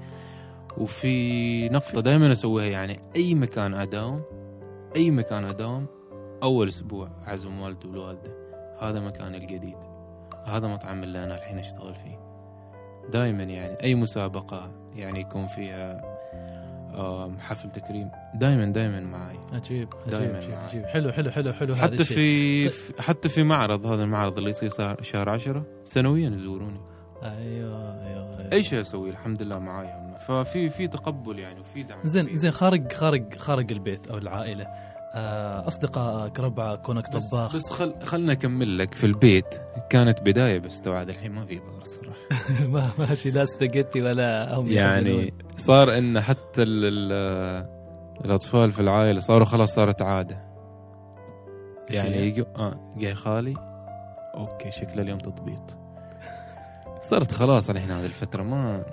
وفي 0.78 1.68
نقطة 1.68 2.00
دائما 2.00 2.32
أسويها 2.32 2.66
يعني 2.66 3.00
أي 3.16 3.34
مكان 3.34 3.74
أداوم 3.74 4.22
أي 4.96 5.10
مكان 5.10 5.44
أداوم 5.44 5.86
أول 6.42 6.68
أسبوع 6.68 7.08
اعزم 7.28 7.60
والدي 7.60 7.88
والوالده 7.88 8.30
هذا 8.80 9.00
مكاني 9.00 9.36
الجديد. 9.36 9.76
هذا 10.44 10.68
مطعم 10.68 11.02
اللي 11.02 11.24
أنا 11.24 11.36
الحين 11.36 11.58
أشتغل 11.58 11.94
فيه. 11.94 12.22
دائما 13.12 13.42
يعني 13.42 13.82
أي 13.82 13.94
مسابقة 13.94 14.72
يعني 14.94 15.20
يكون 15.20 15.46
فيها 15.46 16.11
حفل 17.40 17.70
تكريم. 17.72 18.10
دائما 18.34 18.64
دائما 18.72 19.00
معي. 19.00 19.38
عجيب 19.52 19.88
دايماً 20.06 20.36
عجيب, 20.36 20.50
معاي. 20.50 20.66
عجيب. 20.68 20.84
حلو 20.84 21.12
حلو 21.12 21.30
حلو 21.30 21.52
حلو 21.52 21.74
حتى 21.76 22.04
في 22.04 22.70
حتى 22.98 23.28
في 23.28 23.42
معرض 23.42 23.86
هذا 23.86 24.02
المعرض 24.02 24.38
اللي 24.38 24.50
يصير 24.50 24.70
شهر- 24.70 25.02
شهر 25.02 25.28
عشرة 25.28 25.66
سنويا 25.84 26.30
يزوروني. 26.30 26.80
أيوه 27.22 28.06
أيوه, 28.06 28.38
أيوة. 28.38 28.52
أي 28.52 28.62
شيء 28.62 28.80
أسوي 28.80 29.10
الحمد 29.10 29.42
لله 29.42 29.58
معاهم 29.58 30.18
ففي 30.28 30.68
في 30.70 30.88
تقبل 30.88 31.38
يعني 31.38 31.60
وفي 31.60 31.82
دعم. 31.82 31.98
زين. 32.04 32.38
زين 32.38 32.50
خارج 32.50 32.92
خارج 32.92 33.34
خارج 33.36 33.72
البيت 33.72 34.06
أو 34.08 34.18
العائلة 34.18 34.66
آه، 35.14 35.66
أصدقائك 35.68 36.40
ربعك 36.40 36.80
كونك 36.82 37.14
بس 37.16 37.30
طباخ. 37.30 37.56
بس 37.56 37.70
خل 37.70 37.94
خلنا 38.00 38.32
أكمل 38.32 38.78
لك 38.78 38.94
في 38.94 39.06
البيت. 39.06 39.54
كانت 39.90 40.20
بداية 40.22 40.58
بس 40.58 40.80
تو 40.80 40.92
عاد 40.92 41.08
الحين 41.08 41.32
ما 41.32 41.46
في 41.46 41.60
الصراحه 41.82 42.01
ما 42.72 42.90
ماشي 42.98 43.30
لا 43.30 43.44
سباجيتي 43.44 44.02
ولا 44.02 44.54
هم 44.54 44.72
يعني. 44.72 45.34
صار 45.56 45.98
إن 45.98 46.20
حتى 46.20 46.62
ال 46.62 46.84
ال 46.84 47.12
الأطفال 48.24 48.72
في 48.72 48.80
العائلة 48.80 49.20
صاروا 49.20 49.46
خلاص 49.46 49.74
صارت 49.74 50.02
عادة 50.02 50.42
يعني؟ 51.90 52.16
يجوا 52.16 52.44
آه 52.56 52.92
جاي 52.96 53.14
خالي 53.14 53.54
أوكي 54.34 54.70
شكله 54.70 55.02
اليوم 55.02 55.18
تطبيط 55.18 55.76
صرت 57.02 57.32
خلاص 57.32 57.70
الحين 57.70 57.90
هذه 57.90 58.06
الفترة 58.06 58.42
ما 58.42 58.84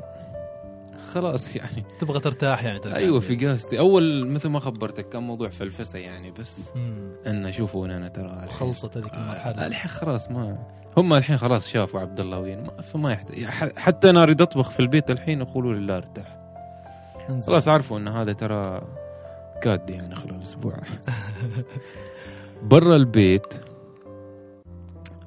خلاص 1.14 1.56
يعني 1.56 1.84
تبغى 2.00 2.20
ترتاح 2.20 2.64
يعني 2.64 2.80
ترجع 2.80 2.96
أيوه 2.96 3.20
في. 3.20 3.48
قاستي 3.48 3.80
أول 3.80 4.28
مثل 4.28 4.50
ما 4.50 4.60
خبرتك 4.60 5.10
كان 5.10 5.24
موضوع 5.24 5.50
فلفسة 5.50 6.00
يعني 6.00 6.32
بس 6.32 6.72
مم. 6.76 7.12
أن 7.28 7.52
شوفوا 7.52 7.86
أنا 7.86 8.08
ترى 8.08 8.48
خلصت 8.50 8.98
هذيك 8.98 9.14
المرحلة 9.14 9.68
الحين 9.68 9.92
خلاص 9.92 10.32
ما 10.32 10.58
هم 10.98 11.14
الحين 11.14 11.38
خلاص 11.38 11.68
شافوا 11.68 12.00
عبد 12.00 12.20
الله 12.20 12.40
وين 12.40 12.64
ما 12.64 12.82
فما 12.82 13.12
يحتاج 13.12 13.44
حتى 13.78 14.10
أنا 14.10 14.24
اريد 14.24 14.42
اطبخ 14.42 14.70
في 14.70 14.80
البيت 14.80 15.12
الحين 15.12 15.42
يقولوا 15.42 15.74
لي 15.74 15.80
لا 15.86 15.98
ارتاح. 15.98 16.38
خلاص 17.48 17.68
عرفوا 17.68 17.98
إن 17.98 18.08
هذا 18.08 18.34
ترى 18.34 18.82
كاد 19.62 19.90
يعني 19.90 20.16
خلال 20.16 20.42
أسبوع 20.42 20.74
برا 22.72 22.96
البيت 22.96 23.54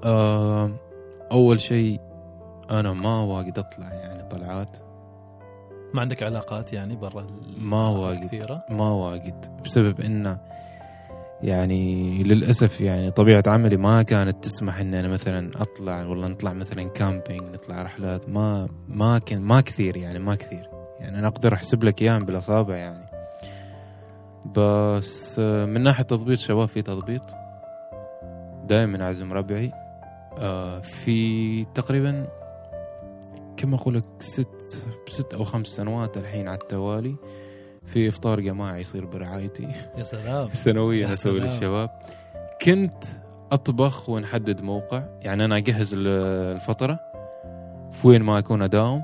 آه 0.04 0.70
أول 1.32 1.60
شيء 1.60 2.00
أنا 2.70 2.92
ما 2.92 3.20
واجد 3.22 3.58
أطلع 3.58 3.88
يعني 3.94 4.28
طلعات 4.28 4.76
ما 5.94 6.00
عندك 6.00 6.22
علاقات 6.22 6.72
يعني 6.72 6.96
برا 6.96 7.26
ما 7.58 7.88
واجد. 7.88 8.24
كثيرة 8.26 8.64
ما 8.70 8.90
واجد 8.90 9.62
بسبب 9.64 10.00
إنه 10.00 10.38
يعني 11.42 12.22
للأسف 12.22 12.80
يعني 12.80 13.10
طبيعة 13.10 13.42
عملي 13.46 13.76
ما 13.76 14.02
كانت 14.02 14.44
تسمح 14.44 14.80
ان 14.80 14.94
أنا 14.94 15.08
مثلا 15.08 15.50
أطلع 15.56 16.06
والله 16.06 16.28
نطلع 16.28 16.52
مثلا 16.52 16.82
كامبينج 16.88 17.42
نطلع 17.42 17.82
رحلات 17.82 18.28
ما 18.28 18.68
ما 18.88 19.18
كان 19.18 19.42
ما 19.42 19.60
كثير 19.60 19.96
يعني 19.96 20.18
ما 20.18 20.34
كثير. 20.34 20.68
يعني 21.00 21.18
أنا 21.18 21.28
أقدر 21.28 21.54
أحسب 21.54 21.84
لك 21.84 22.02
إياهم 22.02 22.24
بالأصابع 22.24 22.76
يعني. 22.76 23.06
بس 24.56 25.38
من 25.38 25.80
ناحية 25.80 26.04
تضبيط 26.04 26.38
شباب 26.38 26.68
في 26.68 26.82
تضبيط. 26.82 27.34
دائما 28.64 29.04
أعزم 29.04 29.32
ربعي. 29.32 29.72
آه، 30.38 30.80
في 30.80 31.64
تقريبا 31.64 32.26
كم 33.56 33.74
أقول 33.74 33.94
لك 33.94 34.04
ست 34.18 34.84
ست 35.08 35.34
أو 35.34 35.44
خمس 35.44 35.66
سنوات 35.66 36.16
الحين 36.16 36.48
على 36.48 36.58
التوالي. 36.58 37.16
في 37.92 38.08
إفطار 38.08 38.40
جماعي 38.40 38.80
يصير 38.80 39.04
برعايتي. 39.06 39.68
يا 39.98 40.02
سلام. 40.02 40.48
سنويا 40.64 41.06
يا 41.08 41.12
أسوي. 41.12 41.40
للشباب. 41.40 41.90
كنت 42.64 43.04
أطبخ 43.52 44.08
ونحدد 44.08 44.62
موقع. 44.62 45.02
يعني 45.20 45.44
أنا 45.44 45.56
أجهز 45.56 45.94
ال- 45.94 46.06
الفطرة. 46.56 47.00
في 47.92 48.08
وين 48.08 48.22
ما 48.22 48.38
أكون 48.38 48.62
أداوم. 48.62 49.02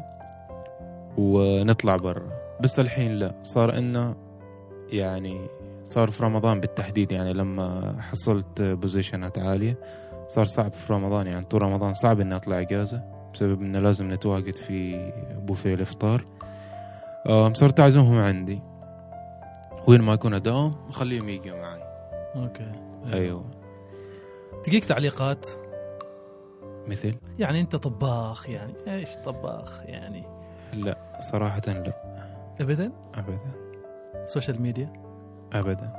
ونطلع 1.18 1.97
برا. 1.97 2.28
بس 2.61 2.80
الحين 2.80 3.12
لا. 3.12 3.34
صار 3.43 3.78
انه 3.78 4.16
يعني 4.91 5.41
صار 5.84 6.11
في 6.11 6.22
رمضان 6.24 6.61
بالتحديد. 6.61 7.12
يعني 7.12 7.32
لما 7.32 7.97
حصلت 8.01 8.62
positionات 8.62 9.39
عالية. 9.39 9.78
صار 10.28 10.45
صعب 10.45 10.72
في 10.72 10.93
رمضان. 10.93 11.26
يعني 11.26 11.45
طول 11.45 11.62
رمضان 11.62 11.95
صعب 11.95 12.20
إني 12.20 12.36
أطلع 12.36 12.61
إجازة. 12.61 13.03
بسبب 13.34 13.61
إنه 13.62 13.78
لازم 13.80 14.12
نتواجد 14.12 14.55
في 14.55 15.11
بوفيه 15.47 15.74
الإفطار. 15.74 16.24
صرت 17.53 17.80
أعزمهم 17.80 18.18
عندي. 18.18 18.61
وين 19.89 20.03
ما 20.03 20.14
اكون 20.14 20.34
اداوم 20.34 20.76
اخليهم 20.89 21.28
يجوا 21.28 21.61
معي. 21.61 21.82
okay. 22.37 22.73
أيوه. 23.12 23.45
تجيك 24.64 24.84
تعليقات. 24.84 25.47
مثل؟ 26.86 27.14
يعني 27.39 27.61
أنت 27.61 27.76
طباخ 27.76 28.51
يعني. 28.51 28.74
إيش 28.86 29.09
طباخ 29.24 29.80
يعني؟ 29.84 30.24
لا 30.72 30.99
صراحة 31.20 31.62
لا. 31.66 31.95
ابدا؟ 32.61 32.93
ابدا. 33.14 33.53
social 34.25 34.62
media؟ 34.62 34.93
ابدا. 35.53 35.93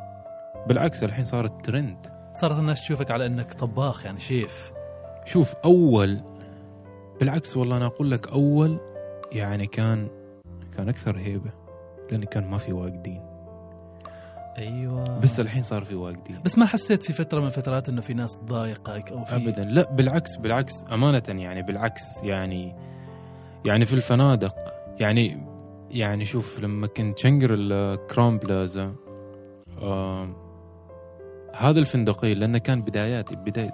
بالعكس 0.68 1.04
الحين 1.04 1.26
صارت 1.26 1.66
ترند. 1.66 2.08
صارت 2.34 2.60
الناس 2.60 2.82
تشوفك 2.82 3.12
على 3.12 3.26
إنك 3.26 3.54
طباخ 3.54 4.06
يعني 4.06 4.20
شيف. 4.20 4.72
شوف 5.26 5.56
أول 5.66 6.22
بالعكس 7.20 7.58
والله 7.58 7.78
أنا 7.78 7.86
أقول 7.86 8.12
لك 8.12 8.28
أول 8.28 8.80
يعني 9.32 9.68
كان 9.68 10.08
كان 10.78 10.90
أكثر 10.90 11.18
هيبة 11.18 11.52
لأن 12.12 12.24
كان 12.24 12.50
ما 12.50 12.58
في 12.58 12.74
واجدين. 12.74 13.29
أيوه. 14.60 15.20
بس 15.20 15.40
الحين 15.40 15.64
صار 15.64 15.84
في 15.84 15.96
واجدين 15.96 16.40
بس 16.46 16.58
ما 16.58 16.66
حسيت 16.66 17.04
في 17.04 17.14
فترة 17.14 17.40
من 17.40 17.46
الفترات 17.46 17.90
إنه 17.90 18.02
في 18.02 18.14
ناس 18.14 18.38
تضايقك 18.38 19.12
أو 19.12 19.26
في 19.26 19.36
ابدا. 19.36 19.64
لا 19.64 19.92
بالعكس 19.92 20.36
بالعكس. 20.36 20.74
أمانة 20.92 21.24
يعني 21.28 21.62
بالعكس. 21.62 22.04
يعني 22.24 22.76
يعني 23.66 23.86
في 23.86 23.94
الفنادق 23.94 24.56
يعني 25.00 25.44
يعني 25.92 26.26
شوف 26.26 26.60
لما 26.60 26.88
كنت 26.88 27.18
شنقر 27.18 27.50
الكرام 27.54 28.38
بلازا 28.38 28.96
آم، 29.84 30.36
هذا 31.56 31.80
الفندقين 31.80 32.38
لأنه 32.38 32.58
كان 32.58 32.82
بدايات 32.82 33.34
بداية 33.34 33.72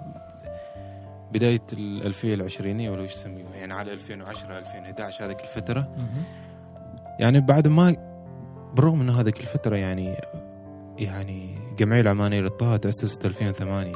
بداية 1.32 1.62
الالفيه 1.72 2.34
العشرينيه 2.34 2.90
ولا 2.90 3.02
إيش 3.02 3.12
يسميوها 3.12 3.56
يعني 3.56 3.74
على 3.74 3.92
2010 3.92 4.58
2011 4.58 5.24
هذيك 5.24 5.40
الفترة. 5.40 5.80
مهم. 5.96 6.22
يعني 7.20 7.40
بعد 7.40 7.68
ما 7.68 7.96
بالرغم 8.74 9.00
ان 9.00 9.10
هذيك 9.10 9.40
الفترة 9.40 9.76
يعني 9.76 10.16
يعني 10.98 11.54
جمعية 11.78 12.00
العمانية 12.00 12.40
للطه 12.40 12.76
تأسست 12.76 13.26
2008 13.26 13.92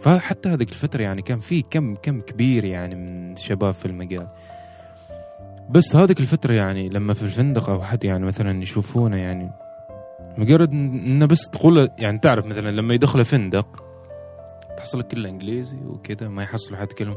فحتى 0.00 0.48
هذيك 0.48 0.68
الفترة 0.68 1.02
يعني 1.02 1.22
كان 1.22 1.40
في 1.40 1.62
كم 1.62 1.94
كم 1.94 2.20
كبير 2.20 2.64
يعني 2.64 2.94
من 2.94 3.32
الشباب 3.32 3.74
في 3.74 3.86
المجال. 3.86 4.28
بس 5.70 5.96
هذيك 5.96 6.20
الفترة 6.20 6.52
يعني 6.52 6.88
لما 6.88 7.14
في 7.14 7.22
الفندق 7.22 7.70
أو 7.70 7.82
حد 7.82 8.04
يعني 8.04 8.26
مثلا 8.26 8.62
يشوفونه 8.62 9.16
يعني 9.16 9.50
مجرد 10.38 10.70
إنه 10.72 11.26
بس 11.26 11.48
تقول 11.52 11.88
يعني 11.98 12.18
تعرف 12.18 12.46
مثلا 12.46 12.70
لما 12.70 12.94
يدخل 12.94 13.24
فندق 13.24 13.84
تحصل 14.76 15.02
كله 15.02 15.28
إنجليزي 15.28 15.78
وكذا 15.86 16.28
ما 16.28 16.42
يحصلوا 16.42 16.78
حد 16.78 16.92
كلمه 16.92 17.16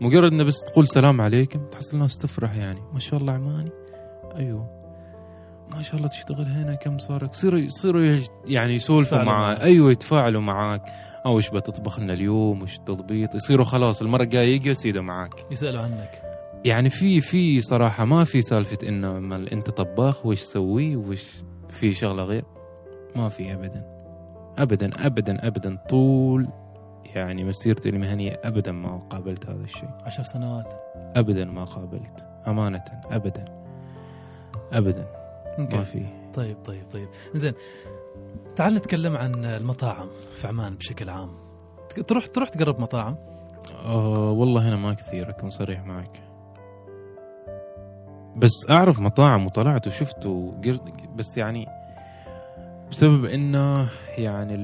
مجرد 0.00 0.32
إنه 0.32 0.44
بس 0.44 0.60
تقول 0.60 0.86
سلام 0.86 1.20
عليكم 1.20 1.58
تحصل 1.70 1.96
الناس 1.96 2.18
تفرح 2.18 2.56
يعني. 2.56 2.80
ما 2.92 2.98
شاء 2.98 3.20
الله 3.20 3.32
عماني. 3.32 3.70
أيوه. 4.36 4.79
ما 5.70 5.82
شاء 5.82 5.96
الله 5.96 6.08
تشتغل 6.08 6.46
هنا 6.46 6.74
كم 6.74 6.98
صارك؟ 6.98 7.34
يصيروا 7.34 7.58
يصيروا 7.58 8.20
يعني 8.44 8.74
يسولفوا 8.74 9.22
معاك. 9.22 9.60
أيوه 9.60 9.90
يتفاعلوا 9.90 10.40
معاك. 10.40 10.82
أو 11.26 11.36
إيش 11.38 11.50
بتطبخ 11.50 12.00
لنا 12.00 12.12
اليوم؟ 12.12 12.62
وش 12.62 12.76
التضبيط؟ 12.76 13.34
يصيروا 13.34 13.64
خلاص 13.64 14.02
المرة 14.02 14.22
الجاية 14.22 14.54
يجوا 14.54 14.70
يسيدوا 14.70 15.02
معاك. 15.02 15.46
يسألوا 15.50 15.80
عنك. 15.80 16.22
يعني 16.64 16.90
في 16.90 17.20
في 17.20 17.60
صراحة 17.60 18.04
ما 18.04 18.24
في 18.24 18.42
سالفة 18.42 18.88
إنه 18.88 19.36
أنت 19.36 19.70
طباخ 19.70 20.26
وش 20.26 20.40
تسوي؟ 20.40 20.96
وش 20.96 21.42
في 21.68 21.94
شغلة 21.94 22.24
غير؟ 22.24 22.44
ما 23.16 23.28
في 23.28 23.52
ابدا. 23.52 23.84
ابدا 24.58 25.06
ابدا 25.06 25.46
ابدا. 25.46 25.76
طول 25.88 26.48
يعني 27.14 27.44
مسيرتي 27.44 27.88
المهنية 27.88 28.40
ابدا 28.44 28.72
ما 28.72 28.96
قابلت 29.10 29.46
هذا 29.46 29.64
الشيء. 29.64 29.88
عشر 30.04 30.22
سنوات. 30.22 30.74
ابدا 31.16 31.44
ما 31.44 31.64
قابلت. 31.64 32.26
أمانة 32.46 32.84
ابدا. 33.10 33.44
ابدا. 34.72 35.19
ما 35.58 35.84
في. 35.84 36.06
طيب 36.34 36.56
طيب 36.64 36.84
طيب. 36.92 37.08
زين 37.34 37.52
تعال 38.56 38.74
نتكلم 38.74 39.16
عن 39.16 39.44
المطاعم 39.44 40.08
في 40.34 40.46
عمان 40.46 40.74
بشكل 40.74 41.10
عام. 41.10 41.30
تروح 42.06 42.26
تروح 42.26 42.48
تقرب 42.48 42.80
مطاعم؟ 42.80 43.16
آه 43.84 44.30
والله 44.30 44.68
هنا 44.68 44.76
ما 44.76 44.94
كثير 44.94 45.30
أكون 45.30 45.50
صريح 45.50 45.86
معك. 45.86 46.20
بس 48.36 48.70
أعرف 48.70 49.00
مطاعم 49.00 49.46
وطلعت 49.46 49.86
وشفت 49.86 50.26
وقرد 50.26 50.80
بس 51.16 51.36
يعني 51.36 51.66
بسبب 52.90 53.24
إنه 53.24 53.90
يعني 54.18 54.56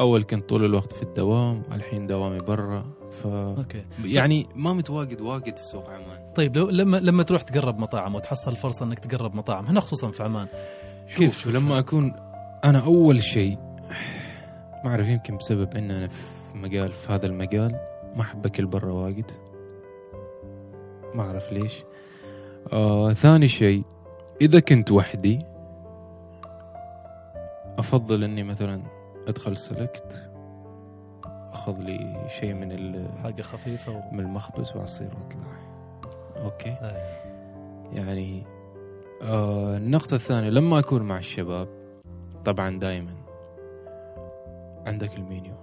أول 0.00 0.22
كنت 0.22 0.48
طول 0.48 0.64
الوقت 0.64 0.92
في 0.92 1.02
الدوام 1.02 1.62
الحين 1.72 2.06
دوامي 2.06 2.38
برا. 2.38 2.86
ف 3.22 3.26
أوكي. 3.26 3.84
يعني 4.04 4.46
ما 4.54 4.72
متواجد 4.72 5.20
واجد 5.20 5.56
في 5.56 5.64
سوق 5.64 5.90
عمان. 5.90 6.32
طيب 6.34 6.56
لو 6.56 6.70
لما 6.70 6.96
لما 6.96 7.22
تروح 7.22 7.42
تقرب 7.42 7.78
مطاعم 7.78 8.14
وتحصل 8.14 8.56
فرصة 8.56 8.84
إنك 8.84 8.98
تقرب 8.98 9.34
مطاعم 9.34 9.66
هنا 9.66 9.80
خصوصا 9.80 10.10
في 10.10 10.22
عمان. 10.22 10.46
كيف 11.16 11.38
شوف 11.38 11.54
لما 11.54 11.78
أكون 11.78 12.14
أنا 12.64 12.78
أول 12.78 13.22
شيء 13.22 13.58
ما 14.84 14.90
أعرف 14.90 15.08
يمكن 15.08 15.36
بسبب 15.36 15.76
إن 15.76 15.90
أنا 15.90 16.08
في 16.08 16.26
مجال 16.54 16.92
في 16.92 17.12
هذا 17.12 17.26
المجال 17.26 17.76
ما 18.16 18.20
احب 18.20 18.46
اكل 18.46 18.66
برا 18.66 18.92
واجد. 18.92 19.30
ما 21.14 21.22
أعرف 21.22 21.52
ليش. 21.52 21.82
آه 22.72 23.12
ثاني 23.12 23.48
شيء 23.48 23.82
إذا 24.40 24.60
كنت 24.60 24.92
وحدي 24.92 25.46
أفضل 27.78 28.24
إني 28.24 28.42
مثلا 28.42 28.82
أدخل 29.28 29.56
سلكت 29.56 30.30
أخذ 31.54 31.78
لي 31.78 32.26
شيء 32.40 32.54
من 32.54 32.72
ال- 32.72 33.18
حاجة 33.22 33.42
خفيفة 33.42 33.92
و... 33.92 34.00
من 34.12 34.20
المخبز 34.20 34.72
واصير 34.76 35.10
وأطلع. 35.14 35.52
أوكي؟ 36.44 36.70
آه. 36.70 37.24
يعني 37.92 38.42
آه 39.22 39.76
النقطة 39.76 40.14
الثانية 40.14 40.50
لما 40.50 40.78
أكون 40.78 41.02
مع 41.02 41.18
الشباب 41.18 41.68
طبعا 42.44 42.78
دائما 42.78 43.14
عندك 44.86 45.14
المنيو 45.16 45.54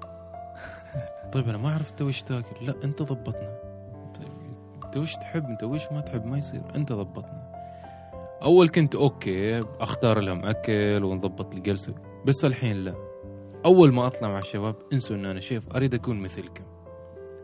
طيب 1.33 1.49
أنا 1.49 1.57
ما 1.57 1.73
عرفت 1.73 2.01
وش 2.01 2.21
تاكل. 2.21 2.65
لا 2.65 2.73
أنت 2.83 3.01
ضبطنا. 3.01 3.59
أنت- 4.05 4.85
أنت 4.85 4.97
وش 4.97 5.15
تحب؟ 5.15 5.45
أنت 5.45 5.63
وش 5.63 5.91
ما 5.91 6.01
تحب؟ 6.01 6.25
ما 6.25 6.37
يصير. 6.37 6.61
أنت 6.75 6.93
ضبطنا. 6.93 7.51
أول 8.43 8.69
كنت 8.69 8.95
أوكي 8.95 9.61
أختار 9.79 10.19
لهم 10.19 10.45
أكل 10.45 11.03
ونضبط 11.03 11.53
الجلسة. 11.55 11.93
بس 12.25 12.45
الحين 12.45 12.75
لا. 12.75 12.93
أول 13.65 13.93
ما 13.93 14.07
أطلع 14.07 14.29
مع 14.29 14.39
الشباب 14.39 14.75
انسوا 14.93 15.15
أن 15.15 15.25
أنا 15.25 15.39
شيف 15.39 15.75
أريد 15.75 15.93
أكون 15.93 16.19
مثلكم. 16.19 16.63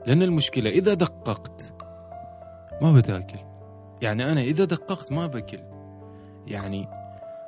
لأن 0.08 0.24
المشكلة 0.24 0.70
إذا 0.70 0.94
دققت 0.94 1.74
ما 2.82 2.92
بتاكل. 2.92 3.40
يعني 4.02 4.32
أنا 4.32 4.42
إذا 4.42 4.66
دققت 4.66 5.12
ما 5.12 5.28
باكل 5.28 5.60
يعني 6.48 6.88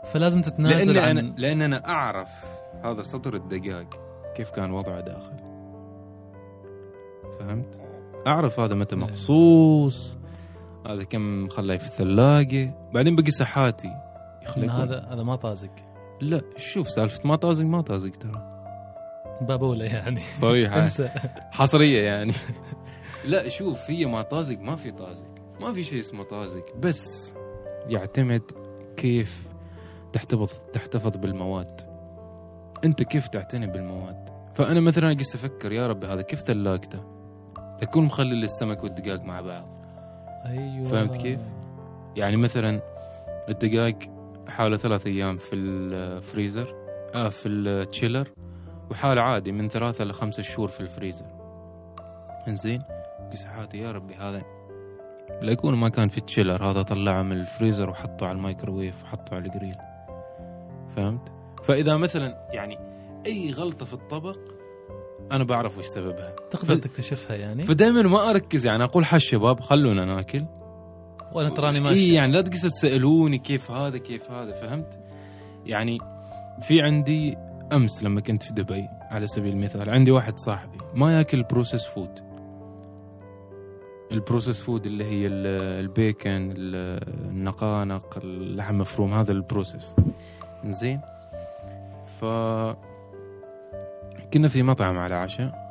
فلازم 0.06 0.42
تتنازل 0.42 0.94
لأن 0.94 1.04
عن 1.04 1.18
أنا 1.18 1.36
لأن 1.38 1.62
أنا 1.62 1.88
أعرف 1.88 2.30
هذا 2.84 3.02
سطر 3.02 3.36
الدجاج 3.36 3.88
كيف 4.36 4.50
كان 4.50 4.72
وضعه 4.72 5.00
داخل. 5.00 5.36
فهمت؟ 7.40 7.80
أعرف 8.28 8.60
هذا 8.60 8.76
متى. 8.76 8.96
مقصوص 8.96 10.18
هذا 10.88 11.04
كم 11.04 11.50
خلاه 11.50 11.78
في 11.78 11.86
الثلاجه 11.86 12.90
بعدين 12.94 13.16
بقي 13.16 13.32
سحاتي 13.32 13.92
يخليكم 14.44 14.72
هذا 14.72 15.08
هذا 15.12 15.24
ما 15.24 15.36
طازق 15.36 15.72
لا 16.22 16.42
شوف 16.58 16.90
سالفة 16.90 17.28
ما 17.28 17.36
طازق 17.36 17.66
ما 17.66 17.82
طازق 17.82 18.12
ترى. 18.12 18.49
باب 19.42 19.64
اولى 19.64 19.86
يعني. 19.86 20.22
صريحة. 20.34 20.80
انسى. 20.84 21.10
حصرية 21.52 22.02
يعني. 22.02 22.34
لا 23.26 23.50
شوف 23.50 23.80
هي 23.88 24.06
ما 24.06 24.22
طازق 24.22 24.58
ما 24.60 24.76
في 24.76 24.92
طازق 24.92 25.28
ما 25.62 25.74
في 25.74 25.84
شيء 25.84 26.00
اسمه 26.00 26.24
طازق 26.24 26.76
بس 26.78 27.34
يعتمد 27.88 28.42
كيف 28.98 29.48
تحتفظ 30.14 30.50
تحتفظ 30.74 31.18
بالمواد. 31.18 31.82
انت 32.84 33.04
كيف 33.04 33.28
تعتني 33.28 33.68
بالمواد؟ 33.68 34.30
فأنا 34.56 34.80
مثلا 34.80 35.14
قست 35.14 35.36
أفكر 35.36 35.72
يا 35.72 35.88
ربي 35.88 36.08
هذا 36.08 36.22
كيف 36.22 36.42
ثلاجته؟ 36.42 37.04
يكون 37.82 38.04
مخلي 38.06 38.46
السمك 38.46 38.84
والدجاج 38.84 39.22
مع 39.24 39.42
بعض. 39.42 39.68
أيوه. 40.46 40.88
فهمت 40.88 41.18
كيف؟ 41.18 41.40
يعني 42.16 42.38
مثلا 42.38 42.80
الدجاج 43.50 44.10
حاله 44.48 44.78
ثلاث 44.78 45.08
أيام 45.08 45.38
في 45.38 45.56
الفريزر 45.56 46.76
آه 47.16 47.30
في 47.30 47.48
ال 47.48 47.58
chiller 47.58 48.28
وحاله 48.92 49.22
عادي 49.22 49.52
من 49.52 49.70
ثلاثة 49.70 50.04
لخمسة 50.04 50.44
شهور 50.44 50.68
في 50.68 50.80
الفريزر. 50.80 51.26
إنزين؟ 52.48 52.80
قست 53.32 53.46
أحاتي 53.46 53.78
يا 53.78 53.92
ربي 53.92 54.16
هذا 54.16 54.42
لا 55.42 55.52
يكون 55.52 55.76
ما 55.76 55.90
كان 55.90 56.10
في 56.10 56.18
ال 56.18 56.23
chiller 56.24 56.64
هذا 56.64 56.82
طلعه 56.82 57.22
من 57.22 57.32
الفريزر 57.42 57.90
وحطه 57.90 58.28
على 58.28 58.38
الميكروويف 58.38 59.04
وحطه 59.04 59.36
على 59.36 59.46
الجريل. 59.46 59.76
فهمت؟ 60.96 61.22
فإذا 61.64 61.98
مثلا 61.98 62.48
يعني 62.52 62.78
أي 63.26 63.52
غلطة 63.52 63.86
في 63.86 63.94
الطبق 63.94 64.38
أنا 65.32 65.44
بعرف 65.44 65.78
وش 65.78 65.86
سببها. 65.86 66.36
تقدر 66.52 66.76
ف- 66.76 66.80
تكتشفها 66.80 67.36
يعني؟ 67.38 67.64
فدائما 67.64 68.02
ما 68.02 68.30
أركز 68.30 68.66
يعني 68.66 68.84
أقول 68.84 69.06
حق 69.06 69.26
شباب 69.30 69.60
خلونا 69.60 70.06
ناكل. 70.06 70.46
وأنا 71.34 71.50
تراني 71.50 71.80
ماشي. 71.80 72.00
إي 72.00 72.14
يعني 72.14 72.32
لا 72.32 72.42
تقصد 72.42 72.70
تسألوني 72.70 73.38
كيف 73.38 73.72
هذا 73.72 73.98
كيف 73.98 74.32
هذا 74.32 74.52
فهمت؟ 74.54 75.00
يعني 75.66 75.98
في 76.62 76.82
عندي 76.82 77.38
أمس 77.74 78.04
لما 78.04 78.22
كنت 78.22 78.44
في 78.44 78.54
دبي 78.54 78.88
على 79.12 79.28
سبيل 79.28 79.54
المثال 79.54 79.90
عندي 79.90 80.12
واحد 80.12 80.38
صاحبي 80.38 80.78
ما 80.96 81.18
ياكل 81.18 81.44
processed 81.44 81.86
food 81.86 82.20
ال 84.12 84.17
processed 84.17 84.60
food 84.62 84.86
اللي 84.86 85.04
هي 85.06 85.28
ال- 85.28 85.48
البيكن 85.86 86.54
ال- 86.58 87.04
النقانق 87.30 88.18
اللحم 88.24 88.78
مفروم 88.78 89.14
هذا 89.14 89.32
ال 89.32 89.38
processed 89.38 89.94
زين؟ 90.66 91.02
ف 92.20 92.26
كنا 94.34 94.48
في 94.48 94.64
مطعم 94.64 94.98
على 94.98 95.16
عشاء 95.16 95.70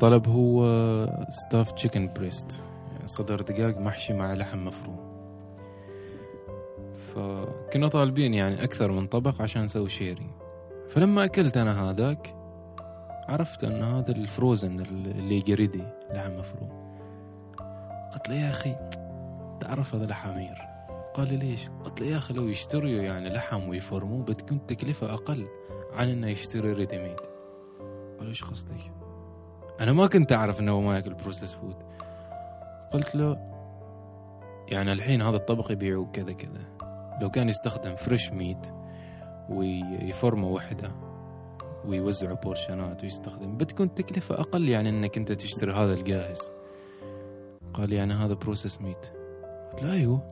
طلب 0.00 0.28
هو 0.28 0.66
stuffed 1.30 1.72
chicken 1.72 2.12
breast 2.16 2.60
صدر 3.06 3.40
دجاج 3.40 3.78
محشي 3.78 4.12
مع 4.12 4.34
لحم 4.34 4.64
مفروم. 4.66 5.04
فكنا 7.14 7.88
طالبين 7.88 8.34
يعني 8.34 8.64
أكثر 8.64 8.92
من 8.92 9.06
طبق 9.06 9.42
عشان 9.42 9.62
نسوي 9.64 9.90
sharing 9.90 10.30
فلما 10.94 11.24
أكلت 11.24 11.56
أنا 11.56 11.90
هذاك 11.90 12.34
عرفت 13.28 13.64
أن 13.64 13.82
هذا 13.82 14.12
ال 14.12 14.22
frozen 14.22 14.80
اللي 14.80 15.40
جا 15.40 15.47
ready 15.47 15.84
لحم 16.14 16.32
مفروم. 16.32 16.84
قلت 18.12 18.28
له 18.28 18.34
يا 18.34 18.50
أخي 18.50 18.76
تعرف 19.60 19.94
هذا 19.94 20.04
الحمير 20.04 20.58
قال 21.14 21.28
لي 21.28 21.36
ليش؟ 21.36 21.68
قلت 21.84 22.00
له 22.00 22.06
يا 22.06 22.16
أخي 22.16 22.34
لو 22.34 22.48
يشتروا 22.48 22.90
يعني 22.90 23.28
لحم 23.28 23.68
ويفرموه 23.68 24.22
بتكون 24.24 24.66
تكلفة 24.66 25.14
أقل 25.14 25.46
عن 25.92 26.08
إنه 26.08 26.28
يشتري 26.28 26.72
ready 26.72 26.98
made 26.98 27.20
قال 28.18 28.28
إيش 28.28 28.44
قصدك؟ 28.44 28.92
أنا 29.80 29.92
ما 29.92 30.06
كنت 30.06 30.32
أعرف 30.32 30.62
هو 30.62 30.80
ما 30.80 30.94
يأكل 30.94 31.14
processed 31.14 31.52
food 31.52 31.76
قلت 32.92 33.14
له 33.14 33.44
يعني 34.68 34.92
الحين 34.92 35.22
هذا 35.22 35.36
الطبق 35.36 35.72
يبيعوه 35.72 36.10
كذا 36.12 36.32
كذا. 36.32 36.64
لو 37.20 37.30
كان 37.30 37.48
يستخدم 37.48 37.96
fresh 37.96 38.32
meat 38.32 38.83
ويفرمه 39.48 40.48
وحدة 40.48 40.92
ويوزعوا 41.86 42.36
portion 42.36 42.94
ات 42.94 43.02
ويستخدم. 43.02 43.56
بتكون 43.56 43.86
التكلفة 43.86 44.40
أقل 44.40 44.68
يعني 44.68 44.88
إنك 44.88 45.16
أنت 45.16 45.32
تشتري 45.32 45.72
هذا 45.72 45.94
الجاهز. 45.94 46.38
قال 47.74 47.90
لي 47.90 47.96
يعني 47.96 48.14
هذا 48.14 48.34
processed 48.34 48.80
meat 48.80 49.06
قلت 49.72 49.82
له 49.82 49.92
أيوه. 49.92 50.28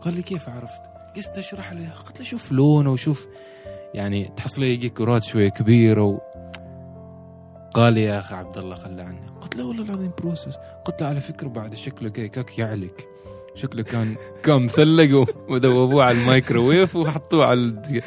قال 0.00 0.14
لي 0.14 0.22
كيف 0.22 0.48
عرفت؟ 0.48 0.82
قست 1.16 1.38
أشرح 1.38 1.72
له. 1.72 1.90
قلت 1.90 2.18
له 2.18 2.24
شوف 2.24 2.52
لونه 2.52 2.92
وشوف 2.92 3.28
يعني 3.94 4.32
تحصله 4.36 4.66
يجيك 4.66 4.92
كرات 4.92 5.22
شوية 5.22 5.48
كبيرة 5.48 6.02
و... 6.02 6.18
قال 7.74 7.92
لي 7.92 8.02
يا 8.02 8.18
أخي 8.18 8.34
عبد 8.34 8.58
الله 8.58 8.76
خلى 8.76 9.02
عني. 9.02 9.26
قلت 9.40 9.56
له 9.56 9.64
والله 9.64 9.82
العظيم 9.82 10.12
processed 10.18 10.54
قلت 10.84 11.00
له 11.00 11.08
على 11.08 11.20
فكرة 11.20 11.48
بعد 11.48 11.74
شكله 11.74 12.08
كيكك 12.08 12.58
يعلك. 12.58 13.08
شكله 13.54 13.82
كان 13.82 14.16
كان 14.42 14.62
مثلج 14.62 15.26
وذوبوه 15.50 16.04
على 16.04 16.18
الميكروويف 16.18 16.96
وحطوه 16.96 17.46
على. 17.46 18.02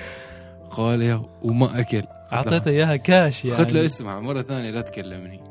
قال 0.72 1.02
يا 1.02 1.22
وما 1.42 1.80
أكل. 1.80 2.04
أعطيته 2.34 2.72
إياها 2.72 2.96
كاش 2.96 3.46
يعني. 3.46 3.58
قلت 3.58 3.74
له 3.74 3.86
اسمع 3.86 4.20
مرة 4.20 4.42
ثانية 4.42 4.70
لا 4.70 4.82
تكلمني. 4.82 5.44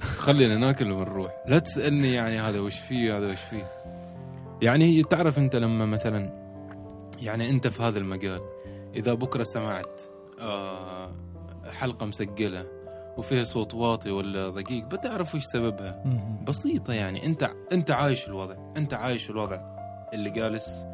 خلينا 0.00 0.56
ناكل 0.56 0.92
ونروح. 0.92 1.32
لا 1.46 1.58
تسألني 1.58 2.12
يعني 2.12 2.40
هذا 2.40 2.60
وش 2.60 2.78
فيه 2.78 3.16
هذا 3.18 3.26
وش 3.26 3.40
فيه. 3.50 3.68
يعني 4.62 5.02
تعرف 5.02 5.38
أنت 5.38 5.56
لما 5.56 5.86
مثلا 5.86 6.44
يعني 7.22 7.50
أنت 7.50 7.66
في 7.66 7.82
هذا 7.82 7.98
المجال 7.98 8.40
إذا 8.94 9.14
بكرة 9.14 9.42
سمعت 9.42 10.00
آه 10.40 11.12
حلقة 11.72 12.06
مسجلة 12.06 12.66
وفيها 13.16 13.44
صوت 13.44 13.74
واطي 13.74 14.10
ولا 14.10 14.48
دقيق 14.50 14.84
بتعرف 14.84 15.34
وش 15.34 15.44
سببها. 15.44 16.02
مم. 16.04 16.44
بسيطة 16.44 16.92
يعني. 16.92 17.26
أنت 17.26 17.50
أنت 17.72 17.90
عايش 17.90 18.28
الوضع. 18.28 18.56
أنت 18.76 18.94
عايش 18.94 19.30
الوضع 19.30 19.60
اللي 20.14 20.30
جالس 20.30 20.86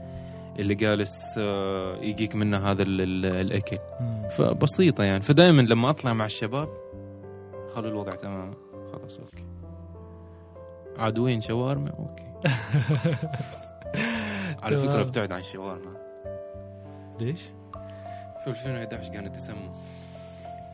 اللي 0.58 0.74
جالس 0.74 1.34
آه، 1.38 1.96
يجيك 1.96 2.34
منه 2.34 2.58
هذا 2.70 2.82
ال- 2.82 3.00
ال- 3.00 3.26
الأكل. 3.26 3.78
مم. 4.00 4.28
فبسيطة 4.28 5.04
يعني. 5.04 5.22
فدائما 5.22 5.62
لما 5.62 5.90
أطلع 5.90 6.12
مع 6.12 6.24
الشباب 6.24 6.68
خلوا 7.74 7.90
الوضع 7.90 8.14
تمام. 8.14 8.50
خلاص 8.92 9.18
okay. 9.18 9.44
عدوين 10.98 11.40
شاورما؟ 11.40 11.90
okay. 11.90 12.22
على. 14.62 14.76
فكرة 14.78 15.00
ابتعد 15.00 15.32
عن 15.32 15.40
الشاورما. 15.40 15.96
ليش؟ 17.20 17.40
في 18.44 18.50
2011 18.50 19.12
كانت 19.12 19.36
تسمم 19.36 19.70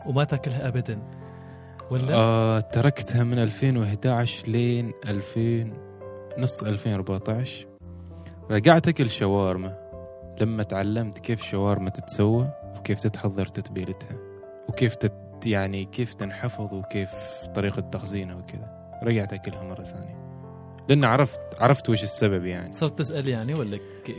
وما 0.07 0.25
تاكلها 0.25 0.69
ابدا. 0.69 0.99
ولا؟ 1.91 2.15
آه 2.15 2.61
تركتها 2.61 3.25
من 3.25 3.39
2011 3.39 4.49
لين 4.49 4.93
2000 5.07 5.73
نص 6.39 6.63
2014 6.63 7.67
رجعت 8.51 8.89
أكل 8.89 9.11
شاورما 9.11 9.77
لما 10.41 10.63
تعلمت 10.63 11.19
كيف 11.19 11.43
شاورما 11.43 11.91
تتسوى 11.91 12.51
وكيف 12.79 13.01
تتحضر 13.01 13.47
تتبيلتها 13.47 14.17
وكيف 14.69 14.95
تت 14.95 15.47
يعني 15.47 15.85
كيف 15.85 16.15
تنحفظ 16.15 16.75
وكيف 16.75 17.11
طريقة 17.55 17.81
تخزينها 17.81 18.35
وكذا 18.35 18.99
رجعت 19.03 19.33
أكلها 19.33 19.65
مرة 19.65 19.83
ثانية 19.83 20.27
لأن 20.89 21.05
عرفت 21.05 21.41
عرفت 21.61 21.91
وش 21.91 22.03
السبب 22.03 22.45
يعني 22.45 22.73
صرت 22.73 22.99
تسأل 22.99 23.29
يعني 23.29 23.55
ولا 23.55 23.79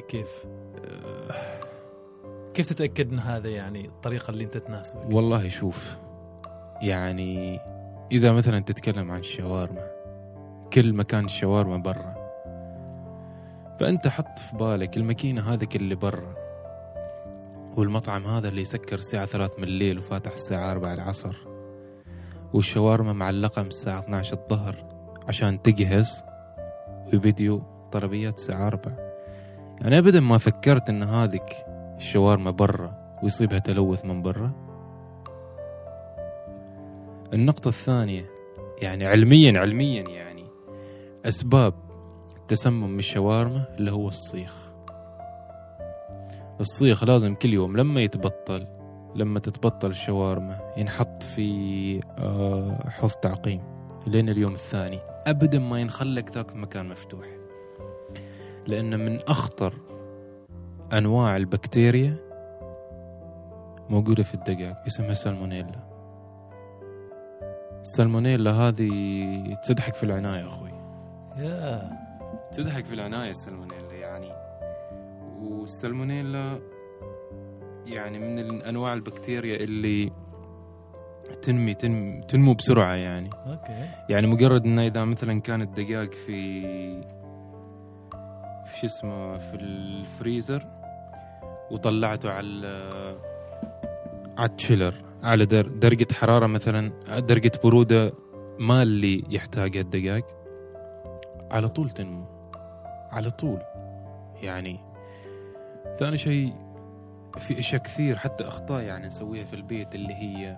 كيف؟ 0.09 0.45
كيف 2.53 2.65
تتأكد 2.65 3.11
إن 3.11 3.19
هذا 3.19 3.49
يعني 3.49 3.85
الطريقة 3.85 4.31
اللي 4.31 4.43
أنت 4.43 4.57
تناسبك؟ 4.57 5.13
والله 5.13 5.49
شوف 5.49 5.97
يعني 6.81 7.59
إذا 8.11 8.31
مثلا 8.31 8.59
تتكلم 8.59 9.11
عن 9.11 9.19
الشاورما 9.19 9.87
كل 10.73 10.93
مكان 10.93 11.25
الشاورما 11.25 11.77
برا 11.77 12.16
فأنت 13.79 14.07
حط 14.07 14.39
في 14.39 14.57
بالك 14.57 14.97
الماكينة 14.97 15.53
هذيك 15.53 15.75
اللي 15.75 15.95
برا 15.95 16.35
والمطعم 17.77 18.25
هذا 18.25 18.47
اللي 18.47 18.61
يسكر 18.61 18.95
الساعة 18.95 19.25
ثلاث 19.25 19.51
من 19.57 19.63
الليل 19.63 19.99
وفاتح 19.99 20.31
الساعة 20.31 20.71
أربعة 20.71 20.93
العصر 20.93 21.35
والشاورما 22.53 23.13
معلقة 23.13 23.61
من 23.61 23.67
الساعة 23.67 23.99
12 23.99 24.33
الظهر 24.33 24.75
عشان 25.27 25.61
تجهز 25.61 26.23
وفيديو 27.13 27.63
طلبيات 27.91 28.37
الساعة 28.37 28.67
أربعة 28.67 28.97
يعني 29.81 29.97
أبدا 29.97 30.19
ما 30.19 30.37
فكرت 30.37 30.89
إن 30.89 31.03
هذيك 31.03 31.65
الشاورما 31.97 32.51
برا 32.51 33.17
ويصيبها 33.23 33.59
تلوث 33.59 34.05
من 34.05 34.21
برا. 34.21 34.51
النقطة 37.33 37.67
الثانية 37.67 38.25
يعني 38.81 39.05
علميا 39.05 39.59
علميا 39.59 40.03
يعني 40.09 40.45
أسباب 41.25 41.73
تسمم 42.47 42.99
الشاورما 42.99 43.63
اللي 43.77 43.91
هو 43.91 44.07
الصيخ. 44.07 44.71
الصيخ 46.59 47.03
لازم 47.03 47.35
كل 47.35 47.53
يوم 47.53 47.77
لما 47.77 48.01
يتبطل 48.01 48.67
لما 49.15 49.39
تتبطل 49.39 49.89
الشاورما 49.89 50.73
ينحط 50.77 51.23
في 51.23 51.99
آه، 52.17 52.89
حوض 52.89 53.09
تعقيم 53.09 53.61
لين 54.07 54.29
اليوم 54.29 54.53
الثاني. 54.53 54.99
أبدا 55.27 55.59
ما 55.59 55.79
ينخلك 55.79 56.31
ذاك 56.31 56.51
المكان 56.51 56.89
مفتوح. 56.89 57.25
لأن 58.67 58.99
من 59.05 59.19
أخطر 59.27 59.73
أنواع 60.93 61.37
البكتيريا 61.37 62.17
موجودة 63.89 64.23
في 64.23 64.33
الدجاج 64.33 64.75
اسمها 64.87 65.13
سالمونيلا. 65.13 65.87
السالمونيلا 67.81 68.51
هذه 68.51 68.89
تضعك 69.67 69.95
في 69.95 70.03
العناية 70.03 70.47
أخوي. 70.47 70.71
yeah. 71.37 72.06
تضعك 72.51 72.85
في 72.85 72.93
العناية 72.93 73.31
السالمونيلا 73.31 73.93
يعني. 73.93 74.31
والسالمونيلا 75.41 76.59
يعني 77.85 78.19
من 78.19 78.61
أنواع 78.61 78.93
البكتيريا 78.93 79.55
اللي 79.55 80.11
تنمي 81.41 81.73
تنمي 81.73 82.21
تنمو 82.21 82.53
بسرعة 82.53 82.93
يعني. 82.93 83.29
okay. 83.47 83.89
يعني 84.09 84.27
مجرد 84.27 84.65
إنه 84.65 84.85
إذا 84.85 85.05
مثلا 85.05 85.41
كان 85.41 85.61
الدجاج 85.61 86.13
في 86.13 86.61
في 88.65 88.79
شو 88.81 88.85
اسمه 88.85 89.37
في 89.37 89.55
الفريزر 89.55 90.67
وطلعته 91.71 92.31
على 92.31 92.67
على 94.37 94.49
التشيلر 94.49 94.95
على 95.23 95.45
در 95.45 95.67
درجة 95.67 96.07
حرارة 96.13 96.47
مثلا 96.47 96.91
درجة 97.19 97.51
برودة 97.63 98.13
ما 98.59 98.83
اللي 98.83 99.23
يحتاجها 99.29 99.81
الدجاج 99.81 100.23
على 101.51 101.67
طول 101.67 101.89
تنمو. 101.89 102.36
على 103.11 103.29
طول. 103.29 103.61
يعني 104.41 104.79
ثاني 105.99 106.17
شيء 106.17 106.53
في 107.37 107.59
أشياء 107.59 107.81
كثير 107.81 108.15
حتى 108.15 108.47
أخطاء 108.47 108.83
يعني 108.83 109.07
نسويها 109.07 109.43
في 109.45 109.53
البيت 109.55 109.95
اللي 109.95 110.13
هي 110.13 110.57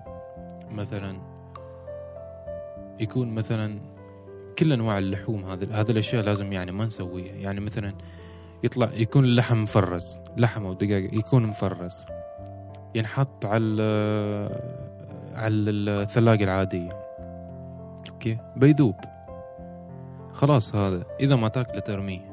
مثلا 0.71 1.19
يكون 2.99 3.35
مثلا 3.35 3.79
كل 4.59 4.73
أنواع 4.73 4.97
اللحوم 4.97 5.45
هذه 5.45 5.81
هذه 5.81 5.91
الأشياء 5.91 6.23
لازم 6.23 6.53
يعني 6.53 6.71
ما 6.71 6.85
نسويها. 6.85 7.35
يعني 7.35 7.59
مثلا 7.59 7.93
يطلع 8.63 8.89
يكون 8.93 9.23
اللحم 9.23 9.61
مفرز 9.61 10.21
لحم 10.37 10.65
أو 10.65 10.73
دجاج 10.73 11.13
يكون 11.13 11.45
مفرز. 11.45 12.05
ينحط 12.95 13.45
على 13.45 13.83
على 15.33 15.53
الثلاجة 15.53 16.43
العادية. 16.43 16.91
okay؟ 18.09 18.37
بيذوب. 18.55 18.95
خلاص 20.33 20.75
هذا. 20.75 21.05
إذا 21.19 21.35
ما 21.35 21.47
تاكله 21.47 21.79
ترميه. 21.79 22.28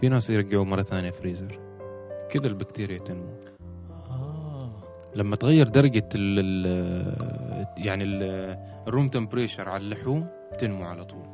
في 0.00 0.08
ناس 0.08 0.30
يرجعوه 0.30 0.64
مرة 0.64 0.82
ثانية 0.82 1.10
فريزر 1.10 1.58
كذا 2.30 2.46
البكتيريا 2.46 2.98
تنمو. 2.98 3.34
آه. 4.10 4.72
لما 5.14 5.36
تغير 5.36 5.68
درجة 5.68 6.08
ال 6.14 6.38
ال 6.38 7.66
يعني 7.86 8.04
ال- 8.04 8.58
ال 8.88 8.92
room 8.92 9.08
temperature 9.08 9.68
على 9.68 9.82
اللحوم 9.84 10.24
تنمو 10.58 10.84
على 10.84 11.04
طول. 11.04 11.24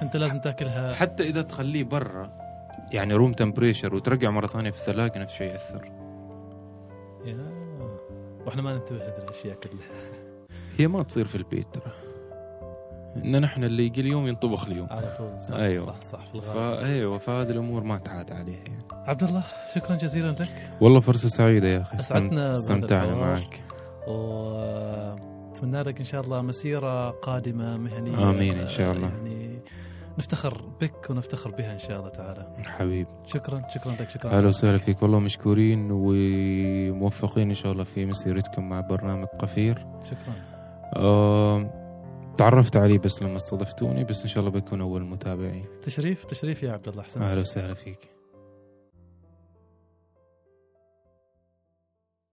فانت 0.00 0.16
لازم 0.16 0.40
تأكلها. 0.40 0.94
حتى 0.94 1.22
إذا 1.22 1.42
تخليه 1.42 1.84
برا 1.84 2.36
يعني 2.92 3.14
room 3.14 3.32
temperature 3.32 3.94
وترجع 3.94 4.30
مرة 4.30 4.46
ثانية 4.46 4.70
في 4.70 4.76
الثلاجة 4.76 5.18
نفس 5.18 5.32
الشيء 5.32 5.46
يأثر. 5.50 5.84
yeah. 7.24 7.58
وإحنا 8.46 8.62
ما 8.62 8.72
ننتبه 8.72 8.98
لهذه 8.98 9.18
الأشياء 9.24 9.54
كلها. 9.54 10.18
هي 10.76 10.88
ما 10.88 11.02
تصير 11.02 11.24
في 11.24 11.34
البيت 11.34 11.74
ترى. 11.74 11.92
إن 13.24 13.40
نحن 13.40 13.64
اللي 13.64 13.86
يجي 13.86 14.00
اليوم 14.00 14.26
ينطبخ 14.26 14.66
اليوم. 14.66 14.86
على 14.90 15.14
طول. 15.18 15.42
صح 15.42 15.56
أيوة. 15.56 15.86
صح 15.86 16.00
صح 16.00 16.26
في 16.26 16.34
الغالب. 16.34 16.80
فايوه 16.80 17.18
فهذه 17.18 17.50
الأمور 17.50 17.82
ما 17.82 17.98
تعاد 17.98 18.32
عليها 18.32 18.58
يعني. 18.58 18.78
عبد 18.92 19.22
الله 19.22 19.44
شكرا 19.74 19.96
جزيلا 19.96 20.30
لك. 20.30 20.70
والله 20.80 21.00
فرصة 21.00 21.28
سعيدة 21.28 21.68
يا 21.68 21.80
أخي. 21.80 21.96
بهذا 21.96 22.50
استمتعنا. 22.58 23.14
معك. 23.14 23.60
وأتمنى 24.08 25.82
لك 25.82 25.98
إن 25.98 26.04
شاء 26.04 26.20
الله 26.20 26.42
مسيرة 26.42 27.10
قادمة 27.10 27.76
مهنية. 27.76 28.30
آمين 28.30 28.58
إن 28.58 28.68
شاء 28.68 28.92
الله. 28.92 29.08
يعني 29.08 29.58
نفتخر 30.18 30.62
بك 30.80 31.10
ونفتخر 31.10 31.50
بها 31.50 31.72
إن 31.72 31.78
شاء 31.78 31.98
الله 31.98 32.08
تعالى. 32.08 32.46
حبيب. 32.64 33.06
شكرا 33.26 33.62
شكرا 33.74 33.92
لك 33.92 34.10
شكرا 34.10 34.30
أهلا 34.30 34.48
وسهلا 34.48 34.78
فيك. 34.78 35.02
والله 35.02 35.18
مشكورين 35.18 35.88
وموفقين 35.90 37.48
إن 37.48 37.54
شاء 37.54 37.72
الله 37.72 37.84
في 37.84 38.06
مسيرتكم 38.06 38.68
مع 38.68 38.80
برنامج 38.80 39.26
قفير. 39.38 39.86
شكرا. 40.04 40.34
آه 40.96 41.70
تعرفت 42.38 42.76
عليه 42.76 42.98
بس 42.98 43.22
لما 43.22 43.36
استضفتوني 43.36 44.04
بس 44.04 44.22
إن 44.22 44.28
شاء 44.28 44.40
الله 44.40 44.50
بكون 44.60 44.80
أول 44.80 45.02
متابعين 45.02 45.64
تشريف 45.82 46.24
تشريف 46.24 46.62
يا 46.62 46.72
عبد 46.72 46.88
الله 46.88 47.00
أحسن. 47.00 47.22
أهلا 47.22 47.40
وسهلا 47.40 47.74
فيك. 47.74 48.17